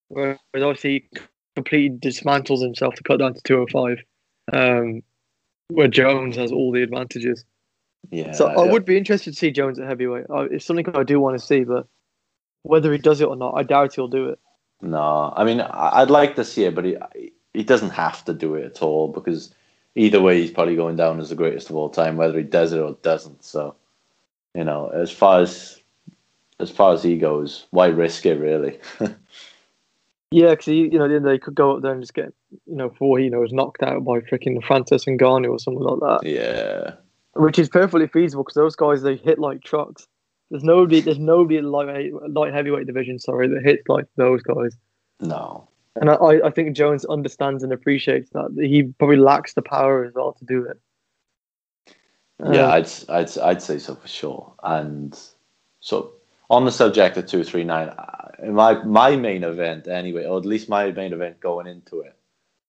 Whereas 0.09 0.37
obviously 0.53 1.07
he 1.11 1.19
completely 1.55 1.97
dismantles 1.97 2.61
himself 2.61 2.95
to 2.95 3.03
cut 3.03 3.19
down 3.19 3.33
to 3.33 3.41
205. 3.41 3.97
Um, 4.53 5.01
where 5.69 5.87
Jones 5.87 6.35
has 6.35 6.51
all 6.51 6.71
the 6.71 6.83
advantages. 6.83 7.43
yeah. 8.11 8.31
So 8.31 8.47
I 8.47 8.69
would 8.69 8.85
be 8.85 8.97
interested 8.97 9.31
to 9.31 9.37
see 9.37 9.51
Jones 9.51 9.79
at 9.79 9.87
heavyweight. 9.87 10.25
It's 10.51 10.65
something 10.65 10.87
I 10.93 11.03
do 11.03 11.19
want 11.19 11.39
to 11.39 11.45
see, 11.45 11.63
but 11.63 11.87
whether 12.63 12.91
he 12.91 12.99
does 12.99 13.21
it 13.21 13.27
or 13.27 13.35
not, 13.35 13.55
I 13.55 13.63
doubt 13.63 13.95
he'll 13.95 14.07
do 14.07 14.29
it. 14.29 14.39
No, 14.81 15.33
I 15.35 15.43
mean 15.43 15.61
I'd 15.61 16.09
like 16.09 16.35
to 16.35 16.45
see 16.45 16.65
it, 16.65 16.75
but 16.75 16.85
he 16.85 16.97
he 17.53 17.63
doesn't 17.63 17.91
have 17.91 18.23
to 18.25 18.33
do 18.33 18.55
it 18.55 18.65
at 18.65 18.81
all 18.81 19.07
because 19.07 19.53
either 19.95 20.21
way 20.21 20.41
he's 20.41 20.51
probably 20.51 20.75
going 20.75 20.95
down 20.95 21.19
as 21.19 21.29
the 21.29 21.35
greatest 21.35 21.69
of 21.69 21.75
all 21.75 21.89
time, 21.89 22.17
whether 22.17 22.37
he 22.37 22.43
does 22.43 22.73
it 22.73 22.79
or 22.79 22.97
doesn't. 23.01 23.43
So, 23.43 23.75
you 24.53 24.63
know, 24.63 24.89
as 24.89 25.11
far 25.11 25.41
as 25.41 25.81
as 26.59 26.69
far 26.69 26.93
as 26.93 27.03
he 27.03 27.17
goes, 27.17 27.65
why 27.71 27.87
risk 27.87 28.25
it 28.25 28.39
really? 28.39 28.79
Yeah, 30.31 30.49
because 30.49 30.67
you 30.67 30.89
know, 30.89 31.07
then 31.07 31.23
they 31.23 31.37
could 31.37 31.55
go 31.55 31.75
up 31.75 31.81
there 31.81 31.93
and 31.93 32.01
just 32.01 32.13
get, 32.13 32.33
you 32.65 32.75
know, 32.75 32.89
for 32.97 33.17
he 33.17 33.29
knows, 33.29 33.53
knocked 33.53 33.81
out 33.83 34.03
by 34.03 34.19
freaking 34.19 34.61
Francis 34.65 35.07
and 35.07 35.17
Ngannou 35.17 35.51
or 35.51 35.59
something 35.59 35.81
like 35.83 35.99
that, 35.99 36.27
yeah, 36.29 36.95
which 37.41 37.57
is 37.57 37.69
perfectly 37.69 38.07
feasible 38.07 38.43
because 38.43 38.55
those 38.55 38.75
guys 38.75 39.01
they 39.01 39.15
hit 39.15 39.39
like 39.39 39.63
trucks. 39.63 40.07
There's 40.51 40.63
nobody, 40.63 41.01
there's 41.01 41.19
nobody 41.19 41.57
in 41.57 41.65
light 41.71 42.11
light 42.29 42.53
heavyweight 42.53 42.85
division, 42.87 43.19
sorry, 43.19 43.47
that 43.47 43.63
hits 43.63 43.87
like 43.87 44.05
those 44.15 44.41
guys. 44.43 44.75
no, 45.19 45.67
And 45.95 46.09
I, 46.09 46.47
I 46.47 46.49
think 46.51 46.75
Jones 46.75 47.03
understands 47.05 47.63
and 47.63 47.73
appreciates 47.73 48.29
that. 48.31 48.55
He 48.59 48.83
probably 48.83 49.17
lacks 49.17 49.53
the 49.53 49.61
power 49.61 50.05
as 50.05 50.13
well 50.13 50.33
to 50.33 50.45
do 50.45 50.65
it. 50.65 50.79
yeah, 52.53 52.67
Uh, 52.67 52.71
I'd 52.71 52.89
I'd 53.09 53.37
I'd 53.39 53.61
say 53.61 53.79
so 53.79 53.95
for 53.95 54.07
sure. 54.07 54.53
And 54.63 55.17
so 55.79 56.13
on 56.49 56.65
the 56.65 56.71
subject 56.71 57.17
of 57.17 57.25
two 57.25 57.43
three 57.43 57.63
nine, 57.63 57.91
my 58.43 58.83
my 58.83 59.15
main 59.15 59.43
event 59.43 59.87
anyway, 59.87 60.25
or 60.25 60.37
at 60.37 60.45
least 60.45 60.69
my 60.69 60.91
main 60.91 61.13
event 61.13 61.39
going 61.39 61.67
into 61.67 62.01
it 62.01 62.15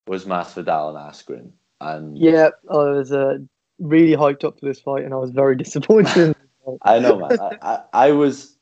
was 0.06 0.24
Masvidal 0.24 0.90
and 0.90 0.98
Askren, 0.98 1.50
and 1.80 2.16
yeah, 2.16 2.50
I 2.70 2.76
was 2.76 3.12
uh, 3.12 3.38
really 3.78 4.16
hyped 4.16 4.44
up 4.44 4.58
for 4.58 4.66
this 4.66 4.80
fight, 4.80 5.04
and 5.04 5.12
I 5.12 5.16
was 5.16 5.30
very 5.30 5.56
disappointed. 5.64 6.34
I 6.82 6.98
know, 6.98 7.18
man. 7.18 7.38
I, 7.40 7.58
I, 7.62 7.82
I 7.92 8.10
was, 8.12 8.56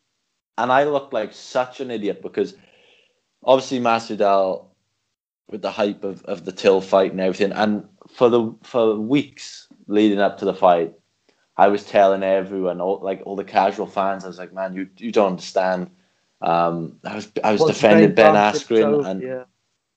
and 0.59 0.71
I 0.71 0.85
looked 0.85 1.13
like 1.13 1.33
such 1.33 1.81
an 1.81 1.91
idiot 1.91 2.23
because 2.23 2.55
obviously 3.43 3.81
Masvidal 3.81 4.67
with 5.49 5.63
the 5.63 5.71
hype 5.71 6.05
of, 6.05 6.25
of 6.25 6.45
the 6.45 6.53
Till 6.53 6.81
fight 6.81 7.13
and 7.13 7.21
everything, 7.21 7.53
and 7.53 7.87
for 8.09 8.29
the 8.29 8.55
for 8.63 8.99
weeks 8.99 9.69
leading 9.87 10.21
up 10.21 10.39
to 10.39 10.45
the 10.45 10.55
fight, 10.55 10.95
I 11.57 11.69
was 11.69 11.85
telling 11.85 12.23
everyone, 12.23 12.81
all, 12.81 13.01
like 13.03 13.23
all 13.25 13.37
the 13.37 13.45
casual 13.45 13.87
fans, 13.87 14.25
I 14.25 14.29
was 14.29 14.39
like, 14.39 14.53
man, 14.53 14.75
you 14.75 14.89
you 14.97 15.13
don't 15.13 15.33
understand. 15.33 15.91
Um, 16.41 16.99
I 17.05 17.15
was 17.15 17.31
I 17.43 17.53
was 17.53 17.65
defending 17.65 18.15
Ben 18.15 18.35
Askren, 18.35 19.03
so, 19.03 19.05
and 19.05 19.23
yeah. 19.23 19.45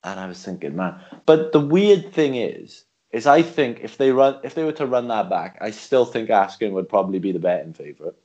and 0.03 0.19
I 0.19 0.27
was 0.27 0.43
thinking, 0.43 0.75
man. 0.75 0.99
But 1.25 1.51
the 1.51 1.59
weird 1.59 2.13
thing 2.13 2.35
is, 2.35 2.85
is 3.11 3.25
I 3.25 3.41
think 3.41 3.79
if 3.81 3.97
they 3.97 4.11
run, 4.11 4.39
if 4.43 4.55
they 4.55 4.63
were 4.63 4.73
to 4.73 4.85
run 4.85 5.07
that 5.07 5.29
back, 5.29 5.57
I 5.61 5.71
still 5.71 6.05
think 6.05 6.29
Askren 6.29 6.71
would 6.71 6.89
probably 6.89 7.19
be 7.19 7.31
the 7.31 7.39
betting 7.39 7.73
favorite. 7.73 8.15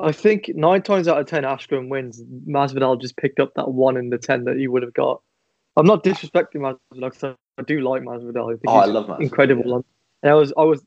I 0.00 0.12
think 0.12 0.50
nine 0.54 0.82
times 0.82 1.08
out 1.08 1.18
of 1.18 1.26
ten, 1.26 1.42
Askren 1.44 1.88
wins. 1.88 2.22
Masvidal 2.46 3.00
just 3.00 3.16
picked 3.16 3.40
up 3.40 3.54
that 3.54 3.68
one 3.70 3.96
in 3.96 4.10
the 4.10 4.18
ten 4.18 4.44
that 4.44 4.56
he 4.56 4.68
would 4.68 4.82
have 4.82 4.94
got. 4.94 5.20
I'm 5.76 5.86
not 5.86 6.04
disrespecting 6.04 6.56
Masvidal 6.56 7.10
because 7.10 7.36
I 7.58 7.62
do 7.62 7.80
like 7.80 8.02
Masvidal. 8.02 8.46
I 8.52 8.56
think 8.56 8.62
Oh, 8.66 8.76
I 8.76 8.84
love 8.86 9.06
Masvidal, 9.06 9.22
incredible. 9.22 9.64
yeah. 9.70 9.80
And 10.24 10.32
I 10.32 10.34
was 10.34 10.52
I 10.58 10.62
was 10.62 10.82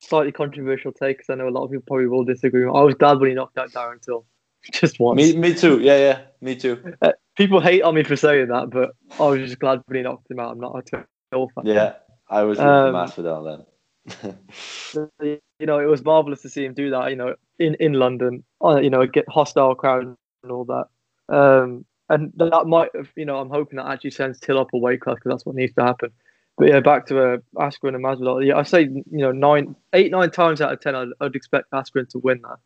slightly 0.00 0.32
controversial 0.32 0.92
take 0.92 1.18
because 1.18 1.30
I 1.30 1.34
know 1.36 1.48
a 1.48 1.50
lot 1.50 1.64
of 1.64 1.70
people 1.70 1.84
probably 1.86 2.06
will 2.06 2.24
disagree. 2.24 2.64
I 2.64 2.82
was 2.82 2.94
glad 2.94 3.18
when 3.20 3.30
he 3.30 3.34
knocked 3.34 3.56
out 3.58 3.70
Darren 3.72 4.02
Till, 4.02 4.26
just 4.72 5.00
once. 5.00 5.16
Me, 5.16 5.36
me 5.36 5.54
too. 5.54 5.80
Yeah, 5.80 5.96
yeah, 5.98 6.20
me 6.42 6.56
too. 6.56 6.94
Uh, 7.00 7.12
people 7.36 7.60
hate 7.60 7.82
on 7.82 7.94
me 7.94 8.02
for 8.02 8.16
saying 8.16 8.48
that, 8.48 8.68
but 8.70 8.90
I 9.18 9.26
was 9.26 9.40
just 9.40 9.58
glad 9.58 9.82
when 9.86 9.96
he 9.96 10.02
knocked 10.02 10.30
him 10.30 10.38
out. 10.40 10.52
I'm 10.52 10.60
not 10.60 10.76
a 10.76 10.82
Till 11.32 11.48
fan. 11.54 11.66
Yeah, 11.66 11.94
I 12.34 12.42
was 12.42 12.58
Um, 12.58 12.94
Masvidal 12.94 13.64
then. 14.16 14.36
you 15.22 15.66
know, 15.66 15.78
it 15.78 15.86
was 15.86 16.04
marvelous 16.04 16.42
to 16.42 16.48
see 16.48 16.64
him 16.64 16.74
do 16.74 16.90
that. 16.90 17.10
You 17.10 17.16
know, 17.16 17.34
in 17.58 17.74
in 17.80 17.92
London, 17.94 18.42
uh, 18.62 18.80
you 18.80 18.90
know, 18.90 19.06
get 19.06 19.24
hostile 19.28 19.74
crowd 19.74 20.04
and 20.42 20.52
all 20.52 20.64
that. 20.64 20.86
Um, 21.34 21.84
and 22.10 22.32
that 22.36 22.66
might 22.66 22.90
have, 22.94 23.08
you 23.16 23.24
know, 23.24 23.38
I'm 23.38 23.48
hoping 23.48 23.76
that 23.78 23.86
actually 23.86 24.10
sends 24.10 24.38
Till 24.40 24.58
up 24.58 24.68
a 24.74 24.78
weight 24.78 25.00
class 25.00 25.14
because 25.14 25.30
that's 25.30 25.46
what 25.46 25.54
needs 25.54 25.72
to 25.74 25.84
happen. 25.84 26.10
But 26.58 26.68
yeah, 26.68 26.80
back 26.80 27.06
to 27.06 27.34
uh, 27.34 27.36
Askren 27.56 27.94
and 27.94 28.04
Masvidal. 28.04 28.44
Yeah, 28.46 28.56
I 28.56 28.62
say 28.64 28.82
you 28.82 29.04
know 29.24 29.32
nine, 29.32 29.74
eight, 29.92 30.10
nine 30.10 30.30
times 30.30 30.60
out 30.60 30.72
of 30.72 30.80
ten, 30.80 30.94
I'd, 30.94 31.08
I'd 31.20 31.34
expect 31.36 31.70
Askren 31.70 32.08
to 32.10 32.18
win 32.18 32.42
that. 32.42 32.58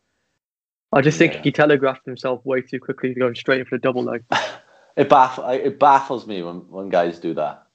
I 0.93 1.03
just 1.03 1.19
think 1.19 1.35
Yeah. 1.35 1.43
he 1.43 1.53
telegraphed 1.53 2.07
himself 2.07 2.45
way 2.45 2.63
too 2.63 2.81
quickly, 2.81 3.13
going 3.15 3.35
straight 3.35 3.61
in 3.61 3.67
for 3.67 3.77
the 3.77 3.83
double 3.83 4.03
leg. 4.03 4.25
it 4.97 5.09
baff 5.11 5.39
it 5.55 5.79
baffles 5.79 6.27
me 6.27 6.43
when 6.43 6.57
when 6.71 6.89
guys 6.89 7.19
do 7.19 7.35
that. 7.35 7.68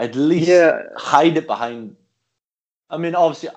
At 0.00 0.14
least 0.16 0.48
Yeah. 0.48 0.82
hide 0.96 1.36
it 1.36 1.46
behind. 1.46 1.96
I 2.88 2.96
mean, 2.96 3.14
obviously, 3.14 3.50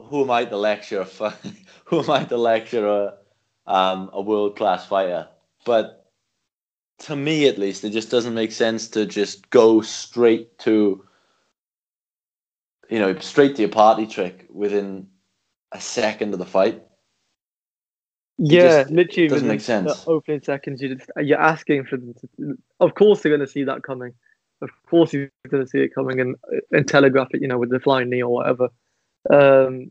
who 0.00 0.22
am 0.22 0.30
I 0.30 0.44
to 0.44 0.56
lecture? 0.56 1.04
For, 1.04 1.30
who 1.84 2.02
am 2.02 2.10
I 2.10 2.24
to 2.24 2.36
lecture 2.36 2.86
a 2.88 3.14
um, 3.66 4.10
a 4.12 4.20
world 4.20 4.56
class 4.56 4.86
fighter? 4.86 5.28
But 5.64 6.10
to 7.00 7.14
me, 7.14 7.46
at 7.46 7.58
least, 7.58 7.84
it 7.84 7.90
just 7.90 8.10
doesn't 8.10 8.34
make 8.34 8.52
sense 8.52 8.88
to 8.88 9.06
just 9.06 9.50
go 9.50 9.82
straight 9.82 10.58
to 10.60 11.06
you 12.88 12.98
know, 12.98 13.18
straight 13.18 13.56
to 13.56 13.62
your 13.62 13.70
party 13.70 14.06
trick 14.06 14.46
within 14.50 15.08
a 15.72 15.80
second 15.80 16.32
of 16.32 16.38
the 16.38 16.46
fight. 16.46 16.82
Yeah, 18.38 18.82
just 18.82 18.90
literally 18.90 19.28
doesn't 19.28 19.48
make 19.48 19.60
sense. 19.60 20.04
The 20.04 20.10
opening 20.10 20.42
seconds, 20.42 20.82
you 20.82 20.94
just, 20.94 21.10
you're 21.16 21.40
asking 21.40 21.84
for 21.84 21.96
them 21.96 22.14
to. 22.14 22.58
Of 22.80 22.94
course, 22.94 23.22
they're 23.22 23.34
going 23.34 23.46
to 23.46 23.52
see 23.52 23.64
that 23.64 23.82
coming. 23.82 24.12
Of 24.62 24.70
course, 24.88 25.12
you're 25.12 25.30
going 25.50 25.64
to 25.64 25.68
see 25.68 25.80
it 25.80 25.94
coming 25.94 26.20
and 26.20 26.36
and 26.72 26.88
telegraph 26.88 27.28
it. 27.32 27.42
You 27.42 27.48
know, 27.48 27.58
with 27.58 27.70
the 27.70 27.80
flying 27.80 28.10
knee 28.10 28.22
or 28.22 28.32
whatever. 28.32 28.68
Um, 29.30 29.90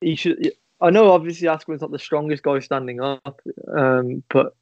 he 0.00 0.16
should. 0.16 0.52
I 0.80 0.90
know, 0.90 1.10
obviously, 1.12 1.48
Askren's 1.48 1.80
not 1.80 1.92
the 1.92 1.98
strongest 1.98 2.42
guy 2.42 2.58
standing 2.58 3.00
up, 3.00 3.40
um, 3.76 4.22
but 4.28 4.54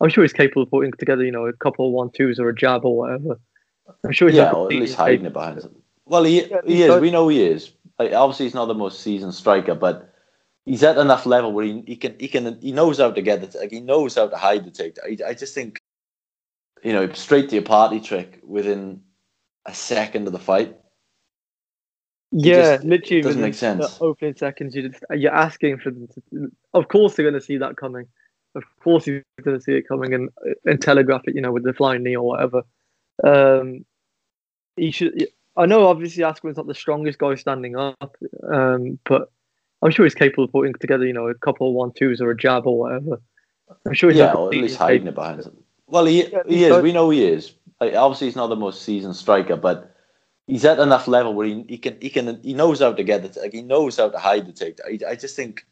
I'm 0.00 0.08
sure 0.08 0.24
he's 0.24 0.32
capable 0.32 0.62
of 0.62 0.70
putting 0.70 0.92
together, 0.92 1.24
you 1.24 1.30
know, 1.30 1.46
a 1.46 1.52
couple 1.52 1.86
of 1.86 1.92
one 1.92 2.10
twos 2.10 2.40
or 2.40 2.48
a 2.48 2.54
jab 2.54 2.84
or 2.84 2.96
whatever. 2.96 3.38
I'm 4.04 4.12
sure 4.12 4.28
he's 4.28 4.36
yeah, 4.36 4.50
or 4.50 4.66
at 4.66 4.78
least 4.78 4.96
hiding 4.96 5.26
it 5.26 5.32
behind 5.32 5.60
him. 5.60 5.74
Well, 6.04 6.24
he, 6.24 6.46
Yeah, 6.46 6.60
he 6.66 6.82
is. 6.82 7.00
We 7.00 7.10
know 7.10 7.28
he 7.28 7.42
is. 7.42 7.72
Like, 7.98 8.12
obviously, 8.12 8.46
he's 8.46 8.54
not 8.54 8.66
the 8.66 8.74
most 8.74 9.00
seasoned 9.00 9.34
striker, 9.34 9.74
but 9.74 10.14
he's 10.64 10.82
at 10.82 10.98
enough 10.98 11.26
level 11.26 11.52
where 11.52 11.64
he, 11.64 11.82
he 11.86 11.96
can 11.96 12.16
he 12.18 12.28
can 12.28 12.60
he 12.60 12.72
knows 12.72 12.98
how 12.98 13.10
to 13.10 13.22
get 13.22 13.42
it. 13.42 13.54
Like 13.54 13.70
he 13.70 13.80
knows 13.80 14.14
how 14.14 14.28
to 14.28 14.36
hide 14.36 14.64
the 14.64 14.70
takedown. 14.70 15.22
I, 15.22 15.30
I 15.30 15.34
just 15.34 15.54
think, 15.54 15.77
you 16.82 16.92
know, 16.92 17.10
straight 17.12 17.48
to 17.50 17.56
your 17.56 17.64
party 17.64 18.00
trick 18.00 18.40
within 18.44 19.02
a 19.66 19.74
second 19.74 20.26
of 20.26 20.32
the 20.32 20.38
fight. 20.38 20.76
Yeah, 22.30 22.76
just- 22.76 22.84
literally 22.84 23.22
doesn't 23.22 23.40
make 23.40 23.54
sense. 23.54 23.98
Opening 24.00 24.36
seconds, 24.36 24.74
you 24.74 24.88
just, 24.88 25.04
you're 25.10 25.34
asking 25.34 25.78
for 25.78 25.90
them 25.90 26.08
to. 26.08 26.52
Of 26.74 26.88
course, 26.88 27.14
they're 27.14 27.28
going 27.28 27.40
to 27.40 27.44
see 27.44 27.56
that 27.58 27.76
coming. 27.76 28.06
Of 28.54 28.64
course, 28.82 29.04
he's 29.04 29.22
going 29.42 29.56
to 29.56 29.62
see 29.62 29.72
it 29.72 29.88
coming 29.88 30.14
and 30.14 30.30
and 30.64 30.80
telegraph 30.80 31.22
it, 31.24 31.34
you 31.34 31.40
know, 31.40 31.52
with 31.52 31.64
the 31.64 31.72
flying 31.72 32.02
knee 32.02 32.16
or 32.16 32.26
whatever. 32.26 32.62
Um, 33.24 33.84
he 34.76 34.90
should. 34.90 35.28
I 35.56 35.66
know, 35.66 35.86
obviously, 35.86 36.22
Askren's 36.22 36.56
not 36.56 36.66
the 36.66 36.74
strongest 36.74 37.18
guy 37.18 37.34
standing 37.34 37.76
up, 37.76 38.16
um, 38.52 38.98
but 39.04 39.32
I'm 39.82 39.90
sure 39.90 40.04
he's 40.04 40.14
capable 40.14 40.44
of 40.44 40.52
putting 40.52 40.72
together, 40.74 41.04
you 41.04 41.12
know, 41.12 41.28
a 41.28 41.34
couple 41.34 41.68
of 41.68 41.74
one 41.74 41.92
twos 41.92 42.20
or 42.20 42.30
a 42.30 42.36
jab 42.36 42.66
or 42.66 42.78
whatever. 42.78 43.20
I'm 43.86 43.94
sure 43.94 44.10
he's 44.10 44.18
yeah, 44.18 44.32
or 44.32 44.48
at 44.48 44.58
least 44.58 44.76
hiding 44.76 45.08
it 45.08 45.14
behind 45.14 45.44
him. 45.44 45.56
Well, 45.88 46.04
he 46.04 46.26
he 46.46 46.64
is. 46.64 46.82
We 46.82 46.92
know 46.92 47.10
he 47.10 47.24
is. 47.24 47.54
Like, 47.80 47.94
obviously, 47.94 48.28
he's 48.28 48.36
not 48.36 48.48
the 48.48 48.56
most 48.56 48.82
seasoned 48.82 49.16
striker, 49.16 49.56
but 49.56 49.94
he's 50.46 50.64
at 50.64 50.78
enough 50.78 51.08
level 51.08 51.34
where 51.34 51.46
he, 51.46 51.64
he 51.68 51.78
can 51.78 51.98
he 52.00 52.10
can 52.10 52.42
he 52.42 52.54
knows 52.54 52.80
how 52.80 52.92
to 52.92 53.02
get 53.02 53.24
it. 53.24 53.36
Like 53.36 53.52
he 53.52 53.62
knows 53.62 53.96
how 53.96 54.10
to 54.10 54.18
hide 54.18 54.46
the 54.46 54.52
takedown. 54.52 55.04
I, 55.04 55.10
I 55.10 55.14
just 55.16 55.36
think, 55.36 55.66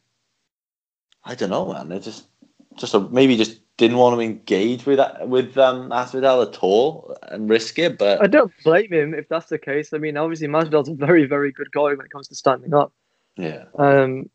I 1.24 1.34
don't 1.34 1.50
know, 1.50 1.72
man. 1.72 1.92
I 1.92 1.98
just 1.98 2.26
just 2.76 2.94
a, 2.94 3.00
maybe 3.00 3.36
just 3.36 3.60
didn't 3.76 3.98
want 3.98 4.16
to 4.16 4.20
engage 4.20 4.86
with 4.86 4.96
that 4.96 5.28
with 5.28 5.58
um 5.58 5.90
Masvidal 5.90 6.46
at 6.46 6.58
all 6.62 7.16
and 7.22 7.50
risk 7.50 7.78
it. 7.78 7.98
But 7.98 8.22
I 8.22 8.26
don't 8.26 8.52
blame 8.64 8.92
him 8.92 9.14
if 9.14 9.28
that's 9.28 9.46
the 9.46 9.58
case. 9.58 9.92
I 9.92 9.98
mean, 9.98 10.16
obviously, 10.16 10.48
Masvidal's 10.48 10.88
a 10.88 10.94
very, 10.94 11.26
very 11.26 11.52
good 11.52 11.70
guy 11.72 11.94
when 11.94 12.00
it 12.00 12.10
comes 12.10 12.28
to 12.28 12.34
standing 12.34 12.72
up. 12.72 12.92
yeah, 13.36 13.64
Um, 13.78 14.30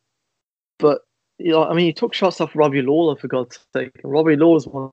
but 0.78 1.02
you 1.38 1.52
know, 1.52 1.64
I 1.64 1.74
mean, 1.74 1.86
he 1.86 1.94
took 1.94 2.14
shots 2.14 2.40
off 2.40 2.56
Robbie 2.56 2.84
Lawler 2.84 3.16
for 3.16 3.28
God's 3.28 3.58
sake. 3.74 3.94
Robbie 4.04 4.36
Lawler's 4.36 4.68
one 4.68 4.92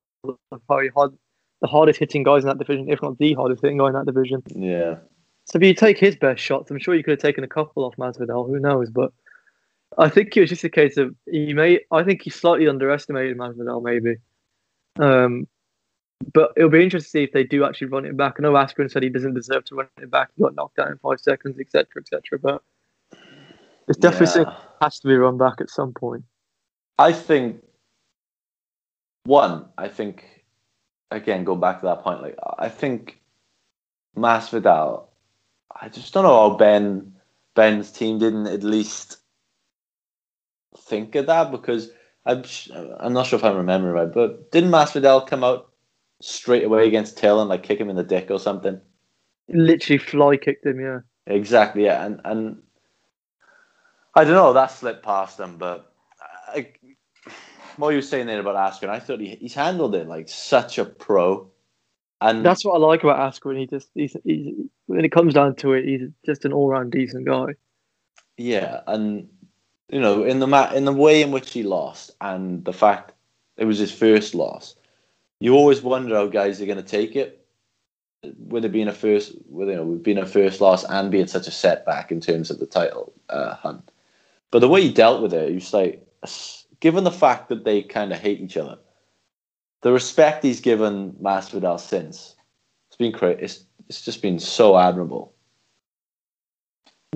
very 0.68 0.88
hard, 0.88 1.12
the 1.60 1.66
hardest 1.66 1.98
hitting 1.98 2.22
guys 2.22 2.42
in 2.42 2.48
that 2.48 2.58
division, 2.58 2.88
if 2.88 3.02
not 3.02 3.18
the 3.18 3.34
hardest 3.34 3.62
hitting 3.62 3.78
guy 3.78 3.88
in 3.88 3.94
that 3.94 4.06
division. 4.06 4.42
yeah, 4.54 4.96
So 5.44 5.58
if 5.58 5.62
you 5.62 5.74
take 5.74 5.98
his 5.98 6.16
best 6.16 6.42
shots, 6.42 6.70
I'm 6.70 6.78
sure 6.78 6.94
you 6.94 7.02
could 7.02 7.12
have 7.12 7.20
taken 7.20 7.44
a 7.44 7.48
couple 7.48 7.84
off 7.84 7.96
Masvidal. 7.96 8.46
Who 8.46 8.58
knows? 8.58 8.90
But 8.90 9.12
I 9.96 10.08
think 10.08 10.36
it 10.36 10.40
was 10.40 10.50
just 10.50 10.64
a 10.64 10.68
case 10.68 10.96
of 10.96 11.14
he 11.30 11.54
may. 11.54 11.80
I 11.90 12.02
think 12.02 12.22
he 12.22 12.30
slightly 12.30 12.68
underestimated 12.68 13.36
Masvidal, 13.36 13.82
maybe. 13.82 14.16
Um, 14.98 15.46
but 16.32 16.52
it'll 16.56 16.70
be 16.70 16.82
interesting 16.82 17.06
to 17.06 17.10
see 17.10 17.22
if 17.22 17.32
they 17.32 17.44
do 17.44 17.64
actually 17.64 17.88
run 17.88 18.04
it 18.04 18.16
back. 18.16 18.36
I 18.38 18.42
know 18.42 18.52
Askren 18.52 18.90
said 18.90 19.02
he 19.02 19.08
doesn't 19.08 19.34
deserve 19.34 19.64
to 19.66 19.76
run 19.76 19.88
it 20.02 20.10
back. 20.10 20.30
He 20.36 20.42
got 20.42 20.54
knocked 20.54 20.78
out 20.78 20.90
in 20.90 20.98
five 20.98 21.20
seconds, 21.20 21.58
etc., 21.60 21.86
etc. 22.00 22.38
But 22.38 22.62
it's 23.86 23.98
definitely 23.98 24.42
yeah. 24.42 24.56
has 24.82 24.98
to 25.00 25.08
be 25.08 25.14
run 25.14 25.38
back 25.38 25.60
at 25.60 25.70
some 25.70 25.92
point. 25.92 26.24
I 26.98 27.12
think 27.12 27.62
one. 29.28 29.66
I 29.76 29.88
think 29.88 30.24
again, 31.10 31.44
go 31.44 31.54
back 31.54 31.80
to 31.80 31.86
that 31.86 32.02
point. 32.02 32.22
Like 32.22 32.36
I 32.58 32.68
think 32.68 33.20
Masvidal. 34.16 35.04
I 35.80 35.88
just 35.88 36.12
don't 36.12 36.24
know 36.24 36.50
how 36.50 36.56
Ben 36.56 37.12
Ben's 37.54 37.92
team 37.92 38.18
didn't 38.18 38.46
at 38.46 38.62
least 38.64 39.18
think 40.76 41.14
of 41.14 41.26
that 41.26 41.50
because 41.50 41.90
I'm 42.24 42.42
I'm 42.98 43.12
not 43.12 43.26
sure 43.26 43.38
if 43.38 43.44
I'm 43.44 43.56
remembering 43.56 43.94
right, 43.94 44.12
but 44.12 44.50
didn't 44.50 44.70
Masvidal 44.70 45.26
come 45.26 45.44
out 45.44 45.70
straight 46.20 46.64
away 46.64 46.88
against 46.88 47.18
Till 47.18 47.40
and 47.40 47.50
like 47.50 47.62
kick 47.62 47.78
him 47.78 47.90
in 47.90 47.96
the 47.96 48.02
dick 48.02 48.30
or 48.30 48.40
something? 48.40 48.80
Literally 49.48 49.98
fly 49.98 50.36
kicked 50.36 50.66
him, 50.66 50.80
yeah. 50.80 51.00
Exactly, 51.26 51.84
yeah, 51.84 52.04
and 52.04 52.20
and 52.24 52.62
I 54.14 54.24
don't 54.24 54.34
know 54.34 54.52
that 54.54 54.72
slipped 54.72 55.04
past 55.04 55.36
them, 55.36 55.58
but 55.58 55.92
I, 56.48 56.72
what 57.78 57.90
you 57.90 57.96
were 57.96 58.02
saying 58.02 58.26
there 58.26 58.40
about 58.40 58.56
Askren, 58.56 58.88
I 58.88 58.98
thought 58.98 59.20
he, 59.20 59.36
he's 59.36 59.54
handled 59.54 59.94
it 59.94 60.08
like 60.08 60.28
such 60.28 60.78
a 60.78 60.84
pro, 60.84 61.50
and 62.20 62.44
That's 62.44 62.64
what 62.64 62.74
I 62.74 62.78
like 62.78 63.04
about 63.04 63.32
Askren. 63.32 63.58
He 63.58 63.66
just 63.66 63.88
he's, 63.94 64.16
he's 64.24 64.54
when 64.86 65.04
it 65.04 65.12
comes 65.12 65.34
down 65.34 65.54
to 65.56 65.72
it, 65.74 65.84
he's 65.84 66.08
just 66.26 66.44
an 66.44 66.52
all 66.52 66.68
round 66.68 66.90
decent 66.90 67.26
guy. 67.26 67.54
yeah, 68.36 68.80
and 68.86 69.28
you 69.88 70.00
know 70.00 70.24
in 70.24 70.40
the 70.40 70.46
ma- 70.46 70.72
in 70.72 70.84
the 70.84 70.92
way 70.92 71.22
in 71.22 71.30
which 71.30 71.52
he 71.52 71.62
lost, 71.62 72.10
and 72.20 72.64
the 72.64 72.72
fact 72.72 73.12
it 73.56 73.64
was 73.64 73.78
his 73.78 73.92
first 73.92 74.34
loss, 74.34 74.74
you 75.40 75.54
always 75.54 75.80
wonder 75.80 76.14
how 76.16 76.26
guys 76.26 76.60
are 76.60 76.66
going 76.66 76.78
to 76.78 76.82
take 76.82 77.16
it. 77.16 77.36
With 78.36 78.64
it 78.64 78.72
being 78.72 78.88
a 78.88 78.92
first, 78.92 79.36
with 79.48 79.68
you 79.68 79.76
know, 79.76 79.84
with 79.84 80.02
being 80.02 80.18
a 80.18 80.26
first 80.26 80.60
loss 80.60 80.82
and 80.82 81.08
being 81.08 81.28
such 81.28 81.46
a 81.46 81.52
setback 81.52 82.10
in 82.10 82.20
terms 82.20 82.50
of 82.50 82.58
the 82.58 82.66
title 82.66 83.12
uh, 83.28 83.54
hunt, 83.54 83.92
but 84.50 84.58
the 84.58 84.68
way 84.68 84.82
he 84.82 84.92
dealt 84.92 85.22
with 85.22 85.32
it, 85.32 85.48
he 85.48 85.54
was 85.54 85.72
like, 85.72 86.04
given 86.80 87.04
the 87.04 87.10
fact 87.10 87.48
that 87.48 87.64
they 87.64 87.82
kind 87.82 88.12
of 88.12 88.18
hate 88.18 88.40
each 88.40 88.56
other, 88.56 88.78
the 89.82 89.92
respect 89.92 90.44
he's 90.44 90.60
given 90.60 91.12
Masvidal 91.12 91.78
since, 91.78 92.36
it's 92.88 92.96
been 92.96 93.12
great. 93.12 93.40
It's 93.40 93.64
it's 93.88 94.02
just 94.02 94.22
been 94.22 94.38
so 94.38 94.76
admirable. 94.76 95.32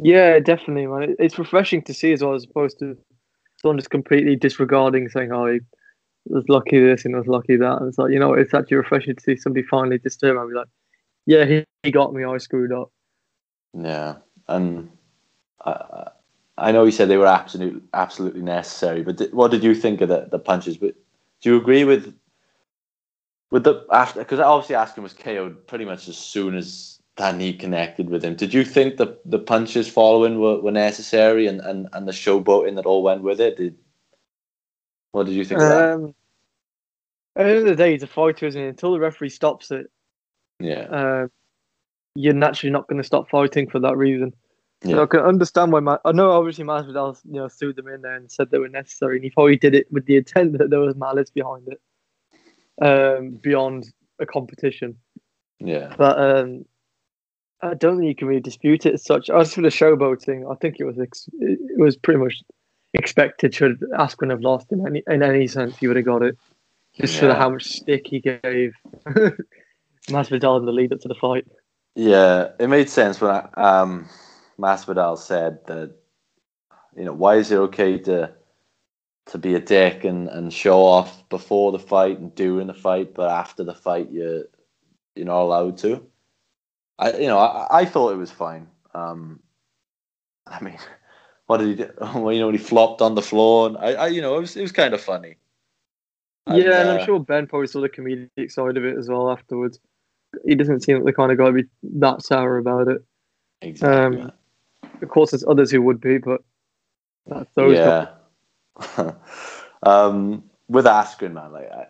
Yeah, 0.01 0.39
definitely, 0.39 0.87
man. 0.87 1.17
It's 1.19 1.39
refreshing 1.39 1.83
to 1.83 1.95
see 1.95 2.13
as 2.13 2.23
well, 2.23 2.35
as 2.35 2.45
opposed 2.45 2.79
to 2.79 2.97
someone 3.61 3.79
just 3.79 3.91
completely 3.91 4.37
disregarding, 4.37 5.09
saying, 5.09 5.33
"Oh, 5.33 5.47
he 5.47 5.61
was 6.27 6.49
lucky 6.49 6.81
this 6.81 7.05
and 7.05 7.15
I 7.15 7.19
was 7.19 7.29
lucky 7.29 7.57
that." 7.57 7.79
And 7.79 7.89
it's 7.89 7.99
like 7.99 8.13
you 8.13 8.19
know, 8.19 8.33
it's 8.33 8.55
actually 8.55 8.79
refreshing 8.79 9.17
to 9.17 9.23
see 9.23 9.37
somebody 9.37 9.67
finally 9.67 9.99
just 9.99 10.21
turn 10.21 10.37
around 10.37 10.45
and 10.45 10.53
be 10.53 10.59
like, 10.59 10.69
"Yeah, 11.27 11.45
he, 11.45 11.65
he 11.83 11.91
got 11.91 12.15
me. 12.15 12.25
I 12.25 12.39
screwed 12.39 12.73
up." 12.73 12.91
Yeah, 13.75 14.17
and 14.49 14.91
I, 15.65 16.09
I 16.59 16.73
know 16.73 16.85
you 16.85 16.91
said 16.91 17.09
they 17.09 17.17
were 17.17 17.27
absolutely 17.27 17.81
absolutely 17.95 18.43
necessary, 18.43 19.03
but 19.03 19.17
did, 19.17 19.33
what 19.33 19.51
did 19.51 19.65
you 19.65 19.75
think 19.75 20.01
of 20.01 20.09
the, 20.09 20.29
the 20.31 20.39
punches? 20.39 20.77
But 20.77 20.95
do 21.41 21.51
you 21.51 21.57
agree 21.57 21.85
with 21.85 22.15
with 23.51 23.65
the 23.65 23.87
after? 23.91 24.21
Because 24.21 24.39
obviously 24.41 24.77
Askren 24.77 25.03
was 25.03 25.15
KO'd 25.15 25.67
pretty 25.67 25.85
much 25.85 26.09
as 26.09 26.19
soon 26.19 26.57
as 26.57 26.99
that 27.17 27.37
knee 27.37 27.53
connected 27.53 28.11
with 28.11 28.25
him. 28.25 28.37
Did 28.37 28.53
you 28.53 28.65
think 28.65 28.97
the 28.97 29.19
the 29.25 29.39
punches 29.39 29.89
following 29.89 30.41
were, 30.41 30.61
were 30.61 30.73
necessary 30.73 31.47
and, 31.47 31.61
and, 31.61 31.89
and 31.93 32.07
the 32.07 32.13
showboating 32.13 32.77
that 32.77 32.87
all 32.87 33.03
went 33.03 33.23
with 33.23 33.41
it? 33.41 33.57
Did 33.57 33.77
what 35.13 35.27
did 35.27 35.35
you 35.35 35.45
think 35.45 35.61
of 35.61 35.69
that? 35.69 35.93
Um, 35.93 36.15
at 37.37 37.45
the 37.45 37.51
end 37.51 37.59
of 37.61 37.65
the 37.65 37.77
day, 37.77 37.93
he's 37.93 38.03
a 38.03 38.07
fighter, 38.07 38.47
isn't 38.47 38.61
he? 38.61 38.69
Until 38.69 38.93
the 38.93 39.01
referee 39.01 39.31
stops 39.31 39.71
it, 39.71 39.91
Yeah, 40.61 40.81
uh, 40.81 41.27
you're 42.15 42.35
naturally 42.35 42.73
not 42.73 42.89
going 42.89 43.01
to 43.01 43.07
stop 43.07 43.31
fighting 43.31 43.71
for 43.71 43.79
that 43.81 43.97
reason. 43.97 44.35
Yeah. 44.85 44.97
So 44.97 45.03
I 45.03 45.07
can 45.07 45.21
understand 45.21 45.73
why. 45.73 45.81
Ma- 45.81 45.99
I 46.05 46.13
know 46.13 46.33
obviously 46.33 46.65
Masvidal, 46.65 47.17
you 47.25 47.35
know, 47.41 47.49
threw 47.49 47.73
them 47.73 47.89
in 47.89 48.03
there 48.03 48.15
and 48.15 48.31
said 48.31 48.51
they 48.51 48.59
were 48.59 48.69
necessary, 48.69 49.17
and 49.17 49.25
he 49.25 49.31
probably 49.31 49.57
did 49.57 49.75
it 49.75 49.91
with 49.93 50.07
the 50.07 50.17
intent 50.17 50.59
that 50.59 50.71
there 50.71 50.81
was 50.81 50.97
malice 50.97 51.31
behind 51.31 51.69
it, 51.69 51.81
um, 52.85 53.31
beyond 53.43 53.93
a 54.19 54.27
competition. 54.27 54.97
yeah, 55.61 55.95
But 55.97 56.19
um, 56.19 56.65
I 57.63 57.75
don't 57.75 57.97
think 57.99 58.09
you 58.09 58.15
can 58.17 58.27
really 58.29 58.41
dispute 58.41 58.85
it 58.87 58.95
as 58.95 59.05
such. 59.05 59.31
As 59.31 59.55
for 59.55 59.61
the 59.63 59.69
showboating, 59.69 60.51
I 60.51 60.57
think 60.57 60.77
it 60.81 60.85
was 60.85 60.99
ex- 60.99 61.29
it 61.39 61.79
was 61.79 61.97
pretty 61.97 62.19
much 62.19 62.43
expected. 62.95 63.55
Should 63.55 63.81
Askren 63.99 64.31
have 64.31 64.41
lost 64.41 64.73
in 64.73 64.85
any 64.87 65.03
in 65.09 65.23
any 65.23 65.47
sense, 65.47 65.77
he 65.79 65.87
would 65.87 65.97
have 65.97 66.05
got 66.07 66.23
it. 66.23 66.37
Just 66.95 67.19
for 67.21 67.27
Yeah. 67.27 67.35
how 67.37 67.51
much 67.51 67.65
stick 67.65 68.07
he 68.09 68.21
gave 68.21 68.75
Masvidal 70.09 70.59
in 70.59 70.67
the 70.67 70.73
lead 70.73 70.93
up 70.93 71.01
to 71.01 71.09
the 71.09 71.15
fight. 71.15 71.47
yeah. 71.95 72.49
It 72.59 72.69
made 72.69 72.91
sense 72.91 73.21
when 73.21 73.31
I, 73.31 73.49
um, 73.57 74.09
Masvidal 74.63 75.19
said 75.19 75.59
that 75.67 75.95
you 76.97 77.05
know 77.05 77.13
why 77.13 77.37
is 77.37 77.51
it 77.51 77.57
okay 77.57 77.99
to 77.99 78.33
to 79.27 79.39
be 79.39 79.55
a 79.55 79.61
dick 79.61 80.05
and, 80.05 80.29
and 80.29 80.53
show 80.53 80.83
off 80.83 81.29
before 81.29 81.73
the 81.73 81.79
fight 81.79 82.19
and 82.19 82.35
during 82.35 82.67
the 82.67 82.75
fight, 82.75 83.15
but 83.15 83.31
after 83.31 83.65
the 83.65 83.75
fight 83.75 84.11
you're 84.11 84.45
you're 85.15 85.27
not 85.27 85.43
allowed 85.43 85.79
to. 85.79 86.07
I 86.99 87.13
you 87.15 87.27
know 87.27 87.39
I, 87.39 87.81
I 87.81 87.85
thought 87.85 88.13
it 88.13 88.19
was 88.19 88.31
fine. 88.31 88.69
Um, 88.95 89.41
I 90.47 90.63
mean, 90.63 90.79
what 91.47 91.59
did 91.59 91.69
he 91.69 91.75
do? 91.75 91.91
Well, 92.01 92.33
you 92.33 92.41
know, 92.41 92.47
when 92.47 92.55
he 92.55 92.63
flopped 92.63 93.03
on 93.03 93.15
the 93.15 93.23
floor, 93.23 93.69
and 93.69 93.77
I, 93.79 93.93
I 93.93 94.07
you 94.09 94.23
know 94.23 94.37
it 94.37 94.41
was 94.41 94.57
it 94.57 94.63
was 94.63 94.73
kind 94.73 94.95
of 94.95 95.01
funny. 95.01 95.37
And, 96.47 96.59
yeah, 96.59 96.81
and 96.81 96.91
uh, 96.91 96.93
I'm 96.95 97.07
sure 97.07 97.21
Ben 97.21 97.47
probably 97.47 97.69
saw 97.69 97.81
the 97.81 97.89
comedic 97.89 98.51
side 98.51 98.77
of 98.77 98.85
it 98.85 98.99
as 98.99 99.09
well 99.09 99.31
afterwards. 99.31 99.79
He 100.45 100.57
doesn't 100.57 100.81
seem 100.81 100.97
like 100.97 101.05
the 101.05 101.13
kind 101.13 101.31
of 101.31 101.39
guy 101.39 101.47
to 101.47 101.53
be 101.53 101.65
that 102.01 102.23
sour 102.23 102.59
about 102.59 102.89
it. 102.89 103.03
exactly. 103.61 104.23
um, 104.23 104.33
of 105.03 105.09
course, 105.09 105.33
there's 105.33 105.45
others 105.45 105.71
who 105.71 105.83
would 105.83 106.01
be, 106.01 106.19
but 106.19 106.43
that's 107.27 107.53
those. 107.55 107.77
yeah. 107.77 108.09
um, 109.83 110.45
with 110.69 110.87
Askren, 110.87 111.33
man, 111.33 111.53
like 111.53 111.71
I, 111.71 111.87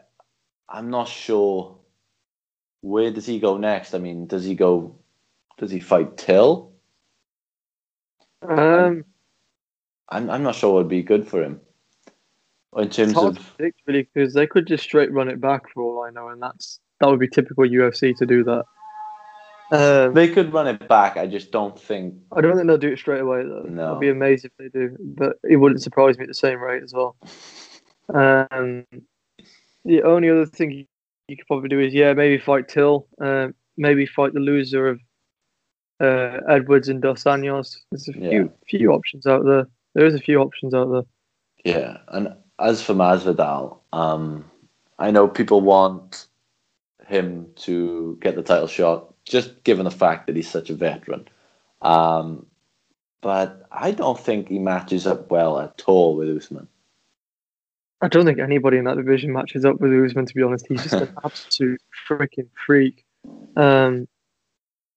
I'm 0.69 0.91
not 0.91 1.09
sure 1.09 1.79
where 2.81 3.11
does 3.11 3.27
he 3.27 3.39
go 3.39 3.57
next. 3.57 3.95
I 3.95 3.99
mean, 3.99 4.27
does 4.27 4.45
he 4.45 4.55
go? 4.55 4.97
Does 5.59 5.71
he 5.71 5.81
fight 5.81 6.17
Till? 6.17 6.73
Um, 8.43 9.05
I'm 10.09 10.31
I'm 10.31 10.43
not 10.43 10.55
sure 10.55 10.73
what 10.73 10.79
would 10.81 10.89
be 10.89 11.03
good 11.03 11.27
for 11.27 11.43
him. 11.43 11.61
In 12.77 12.89
terms 12.89 13.17
of 13.17 13.39
really 13.87 14.09
because 14.15 14.33
they 14.33 14.47
could 14.47 14.67
just 14.67 14.83
straight 14.83 15.13
run 15.13 15.29
it 15.29 15.41
back 15.41 15.69
for 15.73 15.83
all 15.83 16.03
I 16.03 16.11
know, 16.11 16.29
and 16.29 16.43
that's 16.43 16.81
that 17.01 17.09
would 17.09 17.21
be 17.21 17.29
typical 17.29 17.65
UFC 17.65 18.17
to 18.17 18.27
do 18.27 18.43
that. 18.45 18.65
Um, 19.73 20.13
they 20.13 20.29
could 20.29 20.53
run 20.53 20.69
it 20.69 20.87
back. 20.87 21.17
I 21.17 21.27
just 21.27 21.51
don't 21.51 21.79
think. 21.81 22.15
I 22.31 22.43
don't 22.43 22.57
think 22.57 22.67
they'll 22.67 22.77
do 22.77 22.93
it 22.93 22.99
straight 22.99 23.23
away 23.23 23.43
though. 23.43 23.65
No. 23.67 23.95
I'd 23.95 24.01
be 24.01 24.11
amazed 24.11 24.45
if 24.45 24.53
they 24.59 24.69
do, 24.69 24.95
but 25.01 25.39
it 25.43 25.57
wouldn't 25.57 25.83
surprise 25.83 26.19
me 26.19 26.25
at 26.25 26.29
the 26.29 26.35
same 26.35 26.61
rate 26.61 26.83
as 26.83 26.93
well. 26.93 27.17
Um, 28.13 28.85
the 29.87 30.03
only 30.03 30.29
other 30.29 30.45
thing 30.45 30.87
you, 31.29 31.37
could 31.37 31.47
probably 31.47 31.71
do 31.71 31.81
is 31.81 31.95
yeah, 31.95 32.13
maybe 32.13 32.37
fight 32.37 32.69
Till, 32.69 33.07
um, 33.19 33.55
maybe 33.79 34.05
fight 34.05 34.35
the 34.35 34.41
loser 34.41 34.89
of 34.89 35.01
uh, 36.01 36.41
Edwards 36.51 36.91
and 36.91 37.01
Dos 37.01 37.25
Anjos. 37.25 37.79
There's 37.91 38.09
a 38.09 38.13
few 38.13 38.31
Yeah. 38.31 38.49
few 38.69 38.93
options 38.93 39.27
out 39.27 39.47
there. 39.47 39.67
There 39.95 40.05
is 40.05 40.15
a 40.15 40.21
few 40.21 40.41
options 40.41 40.75
out 40.75 40.91
there. 40.91 41.05
Yeah, 41.65 41.97
and 42.09 42.35
as 42.59 42.83
for 42.83 42.93
Masvidal, 42.93 43.79
um, 43.95 44.45
I 44.99 45.11
know 45.11 45.29
people 45.29 45.63
want 45.63 46.27
him 47.07 47.47
to 47.57 48.19
get 48.21 48.37
the 48.37 48.43
title 48.43 48.67
shot, 48.67 49.12
just 49.33 49.65
given 49.65 49.85
the 49.85 49.91
fact 49.91 50.27
that 50.27 50.37
he's 50.37 50.49
such 50.49 50.71
a 50.71 50.75
veteran. 50.75 51.27
Um, 51.81 52.47
but 53.23 53.67
I 53.73 53.93
don't 53.93 54.19
think 54.19 54.49
he 54.49 54.59
matches 54.59 55.07
up 55.07 55.31
well 55.31 55.59
at 55.59 55.83
all 55.87 56.17
with 56.17 56.37
Usman. 56.37 56.69
I 58.03 58.09
don't 58.09 58.27
think 58.27 58.41
anybody 58.41 58.79
in 58.79 58.85
that 58.85 58.97
division 58.97 59.33
matches 59.33 59.65
up 59.65 59.81
with 59.81 59.93
Usman. 59.93 60.27
To 60.27 60.35
be 60.35 60.43
honest, 60.43 60.67
he's 60.69 60.83
just 60.83 60.95
an 60.95 61.15
absolute 61.25 61.81
freaking 62.09 62.49
freak. 62.67 63.05
Um, 63.57 64.07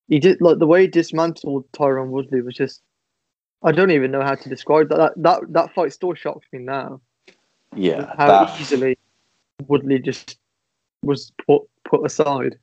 he 0.10 0.19
did 0.19 0.41
like 0.41 0.60
the 0.60 0.67
way 0.67 0.82
he 0.82 0.88
dismantled 0.88 1.71
Tyron 1.71 2.10
Woodley 2.10 2.41
was 2.41 2.56
just. 2.56 2.82
I 3.63 3.71
don't 3.71 3.91
even 3.91 4.12
know 4.12 4.21
how 4.21 4.36
to 4.36 4.50
describe 4.50 4.89
that. 4.89 4.98
That 4.98 5.13
that, 5.17 5.41
that 5.54 5.74
fight 5.74 5.93
still 5.93 6.13
shocks 6.13 6.45
me 6.52 6.60
now. 6.60 7.00
Yeah, 7.76 8.13
how 8.17 8.28
that, 8.28 8.60
easily 8.60 8.98
Woodley 9.67 10.00
just 10.00 10.38
was 11.04 11.32
put 11.45 11.63
put 11.84 12.06
aside. 12.06 12.58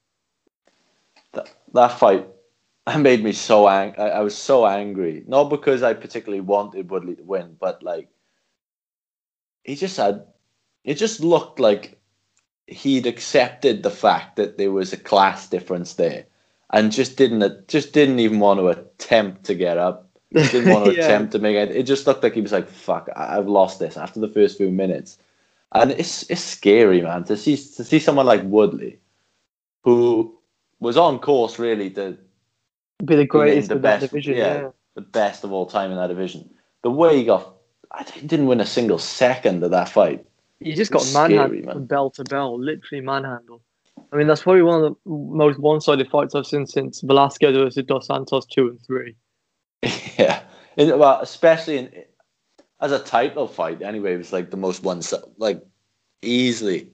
That, 1.33 1.51
that 1.75 1.99
fight 1.99 2.27
made 2.99 3.23
me 3.23 3.33
so 3.33 3.69
ang- 3.69 3.95
I, 3.99 4.09
I 4.11 4.21
was 4.21 4.37
so 4.37 4.67
angry. 4.67 5.25
Not 5.27 5.45
because 5.51 5.83
I 5.83 5.95
particularly 5.95 6.41
wanted 6.41 6.91
Woodley 6.91 7.17
to 7.17 7.23
win, 7.23 7.57
but 7.61 7.83
like 7.83 8.09
he 9.65 9.77
just 9.77 9.97
had 9.97 10.27
it 10.85 10.95
just 10.95 11.21
looked 11.21 11.61
like 11.61 11.99
he'd 12.67 13.07
accepted 13.07 13.83
the 13.83 13.91
fact 13.91 14.37
that 14.37 14.59
there 14.59 14.73
was 14.73 14.93
a 14.93 14.97
class 14.97 15.49
difference 15.49 15.95
there 15.95 16.25
and 16.71 16.91
just 16.93 17.17
didn't 17.17 17.69
just 17.69 17.93
didn't 17.93 18.19
even 18.21 18.41
want 18.41 18.59
to 18.61 18.69
attempt 18.69 19.45
to 19.45 19.55
get 19.55 19.79
up. 19.79 20.09
Didn't 20.33 20.73
want 20.73 20.87
to 20.87 20.95
Yeah. 20.95 21.05
attempt 21.05 21.33
to 21.33 21.39
make 21.39 21.57
it. 21.57 21.77
It 21.77 21.83
just 21.83 22.07
looked 22.07 22.23
like 22.23 22.33
he 22.33 22.41
was 22.41 22.53
like, 22.53 22.67
"Fuck, 22.67 23.11
I- 23.15 23.37
I've 23.37 23.49
lost 23.49 23.79
this." 23.79 23.99
After 23.99 24.19
the 24.19 24.29
first 24.29 24.57
few 24.57 24.71
minutes, 24.71 25.19
and 25.73 25.91
it's 25.91 26.23
it's 26.31 26.41
scary, 26.41 27.03
man, 27.03 27.25
to 27.25 27.37
see 27.37 27.55
to 27.55 27.85
see 27.85 27.99
someone 27.99 28.25
like 28.25 28.41
Woodley, 28.45 28.99
who 29.85 30.35
was 30.83 30.97
on 30.97 31.19
course 31.21 31.59
really 31.59 31.91
to 31.91 32.19
Be 33.05 33.15
the 33.17 33.25
greatest 33.25 33.69
the 33.69 33.77
of 33.77 33.83
that 33.83 34.01
best, 34.01 34.11
division. 34.11 34.37
yeah. 34.37 34.55
Yeah. 34.63 34.69
the 34.97 35.01
best 35.01 35.45
of 35.45 35.53
all 35.53 35.67
time 35.67 35.91
in 35.91 35.97
that 35.97 36.09
division. 36.09 36.51
The 36.83 36.91
way 36.91 37.17
he 37.17 37.25
got, 37.25 37.55
I 37.93 38.03
think 38.03 38.21
he 38.23 38.27
didn't 38.27 38.47
win 38.47 38.61
a 38.61 38.67
single 38.67 38.99
second 38.99 39.63
of 39.63 39.71
that 39.71 39.89
fight. 39.89 40.27
He 40.61 40.75
just 40.75 40.91
got 40.91 41.05
manhandled 41.15 41.65
man. 41.65 41.75
from 41.75 41.87
bell 41.87 42.11
to 42.11 42.25
bell, 42.25 42.59
literally 42.61 43.01
manhandled. 43.01 43.63
I 44.13 44.17
mean, 44.17 44.27
that's 44.27 44.43
probably 44.43 44.63
one 44.63 44.83
of 44.85 44.93
the 45.05 45.11
most 45.11 45.59
one-sided 45.59 46.09
fights 46.11 46.35
I've 46.35 46.47
seen 46.47 46.67
since 46.67 47.01
Velasquez 47.01 47.57
versus 47.57 47.85
Dos 47.85 48.07
Santos 48.09 48.45
two 48.47 48.69
and 48.69 48.81
three. 48.87 49.17
yeah, 50.19 50.43
In- 50.77 50.99
well, 50.99 51.21
especially 51.21 51.79
in 51.79 52.05
as 52.81 52.91
a 52.93 52.99
title 52.99 53.47
fight. 53.47 53.81
Anyway, 53.83 54.15
it 54.15 54.19
was 54.19 54.33
like 54.33 54.51
the 54.51 54.57
most 54.57 54.83
one 54.83 55.01
si- 55.03 55.17
like 55.39 55.63
easily 56.23 56.91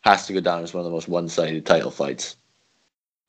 has 0.00 0.26
to 0.26 0.32
go 0.32 0.40
down 0.40 0.62
as 0.62 0.72
one 0.72 0.80
of 0.80 0.84
the 0.86 0.90
most 0.94 1.08
one-sided 1.08 1.64
title 1.66 1.90
fights. 1.90 2.36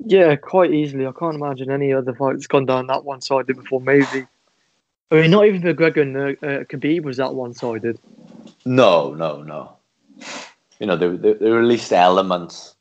Yeah, 0.06 0.36
quite 0.36 0.74
easily. 0.74 1.08
I 1.08 1.12
can't 1.12 1.36
imagine 1.36 1.72
any 1.72 1.92
other 1.94 2.14
fight 2.14 2.34
that's 2.34 2.48
gone 2.48 2.66
down 2.66 2.88
that 2.88 3.04
one-sided 3.04 3.56
before. 3.56 3.82
Maybe. 3.82 4.28
I 5.10 5.16
mean, 5.16 5.32
not 5.32 5.46
even 5.46 5.62
McGregor 5.62 6.02
and 6.02 6.18
uh, 6.18 6.22
uh, 6.46 6.64
Khabib 6.66 7.04
was 7.04 7.18
that 7.18 7.34
one-sided. 7.34 7.98
No, 8.66 9.14
no, 9.14 9.42
no. 9.42 9.78
You 10.80 10.86
know, 10.88 10.96
there, 10.96 11.16
there, 11.18 11.34
there 11.36 11.52
were 11.52 11.62
at 11.62 11.66
least 11.66 11.92
elements 11.92 12.76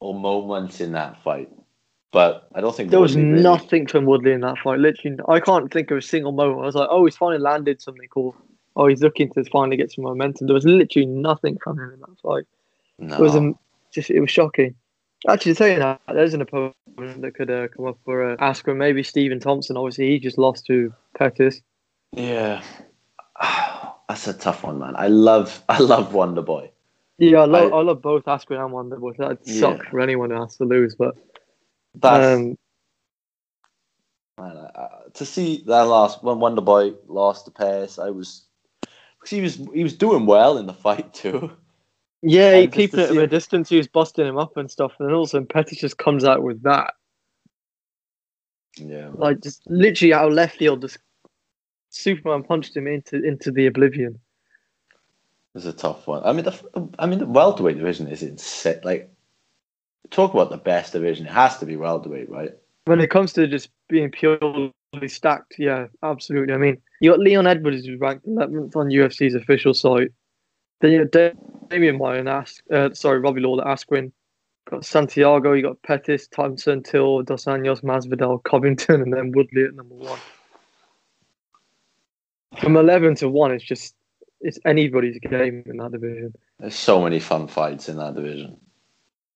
or 0.00 0.14
moments 0.14 0.80
in 0.80 0.92
that 0.92 1.22
fight, 1.22 1.50
but 2.12 2.48
I 2.54 2.60
don't 2.60 2.74
think 2.74 2.90
There 2.90 3.00
was 3.00 3.14
Woodley 3.16 3.30
really- 3.32 3.42
nothing 3.42 3.86
from 3.86 4.06
Woodley 4.06 4.32
in 4.32 4.40
that 4.42 4.58
fight. 4.58 4.78
Literally, 4.78 5.18
I 5.28 5.40
can't 5.40 5.70
think 5.72 5.90
of 5.90 5.98
a 5.98 6.02
single 6.02 6.32
moment. 6.32 6.60
I 6.62 6.66
was 6.66 6.74
like, 6.76 6.88
oh, 6.90 7.04
he's 7.04 7.16
finally 7.16 7.40
landed 7.40 7.82
something 7.82 8.08
cool. 8.08 8.34
Oh, 8.76 8.86
he's 8.86 9.02
looking 9.02 9.28
to 9.32 9.44
finally 9.44 9.76
get 9.76 9.90
some 9.90 10.04
momentum. 10.04 10.46
There 10.46 10.54
was 10.54 10.64
literally 10.64 11.06
nothing 11.06 11.58
from 11.62 11.78
him 11.78 11.90
in 11.92 12.00
that 12.00 12.20
fight. 12.22 12.46
No. 13.00 13.16
It 13.16 13.20
was 13.20 13.34
um, 13.34 13.58
just 13.92 14.08
it 14.08 14.20
was 14.20 14.30
shocking. 14.30 14.74
Actually, 15.26 15.54
saying 15.54 15.80
that, 15.80 16.00
there's 16.12 16.34
an 16.34 16.42
opponent 16.42 16.74
that 16.96 17.34
could 17.34 17.50
uh, 17.50 17.68
come 17.68 17.86
up 17.86 17.98
for 18.04 18.32
uh, 18.32 18.36
Askren. 18.36 18.76
Maybe 18.76 19.02
Stephen 19.02 19.40
Thompson. 19.40 19.76
Obviously, 19.76 20.10
he 20.10 20.18
just 20.20 20.38
lost 20.38 20.66
to 20.66 20.92
Pettis. 21.16 21.60
Yeah, 22.12 22.62
that's 24.08 24.28
a 24.28 24.34
tough 24.34 24.62
one, 24.62 24.78
man. 24.78 24.94
I 24.96 25.08
love, 25.08 25.62
I 25.68 25.78
love 25.78 26.14
Wonder 26.14 26.42
Boy. 26.42 26.70
Yeah, 27.18 27.38
I 27.38 27.44
love, 27.46 27.72
I- 27.72 27.76
I, 27.76 27.82
love 27.82 28.00
both 28.00 28.24
Askren 28.26 28.64
and 28.64 28.72
Wonderboy. 28.72 29.16
That'd 29.16 29.44
suck 29.44 29.84
for 29.90 29.98
anyone 29.98 30.30
who 30.30 30.40
has 30.40 30.56
to 30.58 30.64
lose, 30.64 30.94
but 30.94 31.16
That's 31.96 32.38
um, 32.38 32.56
man, 34.38 34.68
I, 34.76 34.88
to 35.14 35.26
see 35.26 35.64
that 35.66 35.82
last 35.82 36.22
when 36.22 36.38
Wonder 36.38 36.60
Boy 36.60 36.92
lost 37.08 37.44
the 37.44 37.50
pace. 37.50 37.98
I 37.98 38.10
was, 38.10 38.44
because 39.18 39.30
he 39.30 39.40
was, 39.40 39.56
he 39.74 39.82
was 39.82 39.94
doing 39.94 40.26
well 40.26 40.58
in 40.58 40.66
the 40.66 40.72
fight 40.72 41.12
too. 41.12 41.50
yeah, 42.22 42.50
And 42.52 42.72
keeping 42.72 43.00
it 43.00 43.10
at 43.10 43.16
a 43.16 43.26
distance. 43.26 43.68
He 43.68 43.76
was 43.76 43.88
busting 43.88 44.26
him 44.26 44.38
up 44.38 44.56
and 44.56 44.70
stuff, 44.70 44.92
and 44.98 45.08
then 45.08 45.14
all 45.14 45.22
of 45.22 45.28
a 45.28 45.30
sudden 45.30 45.46
Pettis 45.46 45.78
just 45.78 45.98
comes 45.98 46.24
out 46.24 46.42
with 46.42 46.62
that, 46.62 46.94
Yeah, 48.76 49.10
like 49.14 49.40
just 49.40 49.62
literally 49.68 50.12
out 50.12 50.28
of 50.28 50.34
left 50.34 50.56
field, 50.56 50.82
just 50.82 50.98
Superman 51.90 52.42
punched 52.42 52.76
him 52.76 52.86
into 52.86 53.22
into 53.22 53.50
the 53.50 53.66
oblivion. 53.66 54.18
it's 55.54 55.64
a 55.64 55.72
tough 55.72 56.06
one. 56.06 56.22
I 56.24 56.32
mean, 56.32 56.44
the, 56.44 56.88
I 56.98 57.06
mean, 57.06 57.18
the 57.18 57.26
welterweight 57.26 57.76
division 57.76 58.08
is 58.08 58.22
insane. 58.22 58.80
Like, 58.84 59.10
talk 60.10 60.34
about 60.34 60.50
the 60.50 60.56
best 60.58 60.92
division. 60.92 61.26
It 61.26 61.32
has 61.32 61.58
to 61.58 61.66
be 61.66 61.76
welterweight, 61.76 62.30
right? 62.30 62.52
When 62.84 63.00
it 63.00 63.10
comes 63.10 63.32
to 63.34 63.46
just 63.46 63.70
being 63.88 64.10
purely 64.10 64.72
stacked, 65.06 65.54
yeah, 65.58 65.86
absolutely. 66.02 66.54
I 66.54 66.58
mean, 66.58 66.78
you 67.00 67.10
got 67.10 67.18
Leon 67.20 67.46
Edwards 67.46 67.84
who's 67.86 68.00
ranked 68.00 68.26
11th 68.26 68.76
on 68.76 68.88
UFC's 68.88 69.34
official 69.34 69.74
site. 69.74 70.10
Then 70.80 70.92
you 70.92 71.04
got 71.04 71.32
Damian 71.70 71.98
Ryan, 71.98 72.28
Ask, 72.28 72.62
uh, 72.72 72.90
sorry, 72.94 73.20
Robbie 73.20 73.40
Lawler, 73.40 73.64
Askren. 73.64 74.12
Got 74.70 74.84
Santiago, 74.84 75.52
you 75.52 75.62
got 75.62 75.80
Pettis, 75.82 76.28
Thompson, 76.28 76.82
Till, 76.82 77.22
Dos 77.22 77.46
Anjos, 77.46 77.82
Masvidal, 77.82 78.42
Covington, 78.44 79.00
and 79.00 79.12
then 79.12 79.32
Woodley 79.32 79.64
at 79.64 79.74
number 79.74 79.94
one. 79.94 80.18
From 82.60 82.76
11 82.76 83.14
to 83.16 83.28
1, 83.28 83.52
it's 83.52 83.64
just, 83.64 83.94
it's 84.40 84.58
anybody's 84.66 85.18
game 85.20 85.62
in 85.66 85.78
that 85.78 85.92
division. 85.92 86.34
There's 86.58 86.74
so 86.74 87.02
many 87.02 87.18
fun 87.20 87.48
fights 87.48 87.88
in 87.88 87.96
that 87.96 88.14
division. 88.14 88.58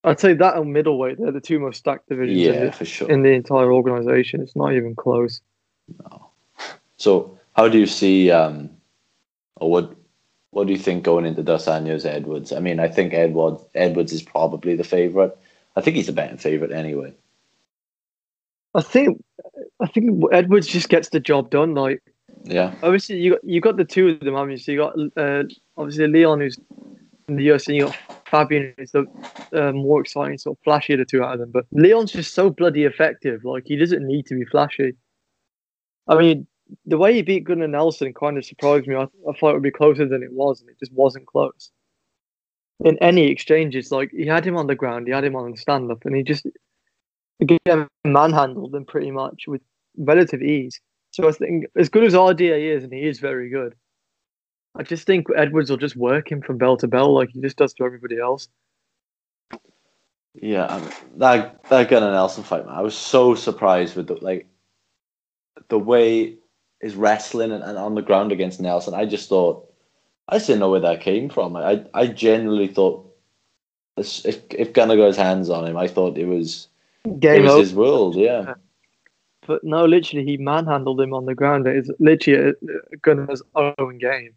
I'd 0.05 0.21
say 0.21 0.35
that 0.35 0.57
and 0.57 0.73
middleweight, 0.73 1.19
they're 1.19 1.31
the 1.31 1.41
two 1.41 1.61
most 1.61 1.79
stacked 1.79 2.09
divisions 2.09 2.41
in, 2.41 2.55
Yeah, 2.55 2.65
the, 2.67 2.73
for 2.73 2.85
sure. 2.85 3.11
in 3.11 3.23
the 3.23 3.31
entire 3.31 3.73
organization. 3.73 4.41
It's 4.43 4.57
not 4.57 4.73
even 4.75 4.95
close. 4.95 5.41
So, 6.99 7.37
how 7.57 7.67
do 7.69 7.79
you 7.81 7.87
see, 7.87 8.31
um, 8.31 8.71
or 9.57 9.73
what, 9.73 9.93
what 10.53 10.67
do 10.67 10.73
you 10.73 10.79
think 10.79 11.03
going 11.03 11.25
into 11.25 11.43
Dos 11.43 11.65
Anjos 11.65 12.05
Edwards? 12.05 12.53
I 12.53 12.61
mean, 12.61 12.79
I 12.79 12.87
think 12.87 13.15
Edwards 13.15 13.65
Edwards 13.75 14.13
is 14.13 14.23
probably 14.23 14.77
the 14.77 14.85
favorite. 14.85 15.37
I 15.77 15.81
think 15.81 15.97
he's 15.97 16.11
a 16.11 16.13
betting 16.13 16.37
favorite 16.37 16.73
anyway. 16.73 17.15
I 18.75 18.83
think 18.83 19.23
I 19.81 19.87
think 19.87 20.23
Edwards 20.31 20.67
just 20.67 20.91
gets 20.91 21.09
the 21.09 21.21
job 21.21 21.51
done. 21.51 21.75
Like 21.75 22.03
Yeah, 22.45 22.75
obviously 22.83 23.17
you 23.17 23.33
got 23.33 23.45
you 23.45 23.61
got 23.63 23.79
the 23.79 23.85
two 23.85 24.11
of 24.11 24.21
them. 24.21 24.37
I 24.37 24.45
mean, 24.45 24.59
so 24.59 24.73
you 24.73 24.79
got 24.79 24.95
uh, 25.17 25.45
obviously 25.79 26.07
Leon 26.07 26.41
who's 26.41 26.59
in 27.29 27.37
the 27.37 27.49
UFC, 27.49 27.69
and 27.69 27.77
you 27.77 27.87
got 27.87 27.99
Fabian 28.27 28.75
who's 28.77 28.93
the 28.93 29.07
uh, 29.55 29.73
more 29.73 30.03
exciting, 30.03 30.37
sort 30.37 30.59
of 30.59 30.65
flashy 30.65 30.93
of 30.93 30.99
the 30.99 31.07
two 31.07 31.25
out 31.25 31.33
of 31.33 31.41
them. 31.41 31.51
But 31.51 31.65
Leon's 31.73 32.13
just 32.13 32.35
so 32.35 32.51
bloody 32.51 32.85
effective. 32.85 33.43
Like 33.43 33.65
he 33.67 33.77
doesn't 33.77 34.07
need 34.07 34.27
to 34.27 34.35
be 34.35 34.45
flashy. 34.45 34.93
I 36.09 36.19
mean, 36.19 36.47
the 36.87 36.99
way 36.99 37.15
he 37.15 37.23
beat 37.23 37.45
Gunnar 37.45 37.69
Nelson 37.69 38.13
kind 38.15 38.39
of 38.39 38.45
surprised 38.45 38.87
me. 38.87 38.95
I, 38.95 39.03
I 39.03 39.33
thought 39.39 39.51
it 39.51 39.55
would 39.55 39.63
be 39.63 39.71
closer 39.71 40.07
than 40.07 40.23
it 40.23 40.33
was, 40.33 40.61
and 40.61 40.71
it 40.71 40.79
just 40.79 40.93
wasn't 40.93 41.27
close. 41.27 41.71
In 42.85 42.99
any 42.99 43.29
exchanges, 43.29 43.93
like 43.93 44.11
he 44.11 44.27
had 44.27 44.45
him 44.45 44.57
on 44.57 44.67
the 44.67 44.75
ground, 44.75 45.07
he 45.07 45.13
had 45.13 45.25
him 45.25 45.37
on 45.37 45.57
stand 45.57 45.91
up, 45.91 46.05
and 46.05 46.17
he 46.17 46.23
just 46.23 46.47
again 47.41 47.87
manhandled 48.05 48.75
him 48.75 48.85
pretty 48.85 49.11
much 49.11 49.45
with 49.47 49.63
relative 49.97 50.43
ease. 50.43 50.81
So 51.13 51.29
I 51.29 51.33
think 51.33 51.67
as 51.77 51.89
good 51.89 52.05
as 52.05 52.15
RDA 52.15 52.77
is, 52.77 52.85
and 52.85 52.93
he 52.93 53.07
is 53.07 53.21
very 53.21 53.51
good, 53.51 53.75
I 54.75 54.83
just 54.83 55.07
think 55.07 55.27
Edwards 55.37 55.71
will 55.71 55.77
just 55.77 55.97
work 55.97 56.33
him 56.33 56.41
from 56.41 56.59
bell 56.59 56.77
to 56.79 56.89
bell 56.89 57.15
like 57.15 57.31
he 57.31 57.41
just 57.41 57.57
does 57.57 57.75
to 57.75 57.85
everybody 57.85 58.19
else. 58.19 58.49
Yeah, 60.35 60.67
I 60.67 60.81
mean, 60.81 60.91
that 61.17 61.63
that 61.65 61.91
Gunnar 61.91 62.11
Nelson 62.11 62.43
fight, 62.43 62.65
man. 62.65 62.75
I 62.75 62.81
was 62.81 62.97
so 62.97 63.35
surprised 63.35 63.97
with 63.97 64.07
the 64.07 64.15
like 64.15 64.47
the 65.69 65.79
way 65.79 66.39
his 66.83 66.97
wrestling 66.97 67.53
and, 67.53 67.63
and 67.63 67.79
on 67.79 67.95
the 67.95 68.03
ground 68.03 68.33
against 68.33 68.61
Nelson. 68.61 68.93
I 68.93 69.07
just 69.07 69.29
thought 69.29 69.73
I 70.29 70.39
didn't 70.39 70.59
know 70.59 70.71
where 70.71 70.81
that 70.81 71.01
came 71.01 71.31
from. 71.31 71.57
I 71.57 71.85
I 71.95 72.09
genuinely 72.09 72.69
thought 72.69 73.09
if 73.97 74.43
if 74.51 74.73
Gunnar 74.73 74.97
got 74.97 75.07
his 75.07 75.17
hands 75.17 75.49
on 75.49 75.67
him, 75.67 75.77
I 75.77 75.89
thought 75.89 76.19
it 76.19 76.27
was 76.27 76.69
Game 77.19 77.41
it 77.41 77.43
was 77.43 77.53
over. 77.53 77.61
his 77.61 77.75
world. 77.75 78.17
Yeah, 78.17 78.55
But 79.47 79.65
no, 79.65 79.85
literally, 79.87 80.25
he 80.25 80.37
manhandled 80.37 81.01
him 81.01 81.15
on 81.15 81.27
the 81.27 81.35
ground. 81.35 81.67
It's 81.67 81.91
literally 81.99 82.55
Gunnar's 83.01 83.43
own 83.55 83.99
game. 83.99 84.35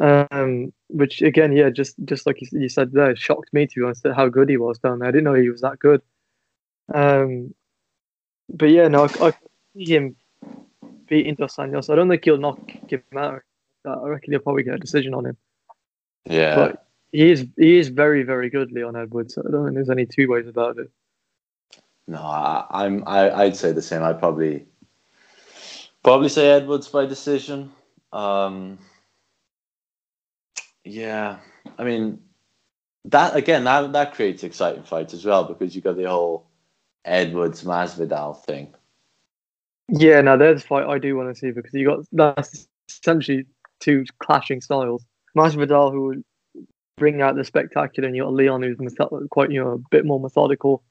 Um, 0.00 0.72
which 0.88 1.22
again, 1.22 1.52
yeah, 1.52 1.70
just 1.70 1.94
just 2.04 2.26
like 2.26 2.40
you, 2.40 2.48
you 2.52 2.68
said 2.68 2.92
there, 2.92 3.14
shocked 3.14 3.52
me 3.52 3.66
to 3.66 3.80
be 3.80 3.84
honest 3.84 4.06
how 4.16 4.28
good 4.28 4.48
he 4.48 4.56
was 4.56 4.78
down 4.78 4.98
there. 4.98 5.08
I 5.08 5.12
didn't 5.12 5.24
know 5.24 5.34
he 5.34 5.48
was 5.48 5.60
that 5.60 5.78
good. 5.78 6.02
Um, 6.92 7.54
but 8.48 8.70
yeah, 8.70 8.88
no, 8.88 9.04
I, 9.04 9.28
I 9.28 9.32
see 9.76 9.94
him 9.94 10.16
beating 11.06 11.34
Dos 11.34 11.56
Anjos. 11.56 11.90
I 11.90 11.96
don't 11.96 12.08
think 12.08 12.24
he'll 12.24 12.38
knock 12.38 12.70
him 12.88 13.02
out. 13.16 13.42
I 13.86 14.08
reckon 14.08 14.32
he'll 14.32 14.40
probably 14.40 14.62
get 14.62 14.74
a 14.74 14.78
decision 14.78 15.14
on 15.14 15.26
him. 15.26 15.36
yeah. 16.24 16.54
But 16.54 16.86
he 17.12 17.30
is 17.30 17.46
he 17.56 17.78
is 17.78 17.88
very 17.88 18.24
very 18.24 18.50
good, 18.50 18.72
Leon 18.72 18.96
Edwards. 18.96 19.38
I 19.38 19.48
don't 19.50 19.64
think 19.64 19.76
there's 19.76 19.90
any 19.90 20.06
two 20.06 20.28
ways 20.28 20.48
about 20.48 20.78
it. 20.78 20.90
No, 22.06 22.18
I, 22.18 22.66
I'm. 22.70 23.04
I, 23.06 23.30
I'd 23.30 23.56
say 23.56 23.72
the 23.72 23.82
same. 23.82 24.02
I'd 24.02 24.18
probably 24.18 24.66
probably 26.02 26.28
say 26.28 26.50
Edwards 26.50 26.88
by 26.88 27.06
decision. 27.06 27.70
Um, 28.12 28.78
yeah, 30.84 31.38
I 31.78 31.84
mean 31.84 32.20
that 33.06 33.36
again. 33.36 33.64
That 33.64 33.92
that 33.92 34.14
creates 34.14 34.42
exciting 34.42 34.82
fights 34.82 35.14
as 35.14 35.24
well 35.24 35.44
because 35.44 35.74
you 35.74 35.80
got 35.80 35.96
the 35.96 36.08
whole 36.08 36.46
Edwards 37.04 37.62
Masvidal 37.64 38.42
thing. 38.44 38.74
Yeah, 39.88 40.20
now 40.22 40.36
there's 40.36 40.62
a 40.62 40.66
fight 40.66 40.86
I 40.86 40.98
do 40.98 41.16
want 41.16 41.34
to 41.34 41.38
see 41.38 41.50
because 41.50 41.72
you 41.74 41.86
got 41.86 42.00
that's 42.12 42.66
essentially 42.88 43.46
two 43.80 44.04
clashing 44.18 44.60
styles. 44.60 45.04
Masvidal 45.36 45.92
who 45.92 46.06
would 46.06 46.24
bring 46.96 47.20
out 47.20 47.36
the 47.36 47.44
spectacular, 47.44 48.06
and 48.06 48.16
you 48.16 48.22
got 48.22 48.32
Leon 48.32 48.62
who's 48.62 48.78
method- 48.78 49.28
quite 49.30 49.50
you 49.50 49.62
know 49.62 49.72
a 49.72 49.78
bit 49.90 50.04
more 50.06 50.20
methodical, 50.20 50.82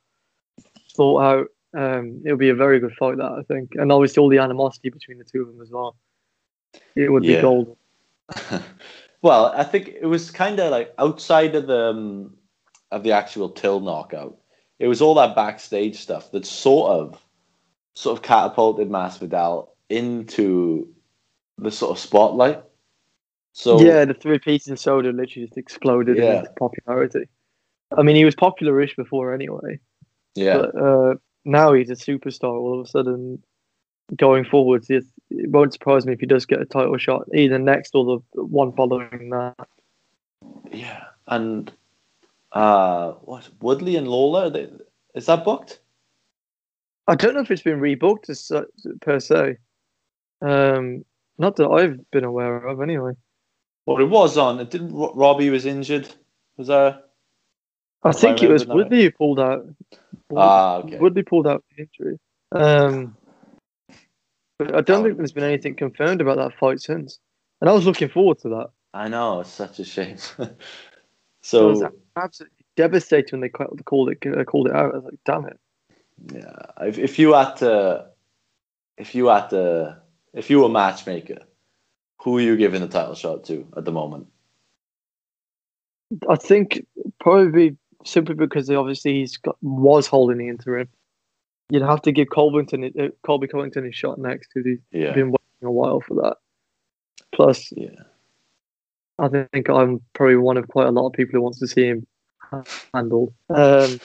thought 0.95 1.21
out. 1.21 1.47
Um, 1.75 2.21
it'll 2.23 2.37
be 2.37 2.49
a 2.49 2.55
very 2.55 2.79
good 2.79 2.93
fight 2.93 3.17
that 3.17 3.31
I 3.31 3.41
think, 3.43 3.73
and 3.75 3.91
obviously 3.91 4.21
all 4.21 4.29
the 4.29 4.37
animosity 4.37 4.89
between 4.89 5.17
the 5.17 5.23
two 5.23 5.41
of 5.41 5.47
them 5.47 5.61
as 5.61 5.71
well. 5.71 5.95
It 6.95 7.11
would 7.11 7.23
Yeah. 7.23 7.37
be 7.37 7.41
gold. 7.41 7.77
well, 9.23 9.47
I 9.55 9.63
think 9.63 9.87
it 9.89 10.05
was 10.05 10.29
kind 10.29 10.59
of 10.59 10.71
like 10.71 10.93
outside 10.99 11.55
of 11.55 11.65
the 11.65 11.89
um, 11.89 12.37
of 12.91 13.01
the 13.01 13.11
actual 13.11 13.49
Till 13.49 13.79
knockout. 13.79 14.37
It 14.79 14.87
was 14.87 15.01
all 15.01 15.15
that 15.15 15.35
backstage 15.35 15.99
stuff 15.99 16.31
that 16.31 16.45
sort 16.45 16.91
of 16.91 17.22
sort 17.95 18.17
of 18.17 18.23
catapulted 18.23 18.89
Masvidal 18.89 19.69
into 19.89 20.87
the 21.57 21.71
sort 21.71 21.91
of 21.91 21.99
spotlight. 21.99 22.63
So 23.53 23.79
yeah, 23.81 24.05
the 24.05 24.13
three 24.15 24.39
pieces 24.39 24.69
of 24.71 24.79
soda 24.79 25.11
literally 25.11 25.45
just 25.47 25.57
exploded 25.57 26.17
Yeah. 26.17 26.39
into 26.39 26.49
popularity. 26.57 27.25
I 27.95 28.01
mean, 28.01 28.15
he 28.15 28.25
was 28.25 28.35
popular-ish 28.35 28.95
before 28.95 29.33
anyway. 29.33 29.79
yeah, 30.33 30.57
But 30.57 30.75
uh, 30.75 31.15
now 31.45 31.73
he's 31.73 31.91
a 31.91 31.93
superstar 31.93 32.51
all 32.59 32.79
of 32.79 32.85
a 32.87 32.89
sudden. 32.89 33.43
Going 34.17 34.43
forwards, 34.43 34.89
it, 34.89 35.05
it 35.29 35.49
won't 35.49 35.71
surprise 35.73 36.05
me 36.05 36.13
if 36.13 36.19
he 36.19 36.25
does 36.25 36.45
get 36.45 36.61
a 36.61 36.65
title 36.65 36.97
shot, 36.97 37.23
either 37.33 37.57
next 37.57 37.95
or 37.95 38.21
the 38.35 38.43
one 38.43 38.73
following 38.73 39.29
that. 39.29 39.55
yeah, 40.71 41.05
and 41.27 41.71
uh, 42.51 43.13
what 43.21 43.49
Woodley 43.61 43.95
and 43.95 44.07
Lawler? 44.09 44.49
They, 44.49 44.69
is 45.15 45.27
that 45.27 45.45
booked? 45.45 45.79
I 47.07 47.15
don't 47.15 47.33
know 47.33 47.41
if 47.41 47.51
it's 47.51 47.61
been 47.61 47.79
rebooked 47.79 48.29
as 48.29 48.39
such, 48.39 48.67
per 49.01 49.19
se. 49.19 49.57
Um, 50.41 51.03
not 51.37 51.55
that 51.57 51.67
I've 51.67 51.99
been 52.11 52.23
aware 52.23 52.65
of, 52.67 52.81
anyway. 52.81 53.13
Well, 53.85 53.99
it 53.99 54.09
was 54.09 54.37
on. 54.37 54.59
It 54.59 54.69
didn't. 54.69 54.93
Robbie 54.93 55.49
was 55.49 55.65
injured. 55.65 56.07
Was 56.57 56.67
there? 56.67 57.01
I 58.03 58.09
If 58.09 58.15
I 58.15 58.19
think 58.19 58.43
it 58.43 58.49
was. 58.49 58.65
Woodley 58.65 59.03
who 59.03 59.11
pulled 59.11 59.39
out. 59.39 59.65
Ah, 60.35 60.77
okay. 60.77 60.97
Woodley 60.97 61.23
pulled 61.23 61.47
out 61.47 61.63
the 61.75 61.83
injury. 61.83 62.19
Um, 62.53 63.17
but 64.57 64.75
I 64.75 64.81
don't 64.81 65.01
Oh. 65.01 65.03
think 65.05 65.17
there's 65.17 65.33
been 65.33 65.43
anything 65.43 65.75
confirmed 65.75 66.21
about 66.21 66.37
that 66.37 66.57
fight 66.57 66.79
since. 66.81 67.19
And 67.59 67.69
I 67.69 67.73
was 67.73 67.85
looking 67.85 68.09
forward 68.09 68.39
to 68.39 68.49
that. 68.49 68.69
I 68.93 69.07
know. 69.09 69.41
It's 69.41 69.49
such 69.49 69.79
a 69.79 69.83
shame. 69.85 70.17
So 71.45 71.67
was 71.67 71.83
absolutely 72.15 72.63
devastated 72.77 73.33
when 73.33 73.41
they 73.41 73.49
called 73.49 74.09
it 74.09 74.25
uh, 74.25 74.45
called 74.45 74.67
it 74.67 74.73
out. 74.73 74.93
I 74.93 74.97
was 74.99 75.03
like, 75.03 75.19
damn 75.25 75.45
it. 75.45 75.59
Yeah, 76.31 76.55
if 76.81 76.97
if 76.97 77.19
you 77.19 77.33
had 77.33 77.55
to, 77.57 78.07
if 78.97 79.15
you 79.15 79.27
had 79.27 79.49
to, 79.49 80.01
if 80.33 80.49
you 80.49 80.59
were 80.59 80.65
a 80.65 80.69
matchmaker, 80.69 81.39
who 82.21 82.37
are 82.37 82.41
you 82.41 82.57
giving 82.57 82.81
the 82.81 82.87
title 82.87 83.15
shot 83.15 83.43
to 83.45 83.67
at 83.75 83.85
the 83.85 83.91
moment? 83.91 84.27
I 86.29 86.35
think 86.35 86.85
probably 87.19 87.77
simply 88.05 88.35
because 88.35 88.69
obviously 88.69 89.13
he's 89.13 89.37
got 89.37 89.57
was 89.61 90.07
holding 90.07 90.37
the 90.37 90.47
interim. 90.47 90.87
You'd 91.69 91.83
have 91.83 92.01
to 92.03 92.11
give 92.11 92.27
Colvington 92.27 92.99
uh, 92.99 93.09
Colby 93.25 93.47
Covington 93.47 93.85
his 93.85 93.95
shot 93.95 94.19
next 94.19 94.49
because 94.53 94.67
he's 94.67 94.79
Yeah, 94.91 95.13
been 95.13 95.31
waiting 95.31 95.63
a 95.63 95.71
while 95.71 96.01
for 96.01 96.15
that. 96.15 96.37
Plus, 97.33 97.71
yeah, 97.75 98.03
I 99.17 99.29
think 99.29 99.69
I'm 99.69 100.01
probably 100.13 100.35
one 100.35 100.57
of 100.57 100.67
quite 100.67 100.87
a 100.87 100.91
lot 100.91 101.07
of 101.07 101.13
people 101.13 101.33
who 101.33 101.41
wants 101.41 101.59
to 101.59 101.67
see 101.67 101.85
him 101.85 102.05
handled. 102.93 103.33
Um, 103.49 103.99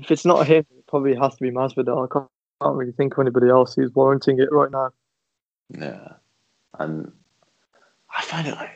if 0.00 0.10
it's 0.10 0.24
not 0.24 0.46
him, 0.46 0.64
it 0.76 0.86
probably 0.86 1.14
has 1.14 1.34
to 1.36 1.42
be 1.42 1.50
Masvidal. 1.50 2.04
I 2.04 2.12
can't, 2.12 2.28
can't 2.62 2.76
really 2.76 2.92
think 2.92 3.14
of 3.14 3.20
anybody 3.20 3.48
else 3.48 3.74
who's 3.74 3.94
warranting 3.94 4.38
it 4.38 4.48
right 4.52 4.70
now. 4.70 4.90
yeah. 5.70 6.12
And 6.78 7.10
I 8.14 8.22
find 8.22 8.46
it 8.46 8.54
like 8.54 8.70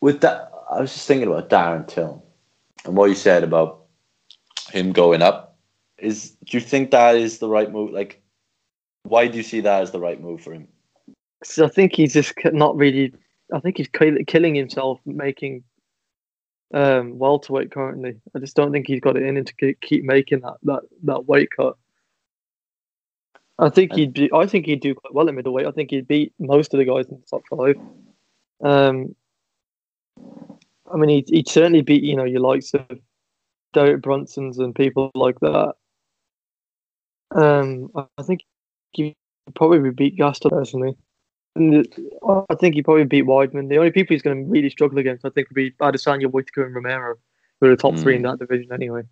with 0.00 0.20
that. 0.20 0.52
I 0.70 0.80
was 0.80 0.92
just 0.92 1.08
thinking 1.08 1.28
about 1.28 1.48
Darren 1.48 1.86
Till 1.88 2.24
and 2.84 2.96
what 2.96 3.08
you 3.08 3.14
said 3.14 3.42
about 3.42 3.84
him 4.70 4.92
going 4.92 5.22
up. 5.22 5.56
Is 5.98 6.30
do 6.44 6.56
you 6.56 6.60
think 6.60 6.92
that 6.92 7.16
is 7.16 7.38
the 7.38 7.48
right 7.48 7.72
move? 7.72 7.90
Like, 7.90 8.22
why 9.02 9.26
do 9.26 9.36
you 9.36 9.42
see 9.42 9.60
that 9.60 9.82
as 9.82 9.90
the 9.90 9.98
right 9.98 10.20
move 10.20 10.40
for 10.40 10.52
him? 10.52 10.68
So 11.42 11.64
I 11.64 11.68
think 11.68 11.94
he's 11.94 12.12
just 12.12 12.34
not 12.44 12.76
really. 12.76 13.12
I 13.52 13.60
think 13.60 13.78
he's 13.78 13.88
killing 13.88 14.54
himself 14.54 15.00
making 15.06 15.64
um, 16.74 17.18
welterweight 17.18 17.70
currently. 17.70 18.16
I 18.34 18.38
just 18.38 18.56
don't 18.56 18.72
think 18.72 18.86
he's 18.86 19.00
got 19.00 19.16
it 19.16 19.22
in 19.22 19.36
him 19.36 19.44
to 19.44 19.74
keep 19.74 20.04
making 20.04 20.40
that, 20.40 20.56
that, 20.64 20.82
that 21.04 21.26
weight 21.26 21.50
cut. 21.56 21.76
I 23.58 23.70
think 23.70 23.92
he'd 23.94 24.12
be. 24.12 24.30
I 24.32 24.46
think 24.46 24.66
he'd 24.66 24.80
do 24.80 24.94
quite 24.94 25.14
well 25.14 25.28
at 25.28 25.34
middleweight. 25.34 25.66
I 25.66 25.72
think 25.72 25.90
he'd 25.90 26.06
beat 26.06 26.32
most 26.38 26.72
of 26.72 26.78
the 26.78 26.84
guys 26.84 27.06
in 27.06 27.20
the 27.20 27.26
top 27.28 27.42
five. 27.50 27.76
Um, 28.62 29.16
I 30.92 30.96
mean, 30.96 31.10
he'd, 31.10 31.28
he'd 31.28 31.48
certainly 31.48 31.82
beat 31.82 32.04
you 32.04 32.14
know 32.14 32.24
your 32.24 32.40
likes 32.40 32.72
of 32.74 32.86
Derek 33.72 34.00
Brunson's 34.00 34.58
and 34.58 34.74
people 34.74 35.10
like 35.14 35.40
that. 35.40 35.74
Um, 37.32 37.90
I 37.94 38.22
think 38.22 38.42
he 38.92 39.16
probably 39.54 39.80
would 39.80 39.96
beat 39.96 40.16
Gaston 40.16 40.50
personally. 40.50 40.96
And 41.58 41.72
the- 41.72 42.44
I 42.48 42.54
think 42.54 42.74
he 42.74 42.82
probably 42.82 43.04
beat 43.04 43.24
Weidman. 43.24 43.68
The 43.68 43.78
only 43.78 43.90
people 43.90 44.14
he's 44.14 44.22
going 44.22 44.44
to 44.44 44.50
really 44.50 44.70
struggle 44.70 44.98
against, 44.98 45.24
I 45.24 45.30
think, 45.30 45.48
would 45.48 45.54
be 45.54 45.72
Adesanya, 45.80 46.30
Whittaker, 46.30 46.64
and 46.64 46.74
Romero, 46.74 47.16
who 47.60 47.66
are 47.66 47.70
the 47.70 47.76
top 47.76 47.96
three 47.96 48.16
in 48.16 48.22
that 48.22 48.38
division 48.38 48.72
anyway. 48.72 49.02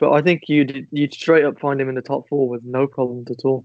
But 0.00 0.12
I 0.12 0.22
think 0.22 0.48
you'd 0.48 0.88
you'd 0.90 1.14
straight 1.14 1.44
up 1.44 1.60
find 1.60 1.80
him 1.80 1.88
in 1.88 1.94
the 1.94 2.02
top 2.02 2.28
four 2.28 2.48
with 2.48 2.64
no 2.64 2.86
problems 2.86 3.30
at 3.30 3.44
all. 3.44 3.64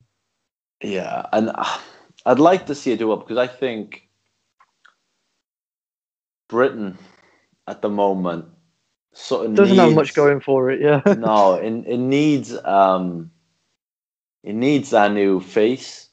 Yeah, 0.83 1.25
and 1.33 1.49
uh, 1.55 1.77
I'd 2.25 2.39
like 2.39 2.67
to 2.67 2.75
see 2.75 2.91
it 2.91 2.99
do 2.99 3.11
up 3.11 3.21
because 3.27 3.37
I 3.37 3.47
think 3.47 4.07
Britain 6.47 6.97
at 7.67 7.81
the 7.81 7.89
moment 7.89 8.45
sort 9.13 9.47
of 9.47 9.55
Doesn't 9.55 9.77
have 9.77 9.93
much 9.93 10.13
going 10.13 10.39
for 10.39 10.69
it, 10.69 10.79
yeah. 10.79 11.01
no, 11.15 11.55
it, 11.55 11.73
it 11.87 11.97
needs 11.97 12.55
um, 12.65 13.31
it 14.43 14.53
needs 14.53 14.91
that 14.91 15.11
new 15.11 15.39
face, 15.39 16.06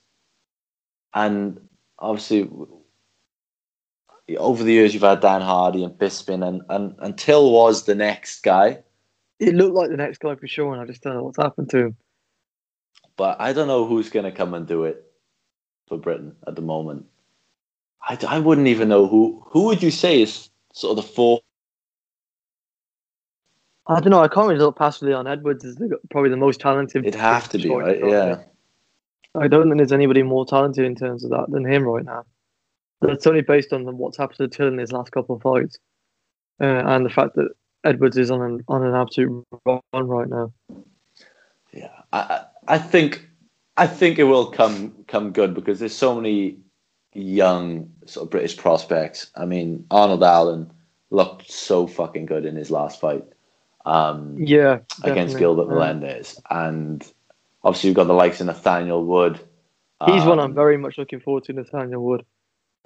and 1.14 1.60
obviously 1.98 2.50
over 4.38 4.64
the 4.64 4.72
years 4.72 4.94
you've 4.94 5.02
had 5.02 5.20
Dan 5.20 5.42
Hardy 5.42 5.84
and 5.84 5.92
Bisping, 5.98 6.46
and 6.46 6.62
and 6.68 6.94
until 6.98 7.52
was 7.52 7.84
the 7.84 7.94
next 7.94 8.42
guy, 8.42 8.78
it 9.38 9.54
looked 9.54 9.74
like 9.74 9.90
the 9.90 9.96
next 9.96 10.18
guy 10.18 10.34
for 10.34 10.46
sure, 10.46 10.72
and 10.72 10.82
I 10.82 10.86
just 10.86 11.02
don't 11.02 11.14
know 11.14 11.22
what's 11.22 11.38
happened 11.38 11.70
to 11.70 11.78
him. 11.78 11.96
but 13.16 13.40
I 13.40 13.52
don't 13.52 13.68
know 13.68 13.86
who's 13.86 14.10
going 14.10 14.24
to 14.24 14.32
come 14.32 14.54
and 14.54 14.66
do 14.66 14.84
it 14.84 15.04
for 15.88 15.98
Britain 15.98 16.34
at 16.46 16.56
the 16.56 16.62
moment. 16.62 17.06
I, 18.02 18.18
I 18.28 18.38
wouldn't 18.38 18.66
even 18.66 18.88
know 18.88 19.06
who 19.06 19.42
who 19.46 19.64
would 19.64 19.82
you 19.82 19.90
say 19.90 20.22
is 20.22 20.48
sort 20.72 20.98
of 20.98 21.04
the 21.04 21.10
fourth. 21.10 21.42
I 23.86 24.00
don't 24.00 24.10
know. 24.10 24.22
I 24.22 24.28
can't 24.28 24.48
really 24.48 24.58
look 24.60 24.76
past 24.78 25.02
Leon 25.02 25.26
Edwards 25.26 25.64
as 25.64 25.76
the, 25.76 25.98
probably 26.10 26.30
the 26.30 26.38
most 26.38 26.58
talented. 26.60 27.04
It'd 27.04 27.20
have 27.20 27.50
to 27.50 27.58
be 27.58 27.68
right, 27.68 28.00
yeah. 28.02 28.38
I 29.36 29.48
don't 29.48 29.64
think 29.64 29.78
there's 29.78 29.92
anybody 29.92 30.22
more 30.22 30.46
talented 30.46 30.84
in 30.84 30.94
terms 30.94 31.24
of 31.24 31.30
that 31.30 31.46
than 31.50 31.64
him 31.64 31.84
right 31.84 32.04
now. 32.04 32.24
That's 33.00 33.26
only 33.26 33.42
based 33.42 33.72
on 33.72 33.84
what's 33.98 34.16
happened 34.16 34.38
to 34.38 34.48
Till 34.48 34.68
in 34.68 34.78
his 34.78 34.92
last 34.92 35.12
couple 35.12 35.36
of 35.36 35.42
fights, 35.42 35.78
uh, 36.60 36.64
and 36.86 37.04
the 37.04 37.10
fact 37.10 37.34
that 37.34 37.48
Edwards 37.84 38.16
is 38.16 38.30
on 38.30 38.40
an 38.42 38.64
on 38.68 38.84
an 38.84 38.94
absolute 38.94 39.44
run 39.66 39.80
right 39.92 40.28
now. 40.28 40.52
Yeah, 41.72 41.90
I 42.12 42.44
I 42.68 42.78
think 42.78 43.28
I 43.76 43.86
think 43.86 44.18
it 44.18 44.24
will 44.24 44.46
come 44.46 44.94
come 45.08 45.32
good 45.32 45.52
because 45.54 45.80
there's 45.80 45.94
so 45.94 46.14
many 46.14 46.58
young 47.12 47.90
sort 48.06 48.24
of 48.24 48.30
British 48.30 48.56
prospects. 48.56 49.30
I 49.36 49.44
mean, 49.44 49.84
Arnold 49.90 50.22
Allen 50.22 50.72
looked 51.10 51.50
so 51.50 51.86
fucking 51.86 52.26
good 52.26 52.44
in 52.46 52.56
his 52.56 52.70
last 52.70 53.00
fight 53.00 53.24
um, 53.84 54.36
Yeah, 54.38 54.78
against 55.02 55.34
definitely. 55.34 55.38
Gilbert 55.40 55.62
Uh, 55.70 55.74
Melendez, 55.74 56.40
and 56.50 57.12
obviously 57.64 57.88
you've 57.88 57.96
got 57.96 58.04
the 58.06 58.12
likes 58.12 58.40
of 58.40 58.46
Nathaniel 58.46 59.04
Wood. 59.04 59.40
He's 60.06 60.24
one 60.24 60.38
I'm 60.38 60.46
Um, 60.50 60.54
very 60.54 60.76
much 60.76 60.98
looking 60.98 61.20
forward 61.20 61.44
to, 61.44 61.54
Nathaniel 61.54 62.04
Wood. 62.04 62.24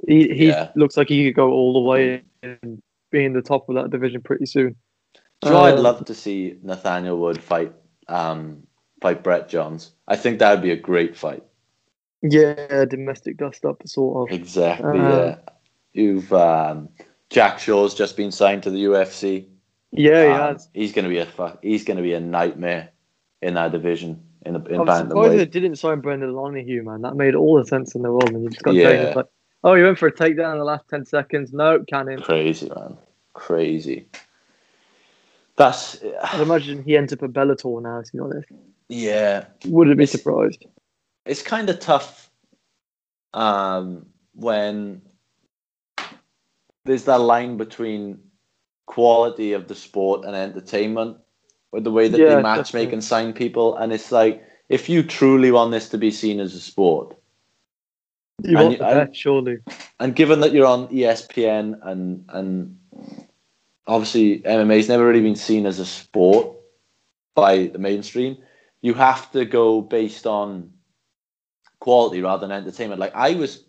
He 0.07 0.29
he 0.29 0.49
Yeah. 0.49 0.70
looks 0.76 0.97
like 0.97 1.09
he 1.09 1.24
could 1.26 1.35
go 1.35 1.51
all 1.51 1.72
the 1.72 1.81
way 1.81 2.22
and 2.43 2.81
be 3.11 3.24
in 3.24 3.33
the 3.33 3.43
top 3.43 3.68
of 3.68 3.74
that 3.74 3.91
division 3.91 4.22
pretty 4.22 4.47
soon. 4.47 4.76
So 5.43 5.51
know, 5.51 5.59
I'd 5.64 5.79
love 5.79 6.05
to 6.05 6.14
see 6.14 6.57
Nathaniel 6.62 7.18
Wood 7.18 7.43
fight 7.43 7.72
um, 8.09 8.62
fight 9.03 9.22
Brett 9.24 9.49
Johns. 9.49 9.93
I 10.07 10.16
think 10.16 10.39
that 10.39 10.51
would 10.53 10.62
be 10.62 10.70
a 10.70 10.76
great 10.76 11.16
fight. 11.16 11.43
Yeah, 12.22 12.85
domestic 12.85 13.37
dust 13.37 13.64
up 13.64 13.83
sort 13.87 14.31
of. 14.31 14.35
Exactly. 14.35 14.99
Uh, 15.01 15.11
yeah. 15.26 15.37
You've 15.93 16.33
um, 16.33 16.89
Jack 17.31 17.59
Shaw's 17.59 17.95
just 17.95 18.16
been 18.16 18.31
signed 18.31 18.62
to 18.62 18.70
the 18.70 18.85
UFC. 18.85 19.47
Yeah, 19.91 20.22
he 20.24 20.31
Um, 20.31 20.41
has. 20.41 20.68
He's 20.72 20.93
gonna 20.93 21.09
be 21.09 21.18
a. 21.18 21.59
He's 21.62 21.85
gonna 21.85 22.03
be 22.03 22.12
a 22.14 22.20
nightmare 22.20 22.91
in 23.43 23.55
that 23.55 23.72
division 23.72 24.22
in 24.47 24.55
the 24.55 24.64
in 24.64 24.89
I'm 24.89 25.09
surprised 25.09 25.39
they 25.39 25.47
didn't 25.47 25.76
sign 25.76 26.01
Brendan 26.01 26.32
Loughnane, 26.32 26.84
man. 26.84 27.03
That 27.03 27.16
made 27.16 27.34
all 27.34 27.57
the 27.57 27.66
sense 27.66 27.95
in 27.95 28.03
the 28.03 28.11
world. 28.11 28.30
And 28.30 28.43
you 28.43 28.51
just 28.51 28.62
got 28.62 28.74
Yeah. 28.74 29.12
Like, 29.16 29.26
oh, 29.64 29.74
you 29.74 29.84
went 29.84 29.99
for 29.99 30.09
a 30.09 30.12
takedown 30.12 30.53
in 30.53 30.59
the 30.59 30.64
last 30.64 30.89
ten 30.89 31.05
seconds. 31.05 31.53
No, 31.53 31.84
can 31.89 32.09
him. 32.09 32.22
Crazy 32.22 32.68
man, 32.68 32.97
crazy. 33.34 34.07
That's 35.57 36.01
I'd 36.22 36.41
imagine 36.41 36.84
he 36.84 36.97
ends 36.97 37.12
up 37.12 37.22
at 37.22 37.30
Bellator 37.30 37.82
now. 37.82 38.01
To 38.01 38.12
be 38.12 38.18
honest, 38.20 38.49
yeah. 38.89 39.47
wouldn't 39.66 39.97
be 39.97 40.05
It's- 40.05 40.18
surprised. 40.18 40.64
It's 41.26 41.43
kind 41.43 41.68
of 41.68 41.78
tough 41.78 42.30
um, 43.34 44.07
when 44.34 45.03
there's 46.84 47.05
that 47.05 47.20
line 47.20 47.59
between 47.59 48.18
quality 48.86 49.53
of 49.53 49.68
the 49.68 49.74
sport 49.74 50.24
and 50.24 50.34
entertainment, 50.34 51.18
with 51.73 51.85
the 51.85 51.91
way 51.91 52.09
that 52.09 52.19
Yeah, 52.19 52.37
they 52.37 52.43
match 52.43 52.75
make 52.75 52.93
and 52.93 53.03
sign 53.03 53.33
people, 53.33 53.77
and 53.77 53.93
it's 53.93 54.11
like 54.12 54.43
if 54.69 54.89
you 54.89 55.03
truly 55.03 55.51
want 55.51 55.71
this 55.73 55.89
to 55.91 55.99
be 55.99 56.11
seen 56.11 56.41
as 56.41 56.55
a 56.55 56.61
sport, 56.61 57.14
You 58.45 58.57
And 58.57 58.69
want 58.69 58.73
you- 58.73 58.79
the 58.79 58.85
bet, 58.85 59.16
surely. 59.16 59.59
and 59.99 60.14
given 60.14 60.41
that 60.41 60.53
you're 60.53 60.66
on 60.66 60.87
ESPN 60.93 61.81
and 61.83 62.25
and 62.29 62.79
obviously 63.87 64.41
MMA's 64.45 64.89
never 64.89 65.05
really 65.07 65.23
been 65.23 65.35
seen 65.35 65.66
as 65.66 65.81
a 65.81 65.87
sport 65.87 66.55
by 67.35 67.66
the 67.66 67.79
mainstream, 67.79 68.37
you 68.81 68.95
have 68.95 69.33
to 69.33 69.45
go 69.45 69.81
based 69.81 70.27
on 70.27 70.73
quality 71.81 72.23
rather 72.23 72.47
than 72.47 72.57
entertainment. 72.57 73.01
Like 73.01 73.14
I 73.16 73.35
was, 73.35 73.64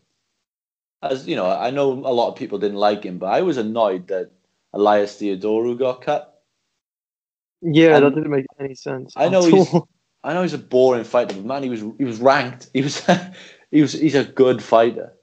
as 1.02 1.28
you 1.28 1.36
know, 1.36 1.50
I 1.50 1.72
know 1.72 1.94
a 1.94 2.14
lot 2.14 2.30
of 2.30 2.36
people 2.36 2.60
didn't 2.60 2.78
like 2.78 3.04
him, 3.04 3.18
but 3.18 3.28
I 3.34 3.42
was 3.42 3.58
annoyed 3.58 4.08
that 4.10 4.30
Elias 4.74 5.20
Theodorou 5.20 5.80
got 5.80 6.02
cut. 6.02 6.39
Yeah, 7.62 7.96
And- 7.98 8.06
that 8.06 8.16
didn't 8.16 8.32
make 8.32 8.46
any 8.60 8.76
sense. 8.76 9.14
I 9.16 9.30
know 9.30 9.44
he's- 9.44 9.74
all. 9.74 9.88
I 10.24 10.34
know 10.34 10.42
he's 10.42 10.54
a 10.54 10.58
boring 10.58 11.06
fighter, 11.06 11.34
but 11.34 11.46
man, 11.46 11.64
he 11.64 11.70
was 11.70 11.80
he 11.98 12.04
was 12.04 12.20
ranked. 12.20 12.70
He 12.74 12.82
was 12.82 13.06
he 13.72 13.82
was 13.82 13.94
he's 13.94 14.16
a 14.16 14.26
good 14.26 14.62
fighter, 14.62 15.14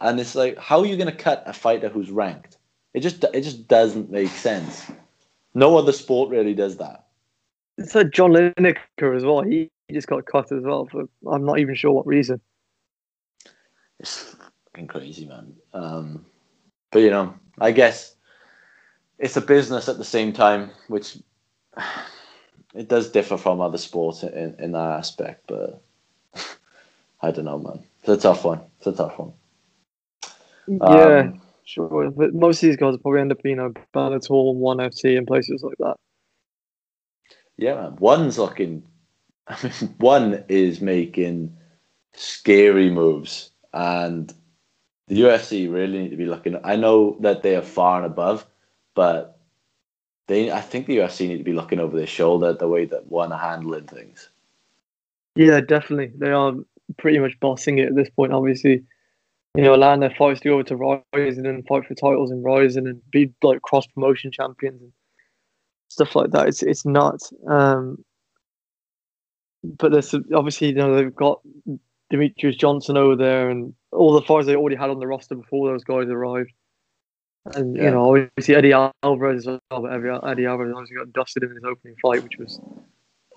and 0.00 0.18
it's 0.18 0.34
like 0.34 0.56
how 0.56 0.80
are 0.80 0.86
you 0.86 0.96
going 0.96 1.10
to 1.10 1.16
cut 1.16 1.42
a 1.46 1.52
fighter 1.52 1.90
who's 1.90 2.10
ranked? 2.10 2.56
It 2.94 3.00
just 3.00 3.22
it 3.34 3.42
just 3.42 3.68
doesn't 3.68 4.10
make 4.10 4.30
sense. 4.30 4.90
No 5.52 5.76
other 5.76 5.92
sport 5.92 6.30
really 6.30 6.54
does 6.54 6.78
that. 6.78 7.04
It's 7.76 7.94
like 7.94 8.12
John 8.12 8.32
Lineker 8.32 9.14
as 9.14 9.24
well. 9.24 9.42
He, 9.42 9.70
he 9.88 9.94
just 9.94 10.06
got 10.06 10.24
cut 10.24 10.50
as 10.52 10.62
well 10.62 10.86
for 10.86 11.04
I'm 11.30 11.44
not 11.44 11.58
even 11.58 11.74
sure 11.74 11.92
what 11.92 12.06
reason. 12.06 12.40
It's 13.98 14.34
fucking 14.64 14.86
crazy, 14.86 15.26
man. 15.26 15.54
Um, 15.74 16.24
but 16.90 17.00
you 17.00 17.10
know, 17.10 17.34
I 17.60 17.72
guess 17.72 18.14
it's 19.18 19.36
a 19.36 19.40
business 19.42 19.88
at 19.88 19.98
the 19.98 20.04
same 20.04 20.32
time, 20.32 20.70
which 20.88 21.18
it 22.74 22.88
does 22.88 23.10
differ 23.10 23.36
from 23.36 23.60
other 23.60 23.78
sports 23.78 24.22
in, 24.22 24.54
in 24.58 24.72
that 24.72 24.98
aspect. 24.98 25.44
But 25.46 25.82
I 27.22 27.30
don't 27.30 27.44
know, 27.44 27.58
man. 27.58 27.84
It's 28.00 28.08
a 28.08 28.16
tough 28.16 28.44
one. 28.44 28.60
It's 28.78 28.86
a 28.86 28.92
tough 28.92 29.18
one. 29.18 29.32
yeah, 30.66 31.18
Um, 31.18 31.42
sure. 31.64 32.10
But 32.10 32.34
most 32.34 32.62
of 32.62 32.68
these 32.68 32.76
guys 32.76 32.92
will 32.92 32.98
probably 32.98 33.20
end 33.20 33.32
up 33.32 33.42
being 33.42 33.58
a 33.58 33.70
Bellator, 33.96 34.54
One 34.54 34.78
FC, 34.78 35.18
and 35.18 35.26
places 35.26 35.62
like 35.62 35.78
that. 35.78 35.96
Yeah, 37.56 37.74
man. 37.74 37.96
One's 37.96 38.38
looking. 38.38 38.82
I 39.48 39.56
mean, 39.62 39.94
one 39.98 40.44
is 40.48 40.80
making 40.80 41.56
scary 42.14 42.90
moves, 42.90 43.50
and 43.72 44.32
the 45.08 45.22
UFC 45.22 45.70
really 45.72 45.98
need 45.98 46.10
to 46.10 46.16
be 46.16 46.26
looking. 46.26 46.56
I 46.62 46.76
know 46.76 47.16
that 47.20 47.42
they 47.42 47.56
are 47.56 47.62
far 47.62 47.96
and 47.96 48.06
above, 48.06 48.46
but 48.94 49.39
they. 50.30 50.50
I 50.50 50.60
think 50.60 50.86
the 50.86 50.98
UFC 50.98 51.28
need 51.28 51.38
to 51.38 51.44
be 51.44 51.52
looking 51.52 51.80
over 51.80 51.96
their 51.96 52.06
shoulder 52.06 52.52
the 52.52 52.68
way 52.68 52.86
that 52.86 53.06
one 53.08 53.32
are 53.32 53.38
handling 53.38 53.86
things. 53.86 54.30
Yeah, 55.34 55.60
definitely. 55.60 56.12
They 56.16 56.30
are 56.30 56.54
pretty 56.96 57.18
much 57.18 57.38
bossing 57.40 57.78
it 57.78 57.88
at 57.88 57.96
this 57.96 58.08
point, 58.08 58.32
obviously. 58.32 58.84
You 59.56 59.64
know, 59.64 59.74
allowing 59.74 60.00
their 60.00 60.14
fights 60.16 60.40
to 60.40 60.48
go 60.48 60.54
over 60.54 60.62
to 60.62 61.02
Rizin 61.12 61.44
and 61.44 61.66
fight 61.66 61.84
for 61.84 61.94
titles 61.94 62.30
in 62.30 62.42
Rizin 62.44 62.86
and 62.86 63.02
be 63.10 63.32
like 63.42 63.60
cross 63.62 63.86
promotion 63.88 64.30
champions 64.30 64.80
and 64.80 64.92
stuff 65.88 66.14
like 66.14 66.30
that. 66.30 66.46
It's 66.48 66.62
it's 66.62 66.86
nuts. 66.86 67.32
Um, 67.48 68.04
but 69.64 69.90
there's 69.90 70.14
obviously 70.34 70.68
you 70.68 70.74
know 70.74 70.94
they've 70.94 71.14
got 71.14 71.40
Demetrious 72.12 72.56
Johnson 72.56 72.96
over 72.96 73.16
there 73.16 73.50
and 73.50 73.74
all 73.90 74.12
the 74.12 74.22
fighters 74.22 74.46
they 74.46 74.54
already 74.54 74.76
had 74.76 74.90
on 74.90 75.00
the 75.00 75.08
roster 75.08 75.34
before 75.34 75.68
those 75.68 75.82
guys 75.82 76.08
arrived. 76.08 76.52
And 77.46 77.76
Yeah. 77.76 77.84
you 77.84 77.90
know, 77.90 78.16
obviously 78.16 78.54
Eddie 78.54 78.72
Alvarez 79.02 79.46
as 79.46 79.58
well, 79.70 79.82
but 79.82 79.92
Eddie 80.28 80.46
Alvarez 80.46 80.74
obviously 80.74 80.96
got 80.96 81.12
dusted 81.12 81.42
in 81.42 81.54
his 81.54 81.64
opening 81.64 81.96
fight, 82.02 82.22
which 82.22 82.38
was 82.38 82.60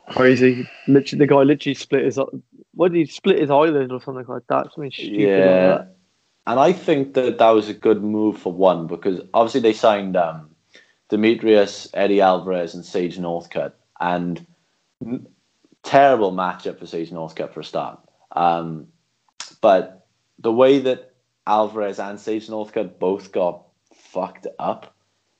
crazy. 0.09 0.65
Literally, 0.87 1.19
the 1.19 1.27
guy 1.27 1.43
literally 1.43 1.73
split 1.73 2.05
his. 2.05 2.19
What 2.73 2.91
did 2.91 2.97
he 2.99 3.05
split 3.05 3.39
his 3.39 3.49
eyelid 3.49 3.91
or 3.91 4.01
something 4.01 4.25
like 4.27 4.43
that? 4.49 4.73
Something 4.73 4.91
stupid 4.91 5.19
Yeah, 5.19 5.67
that. 5.67 5.95
and 6.47 6.59
I 6.59 6.73
think 6.73 7.13
that 7.13 7.37
that 7.37 7.49
was 7.51 7.69
a 7.69 7.73
good 7.73 8.03
move 8.03 8.37
for 8.37 8.51
one 8.51 8.87
because 8.87 9.21
obviously 9.33 9.61
they 9.61 9.73
signed 9.73 10.17
um, 10.17 10.49
Demetrious, 11.09 11.89
Eddie 11.93 12.21
Alvarez, 12.21 12.73
and 12.73 12.85
Sage 12.85 13.17
Northcutt, 13.17 13.73
and 13.99 14.45
terrible 15.83 16.31
matchup 16.31 16.79
for 16.79 16.85
Sage 16.87 17.11
Northcutt 17.11 17.53
for 17.53 17.61
a 17.61 17.63
start. 17.63 17.99
Um, 18.31 18.87
but 19.61 20.07
the 20.39 20.51
way 20.51 20.79
that 20.79 21.13
Alvarez 21.47 21.99
and 21.99 22.19
Sage 22.19 22.47
Northcutt 22.47 22.99
both 22.99 23.31
got 23.31 23.63
fucked 24.13 24.47
up, 24.59 24.93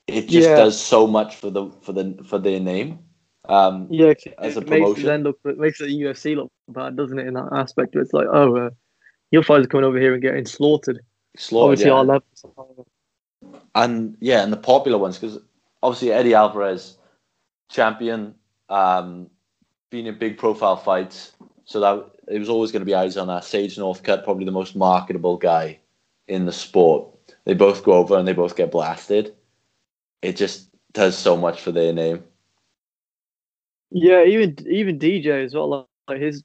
it 0.07 0.27
just 0.27 0.49
Yeah. 0.49 0.57
does 0.57 0.79
so 0.79 1.07
much 1.07 1.35
for 1.35 1.49
the 1.49 1.69
for 1.81 1.93
the 1.93 2.17
for 2.25 2.39
their 2.39 2.59
name. 2.59 2.99
Um, 3.45 3.87
Yeah, 3.89 4.13
As 4.37 4.57
it 4.57 4.63
a 4.63 4.69
makes 4.69 4.69
promotion. 4.69 5.03
it 5.03 5.07
then 5.07 5.23
look 5.23 5.39
it 5.45 5.57
makes 5.57 5.79
the 5.79 5.87
UFC 5.87 6.35
look 6.35 6.51
bad, 6.69 6.95
doesn't 6.95 7.19
it? 7.19 7.27
In 7.27 7.33
that 7.35 7.49
aspect, 7.51 7.95
it's 7.95 8.13
like, 8.13 8.27
oh, 8.31 8.55
uh, 8.55 8.69
your 9.31 9.43
fighters 9.43 9.67
coming 9.67 9.85
over 9.85 9.99
here 9.99 10.13
and 10.13 10.21
getting 10.21 10.45
slaughtered. 10.45 10.99
slaughtered, 11.37 11.87
Obviously, 11.87 11.91
yeah. 11.91 13.51
and 13.75 14.17
yeah, 14.19 14.43
and 14.43 14.53
the 14.53 14.57
popular 14.57 14.97
ones 14.97 15.17
because 15.17 15.39
obviously 15.81 16.11
Eddie 16.11 16.33
Alvarez, 16.33 16.97
champion, 17.69 18.35
um, 18.69 19.29
been 19.89 20.07
in 20.07 20.17
big 20.17 20.37
profile 20.37 20.77
fights, 20.77 21.33
so 21.65 21.79
that 21.79 22.09
it 22.29 22.39
was 22.39 22.49
always 22.49 22.71
going 22.71 22.81
to 22.81 22.85
be 22.85 22.95
eyes 22.95 23.17
on 23.17 23.27
that. 23.27 23.43
Sage 23.43 23.75
Northcutt, 23.77 24.23
probably 24.23 24.45
the 24.45 24.51
most 24.51 24.75
marketable 24.75 25.37
guy 25.37 25.79
in 26.27 26.45
the 26.45 26.51
sport. 26.53 27.07
They 27.45 27.53
both 27.53 27.83
go 27.83 27.93
over 27.93 28.17
and 28.17 28.27
they 28.27 28.33
both 28.33 28.55
get 28.55 28.71
blasted. 28.71 29.35
It 30.21 30.35
just 30.35 30.69
does 30.93 31.17
so 31.17 31.35
much 31.35 31.61
for 31.61 31.71
their 31.71 31.91
name. 31.91 32.23
Yeah, 33.91 34.23
even 34.23 34.55
even 34.69 34.97
DJ 34.97 35.43
as 35.43 35.53
well. 35.53 35.87
Like, 36.07 36.19
his 36.19 36.43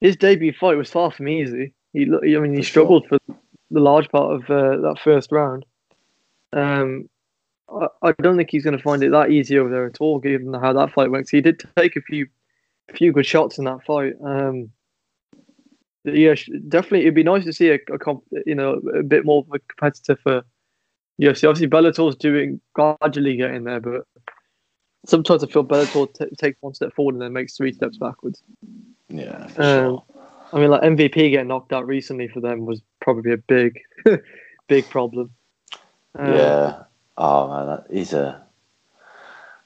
his 0.00 0.16
debut 0.16 0.52
fight 0.52 0.76
was 0.76 0.90
far 0.90 1.10
from 1.10 1.28
easy. 1.28 1.74
He, 1.92 2.04
I 2.04 2.38
mean, 2.38 2.54
he 2.54 2.62
struggled 2.62 3.06
for 3.08 3.18
the 3.28 3.80
large 3.80 4.08
part 4.10 4.34
of 4.34 4.42
uh, 4.44 4.76
that 4.80 4.98
first 5.02 5.32
round. 5.32 5.66
Um, 6.52 7.08
I, 7.68 7.88
I 8.02 8.12
don't 8.22 8.36
think 8.36 8.50
he's 8.50 8.64
going 8.64 8.76
to 8.76 8.82
find 8.82 9.02
it 9.02 9.10
that 9.10 9.30
easy 9.30 9.58
over 9.58 9.68
there 9.68 9.86
at 9.86 10.00
all, 10.00 10.18
given 10.18 10.54
how 10.54 10.72
that 10.72 10.92
fight 10.92 11.10
went. 11.10 11.28
he 11.28 11.40
did 11.40 11.62
take 11.76 11.96
a 11.96 12.02
few 12.02 12.26
few 12.94 13.12
good 13.12 13.26
shots 13.26 13.58
in 13.58 13.64
that 13.64 13.84
fight. 13.84 14.14
Um, 14.24 14.70
yeah, 16.14 16.34
definitely, 16.68 17.02
it'd 17.02 17.14
be 17.14 17.22
nice 17.22 17.44
to 17.44 17.52
see 17.52 17.70
a, 17.70 17.78
a 17.92 17.98
comp, 17.98 18.22
you 18.46 18.54
know 18.54 18.80
a 18.94 19.02
bit 19.02 19.24
more 19.24 19.44
of 19.46 19.54
a 19.54 19.58
competitor 19.58 20.16
for 20.22 20.42
yeah, 21.18 21.30
UFC. 21.30 21.48
Obviously, 21.48 21.68
Bellator's 21.68 22.16
doing 22.16 22.60
gradually 22.74 23.36
getting 23.36 23.64
there, 23.64 23.80
but 23.80 24.06
sometimes 25.04 25.42
I 25.42 25.48
feel 25.48 25.64
Bellator 25.64 26.12
t- 26.14 26.34
takes 26.36 26.60
one 26.62 26.74
step 26.74 26.94
forward 26.94 27.14
and 27.14 27.22
then 27.22 27.32
makes 27.32 27.56
three 27.56 27.72
steps 27.72 27.98
backwards. 27.98 28.42
Yeah, 29.08 29.44
Um, 29.44 29.52
sure. 29.56 30.04
I 30.52 30.60
mean, 30.60 30.70
like 30.70 30.82
MVP 30.82 31.30
getting 31.30 31.48
knocked 31.48 31.72
out 31.72 31.86
recently 31.86 32.28
for 32.28 32.40
them 32.40 32.64
was 32.64 32.80
probably 33.00 33.32
a 33.32 33.36
big, 33.36 33.80
big 34.68 34.88
problem. 34.88 35.30
Uh, 36.18 36.32
yeah. 36.32 36.82
Oh 37.16 37.48
man, 37.48 37.66
that, 37.66 37.86
he's 37.90 38.12
a. 38.12 38.42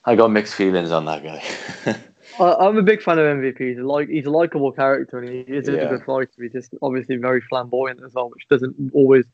I 0.05 0.17
got 0.17 0.33
mixed 0.33 0.55
feelings 0.55 0.91
on 0.91 1.05
that 1.05 1.23
guy. 1.23 1.97
I, 2.41 2.55
I'm 2.55 2.77
a 2.79 2.83
big 2.83 3.03
fan 3.03 3.19
of 3.19 3.25
MVP. 3.25 3.59
He's 3.61 3.79
a 3.79 3.83
like 3.83 4.09
he's 4.09 4.27
a 4.27 4.31
likable 4.31 4.73
character 4.73 5.19
and 5.19 5.29
he 5.29 5.41
is 5.41 5.69
a 5.69 5.73
Yeah. 5.73 5.89
good 5.89 6.05
fighter. 6.05 6.31
He's 6.39 6.53
just 6.53 6.75
obviously 6.83 7.17
very 7.17 7.41
flamboyant 7.41 8.01
as 8.05 8.15
well, 8.15 8.31
which 8.31 8.47
doesn't 8.49 8.75
always 8.95 9.25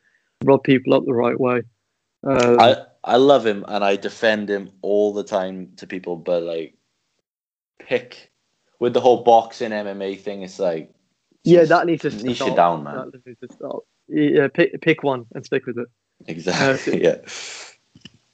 rub 0.43 0.63
people 0.63 0.93
up 0.93 1.05
the 1.05 1.13
right 1.13 1.39
way. 1.39 1.61
Uh, 2.25 2.57
I 2.59 3.13
I 3.13 3.15
love 3.17 3.45
him 3.45 3.63
and 3.67 3.83
I 3.83 3.95
defend 3.95 4.49
him 4.49 4.69
all 4.81 5.13
the 5.13 5.23
time 5.23 5.71
to 5.77 5.87
people, 5.87 6.15
but 6.17 6.43
like, 6.43 6.75
pick 7.79 8.31
with 8.79 8.93
the 8.93 9.01
whole 9.01 9.23
boxing 9.23 9.71
MMA 9.71 10.19
thing. 10.19 10.41
It's 10.43 10.59
like, 10.59 10.93
yeah, 11.43 11.63
that 11.65 11.85
needs 11.85 12.01
to 12.01 12.09
niche 12.09 12.37
stop. 12.37 12.49
it 12.49 12.55
down, 12.55 12.83
man. 12.83 13.11
That 13.11 13.25
needs 13.25 13.39
to 13.39 13.47
stop. 13.53 13.83
Yeah, 14.09 14.47
pick 14.53 14.81
pick 14.81 15.03
one 15.03 15.25
and 15.33 15.45
stick 15.45 15.65
with 15.65 15.77
it. 15.77 15.87
exactly. 16.27 17.03
yeah. 17.03 17.17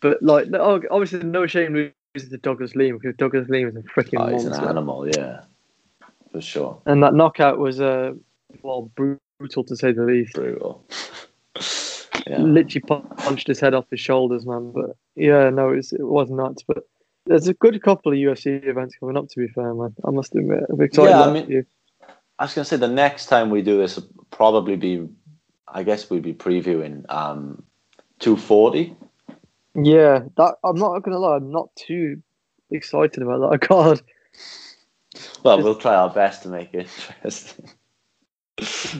But 0.01 0.21
like, 0.23 0.47
obviously, 0.53 1.23
no 1.23 1.45
shame 1.47 1.91
to 2.23 2.37
Douglas 2.37 2.75
Lima 2.75 2.99
because 2.99 3.15
Douglas 3.17 3.49
Lima 3.49 3.69
is 3.69 3.75
a 3.75 3.81
freaking 3.81 4.19
Oh, 4.19 4.31
he's 4.31 4.45
an 4.45 4.53
animal. 4.53 5.07
Yeah, 5.07 5.41
for 6.31 6.41
sure. 6.41 6.81
And 6.85 7.03
that 7.03 7.13
knockout 7.13 7.59
was 7.59 7.79
uh, 7.79 8.13
well 8.61 8.91
brutal 8.95 9.63
to 9.63 9.75
say 9.75 9.91
the 9.91 10.03
least. 10.03 10.33
Brutal. 10.33 10.83
yeah. 12.27 12.39
Literally 12.39 12.81
punched 12.81 13.47
his 13.47 13.59
head 13.59 13.73
off 13.73 13.85
his 13.91 13.99
shoulders, 13.99 14.45
man. 14.45 14.71
But 14.71 14.95
yeah, 15.15 15.49
no, 15.49 15.71
it 15.71 15.77
was, 15.77 15.93
it 15.93 16.01
was 16.01 16.29
nuts. 16.29 16.63
But 16.67 16.87
there's 17.25 17.47
a 17.47 17.53
good 17.53 17.81
couple 17.81 18.11
of 18.11 18.17
UFC 18.17 18.65
events 18.65 18.95
coming 18.99 19.17
up. 19.17 19.29
To 19.29 19.39
be 19.39 19.47
fair, 19.47 19.73
man, 19.73 19.95
I 20.05 20.11
must 20.11 20.35
admit, 20.35 20.63
I'm 20.69 20.81
excited. 20.81 21.09
Yeah, 21.09 21.23
I 21.23 21.31
mean- 21.31 21.49
you. 21.49 21.65
I 22.37 22.43
was 22.43 22.53
gonna 22.53 22.65
say 22.65 22.75
the 22.75 22.87
next 22.89 23.27
time 23.27 23.49
we 23.49 23.61
do 23.61 23.77
this 23.77 23.95
will 23.95 24.09
probably 24.29 24.75
be, 24.75 25.07
I 25.69 25.83
guess 25.83 26.09
we'd 26.09 26.21
be 26.21 26.33
previewing 26.33 27.09
um, 27.09 27.63
240. 28.19 28.93
Yeah, 29.75 30.19
that 30.37 30.55
I'm 30.63 30.77
not 30.77 30.99
gonna 30.99 31.19
lie, 31.19 31.35
I'm 31.35 31.51
not 31.51 31.69
too 31.75 32.21
excited 32.71 33.21
about 33.21 33.51
that 33.51 33.61
card. 33.67 34.01
Well, 35.43 35.61
we'll 35.61 35.75
try 35.75 35.95
our 35.95 36.09
best 36.09 36.43
to 36.43 36.49
make 36.49 36.73
it 36.73 36.89
interesting. 37.17 37.69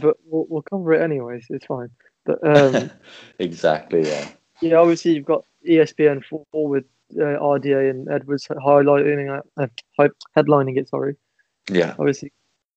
But 0.02 0.18
we'll, 0.26 0.46
we'll 0.50 0.62
cover 0.64 0.92
it 0.92 1.02
anyways. 1.02 1.46
It's 1.50 1.66
fine. 1.66 1.90
But 2.26 2.40
um, 2.46 2.92
exactly. 3.40 4.06
Yeah. 4.06 4.28
yeah, 4.60 4.76
obviously 4.76 5.14
you've 5.14 5.26
got 5.26 5.46
ESPN 5.66 6.26
four 6.26 6.68
with 6.68 6.84
uh, 7.16 7.40
RDA 7.40 7.90
and 7.90 8.10
Edwards 8.10 8.48
highlighting 8.50 9.42
uh, 9.58 9.68
headlining 10.36 10.78
it. 10.78 10.90
Sorry. 10.90 11.16
Yeah. 11.70 11.96
Obviously, 11.98 12.34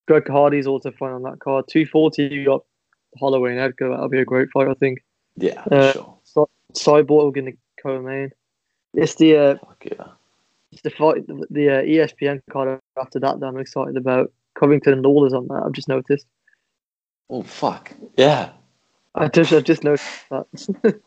Greg 0.07 0.29
Hardy's 0.29 0.69
also 0.69 0.93
fun 0.93 1.11
on 1.11 1.23
that 1.25 1.41
card. 1.41 1.65
Two 1.69 1.85
forty, 1.85 2.27
you 2.27 2.45
got 2.45 2.65
Holloway 3.19 3.51
and 3.51 3.61
Edgar. 3.61 3.91
That'll 3.91 4.09
be 4.09 4.21
a 4.21 4.25
great 4.25 4.49
fight, 4.53 4.69
I 4.69 4.75
think. 4.75 5.03
Yeah. 5.37 5.65
Uh, 5.71 5.93
sure. 5.93 6.49
Cyborg 6.75 7.37
the 7.47 7.57
co-main. 7.83 8.31
It's 8.95 9.15
the 9.17 9.37
uh, 9.37 9.55
Fuck 9.59 9.85
yeah. 9.91 10.07
it's 10.73 10.83
the 10.83 10.91
fight 10.91 11.27
the, 11.27 11.47
the 11.51 11.69
uh, 11.71 11.83
ESPN 11.83 12.41
card 12.51 12.81
after 13.01 13.19
that 13.21 13.41
that 13.41 13.47
I'm 13.47 13.59
excited 13.59 13.97
about. 13.97 14.33
Covington 14.59 14.93
and 14.95 15.03
Lawler's 15.03 15.33
on 15.35 15.47
that. 15.49 15.63
I've 15.65 15.73
just 15.73 15.89
noticed. 15.89 16.27
Oh 17.31 17.43
fuck. 17.43 17.93
Yeah. 18.17 18.51
I 19.15 19.29
just 19.29 19.53
I've 19.53 19.65
just 19.65 19.85
noticed 19.85 20.07
that. 20.31 20.47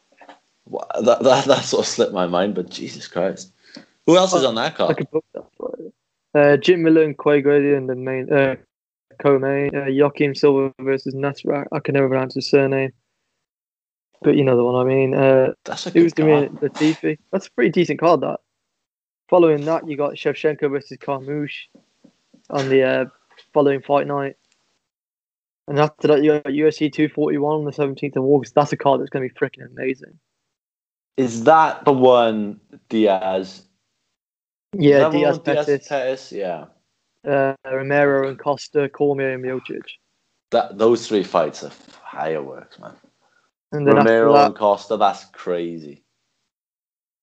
Wha- 0.65 0.85
That, 1.01 1.23
that 1.23 1.45
that 1.45 1.63
sort 1.65 1.85
of 1.85 1.87
slipped 1.87 2.13
my 2.13 2.27
mind, 2.27 2.55
but 2.55 2.69
Jesus 2.69 3.07
Christ. 3.07 3.51
Who 4.05 4.17
else 4.17 4.33
is 4.33 4.43
on 4.43 4.55
that 4.55 4.75
card? 4.75 4.91
I 4.91 4.93
card? 4.93 4.97
could 4.97 5.11
book 5.11 5.25
that 5.33 5.45
fight. 5.57 5.93
Uh, 6.33 6.57
Jim 6.57 6.83
Miller 6.83 7.03
and 7.03 7.17
Clay 7.17 7.41
Guida 7.41 7.75
in 7.75 7.87
the 7.87 7.95
main 7.95 8.31
uh, 8.31 8.55
co-main. 9.21 9.75
Uh, 9.75 9.85
Joaquim 9.89 10.33
Silva 10.35 10.73
versus 10.79 11.13
Nasrat. 11.13 11.67
I 11.71 11.79
can 11.79 11.93
never 11.95 12.07
pronounce 12.07 12.35
his 12.35 12.49
surname, 12.49 12.93
but 14.21 14.35
you 14.35 14.43
know 14.43 14.55
the 14.55 14.63
one 14.63 14.75
I 14.75 14.83
mean. 14.87 15.13
Uh, 15.13 15.53
That's 15.65 15.87
a 15.87 15.89
who's 15.89 16.13
good 16.13 16.23
doing 16.23 16.57
card. 16.57 16.73
Latifi? 16.73 17.17
That's 17.31 17.47
a 17.47 17.51
pretty 17.51 17.71
decent 17.71 17.99
card. 17.99 18.21
That. 18.21 18.39
Following 19.29 19.65
that, 19.65 19.87
you 19.87 19.97
got 19.97 20.13
Shevchenko 20.13 20.69
versus 20.69 20.97
Carmouche 20.97 21.67
on 22.49 22.69
the 22.69 22.83
uh, 22.83 23.05
following 23.53 23.81
fight 23.81 24.07
night. 24.07 24.35
And 25.67 25.79
after 25.79 26.09
that, 26.09 26.23
you 26.23 26.31
got 26.31 26.47
UFC 26.47 26.91
241 26.91 27.55
on 27.55 27.63
the 27.65 27.71
17th 27.71 28.17
of 28.17 28.23
August. 28.23 28.55
That's 28.55 28.73
a 28.73 28.77
card 28.77 28.99
that's 28.99 29.09
going 29.09 29.27
to 29.27 29.33
be 29.33 29.39
freaking 29.39 29.65
amazing. 29.71 30.19
Is 31.15 31.45
that 31.45 31.85
the 31.85 31.93
one 31.93 32.59
Diaz? 32.89 33.63
Yeah, 34.73 35.09
Diaz 35.09 35.37
one 35.37 35.43
Diaz 35.43 35.65
Pettis, 35.65 35.87
Pettis? 35.87 36.31
Yeah. 36.31 36.65
uh, 37.25 37.53
Romero 37.65 38.27
and 38.27 38.37
Costa, 38.39 38.89
Cormier 38.89 39.33
and 39.33 39.43
Miocic. 39.43 39.81
That 40.49 40.77
those 40.77 41.07
three 41.07 41.23
fights 41.23 41.63
are 41.63 41.69
fireworks, 41.69 42.79
man. 42.79 42.93
And 43.71 43.87
then 43.87 43.95
Romero 43.95 44.33
that, 44.33 44.47
and 44.47 44.55
Costa, 44.55 44.97
that's 44.97 45.25
crazy. 45.25 46.03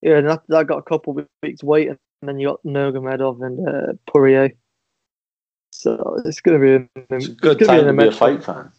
yeah, 0.00 0.16
and 0.16 0.28
after 0.28 0.46
that, 0.48 0.66
got 0.66 0.78
a 0.78 0.82
couple 0.82 1.18
of 1.18 1.26
weeks 1.42 1.62
wait, 1.62 1.88
and 1.88 1.98
then 2.22 2.38
you 2.38 2.48
got 2.48 2.62
Nurmagomedov 2.64 3.44
and 3.44 3.68
uh, 3.68 3.92
Poirier. 4.10 4.52
So 5.70 6.20
it's 6.24 6.40
going 6.40 6.60
to 6.60 6.66
be 6.66 6.74
an, 6.74 7.06
It's 7.10 7.26
a 7.26 7.32
good 7.32 7.58
gonna 7.58 7.80
time 7.80 7.88
an 7.88 7.96
to 7.96 8.02
be 8.02 8.08
a 8.08 8.12
fight 8.12 8.42
fan. 8.42 8.72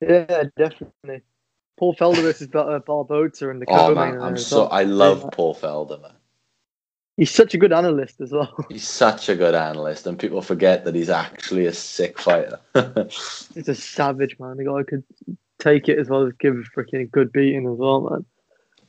Yeah, 0.00 0.44
definitely. 0.56 1.22
Paul 1.76 1.94
Felder 1.94 2.22
versus 2.22 2.48
uh, 2.54 2.78
Barboza 2.80 3.50
in 3.50 3.60
the 3.60 3.66
Oh 3.68 3.94
man, 3.94 4.20
I'm 4.20 4.36
so 4.36 4.62
well. 4.62 4.68
I 4.72 4.84
love 4.84 5.28
Paul 5.32 5.54
Felder, 5.54 6.00
man. 6.00 6.12
He's 7.16 7.30
such 7.30 7.54
a 7.54 7.58
good 7.58 7.72
analyst 7.72 8.20
as 8.20 8.32
well. 8.32 8.52
He's 8.68 8.86
such 8.86 9.28
a 9.28 9.36
good 9.36 9.54
analyst, 9.54 10.06
and 10.06 10.18
people 10.18 10.42
forget 10.42 10.84
that 10.84 10.96
he's 10.96 11.10
actually 11.10 11.66
a 11.66 11.72
sick 11.72 12.18
fighter. 12.18 12.58
He's 13.54 13.68
a 13.68 13.74
savage 13.74 14.36
man. 14.40 14.56
The 14.56 14.64
guy 14.64 14.82
could 14.82 15.04
take 15.64 15.88
it 15.88 15.98
as 15.98 16.08
well 16.08 16.26
as 16.26 16.32
give 16.38 16.54
a 16.54 16.62
freaking 16.78 17.10
good 17.10 17.32
beating 17.32 17.66
as 17.66 17.78
well, 17.78 18.02
man. 18.02 18.24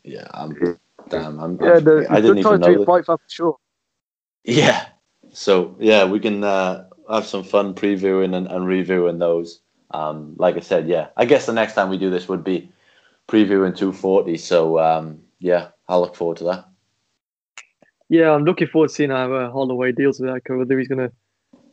yeah, 0.04 0.28
I'm 0.34 0.78
damn. 1.10 1.40
I'm, 1.40 1.58
Yeah, 1.62 1.68
I'm- 1.76 1.84
the, 1.84 2.06
I 2.10 2.20
didn't 2.22 2.36
good 2.38 2.44
time 2.44 2.56
even 2.56 2.62
to 2.62 2.72
know. 2.72 2.78
That. 2.80 2.86
fight 2.86 3.06
for 3.06 3.20
sure. 3.28 3.58
Yeah. 4.44 4.86
So 5.32 5.76
yeah, 5.80 6.06
we 6.06 6.20
can 6.20 6.44
uh, 6.44 6.88
have 7.10 7.26
some 7.26 7.44
fun 7.44 7.74
previewing 7.74 8.36
and, 8.36 8.48
and 8.48 8.68
reviewing 8.68 9.20
those. 9.20 9.62
Um, 9.92 10.36
like 10.38 10.58
I 10.58 10.60
said, 10.60 10.88
yeah, 10.88 11.08
I 11.16 11.26
guess 11.26 11.46
the 11.46 11.54
next 11.54 11.74
time 11.74 11.90
we 11.90 11.98
do 11.98 12.10
this 12.10 12.28
would 12.28 12.44
be 12.44 12.72
previewing 13.28 13.76
240. 13.76 14.38
So 14.38 14.80
um, 14.80 15.22
yeah, 15.40 15.70
I'll 15.88 16.02
look 16.02 16.16
forward 16.16 16.38
to 16.38 16.44
that. 16.46 16.66
Yeah, 18.10 18.32
I'm 18.32 18.44
looking 18.44 18.68
forward 18.68 18.90
to 18.90 18.94
seeing 18.94 19.10
how 19.10 19.34
uh, 19.34 19.52
Holloway 19.52 19.92
deals 19.92 20.20
with 20.20 20.30
that. 20.32 20.42
Whether 20.54 20.78
he's 20.78 20.88
gonna 20.88 21.12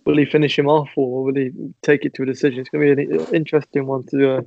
will 0.06 0.16
he 0.16 0.24
finish 0.24 0.58
him 0.58 0.68
off 0.68 0.90
or 0.96 1.24
will 1.24 1.34
he 1.34 1.50
take 1.82 2.04
it 2.04 2.14
to 2.14 2.22
a 2.22 2.26
decision? 2.26 2.60
It's 2.60 2.70
gonna 2.70 2.94
be 2.94 3.02
an 3.02 3.26
interesting 3.34 3.86
one 3.86 4.04
to 4.08 4.36
uh, 4.38 4.40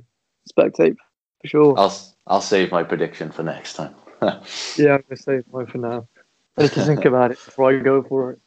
spectate 0.48 0.96
for 1.40 1.48
sure. 1.48 1.78
I'll 1.78 1.94
I'll 2.26 2.40
save 2.40 2.70
my 2.70 2.82
prediction 2.82 3.30
for 3.30 3.42
next 3.42 3.74
time. 3.74 3.94
Yeah, 4.78 4.94
I'm 4.94 5.04
gonna 5.08 5.16
save 5.16 5.44
mine 5.50 5.66
for 5.66 5.78
now. 5.78 6.06
I 6.58 6.62
need 6.62 6.72
to 6.72 6.84
think 6.84 7.04
about 7.04 7.30
it 7.30 7.38
before 7.44 7.70
I 7.72 7.78
go 7.78 8.02
for 8.02 8.32
it. 8.32 8.40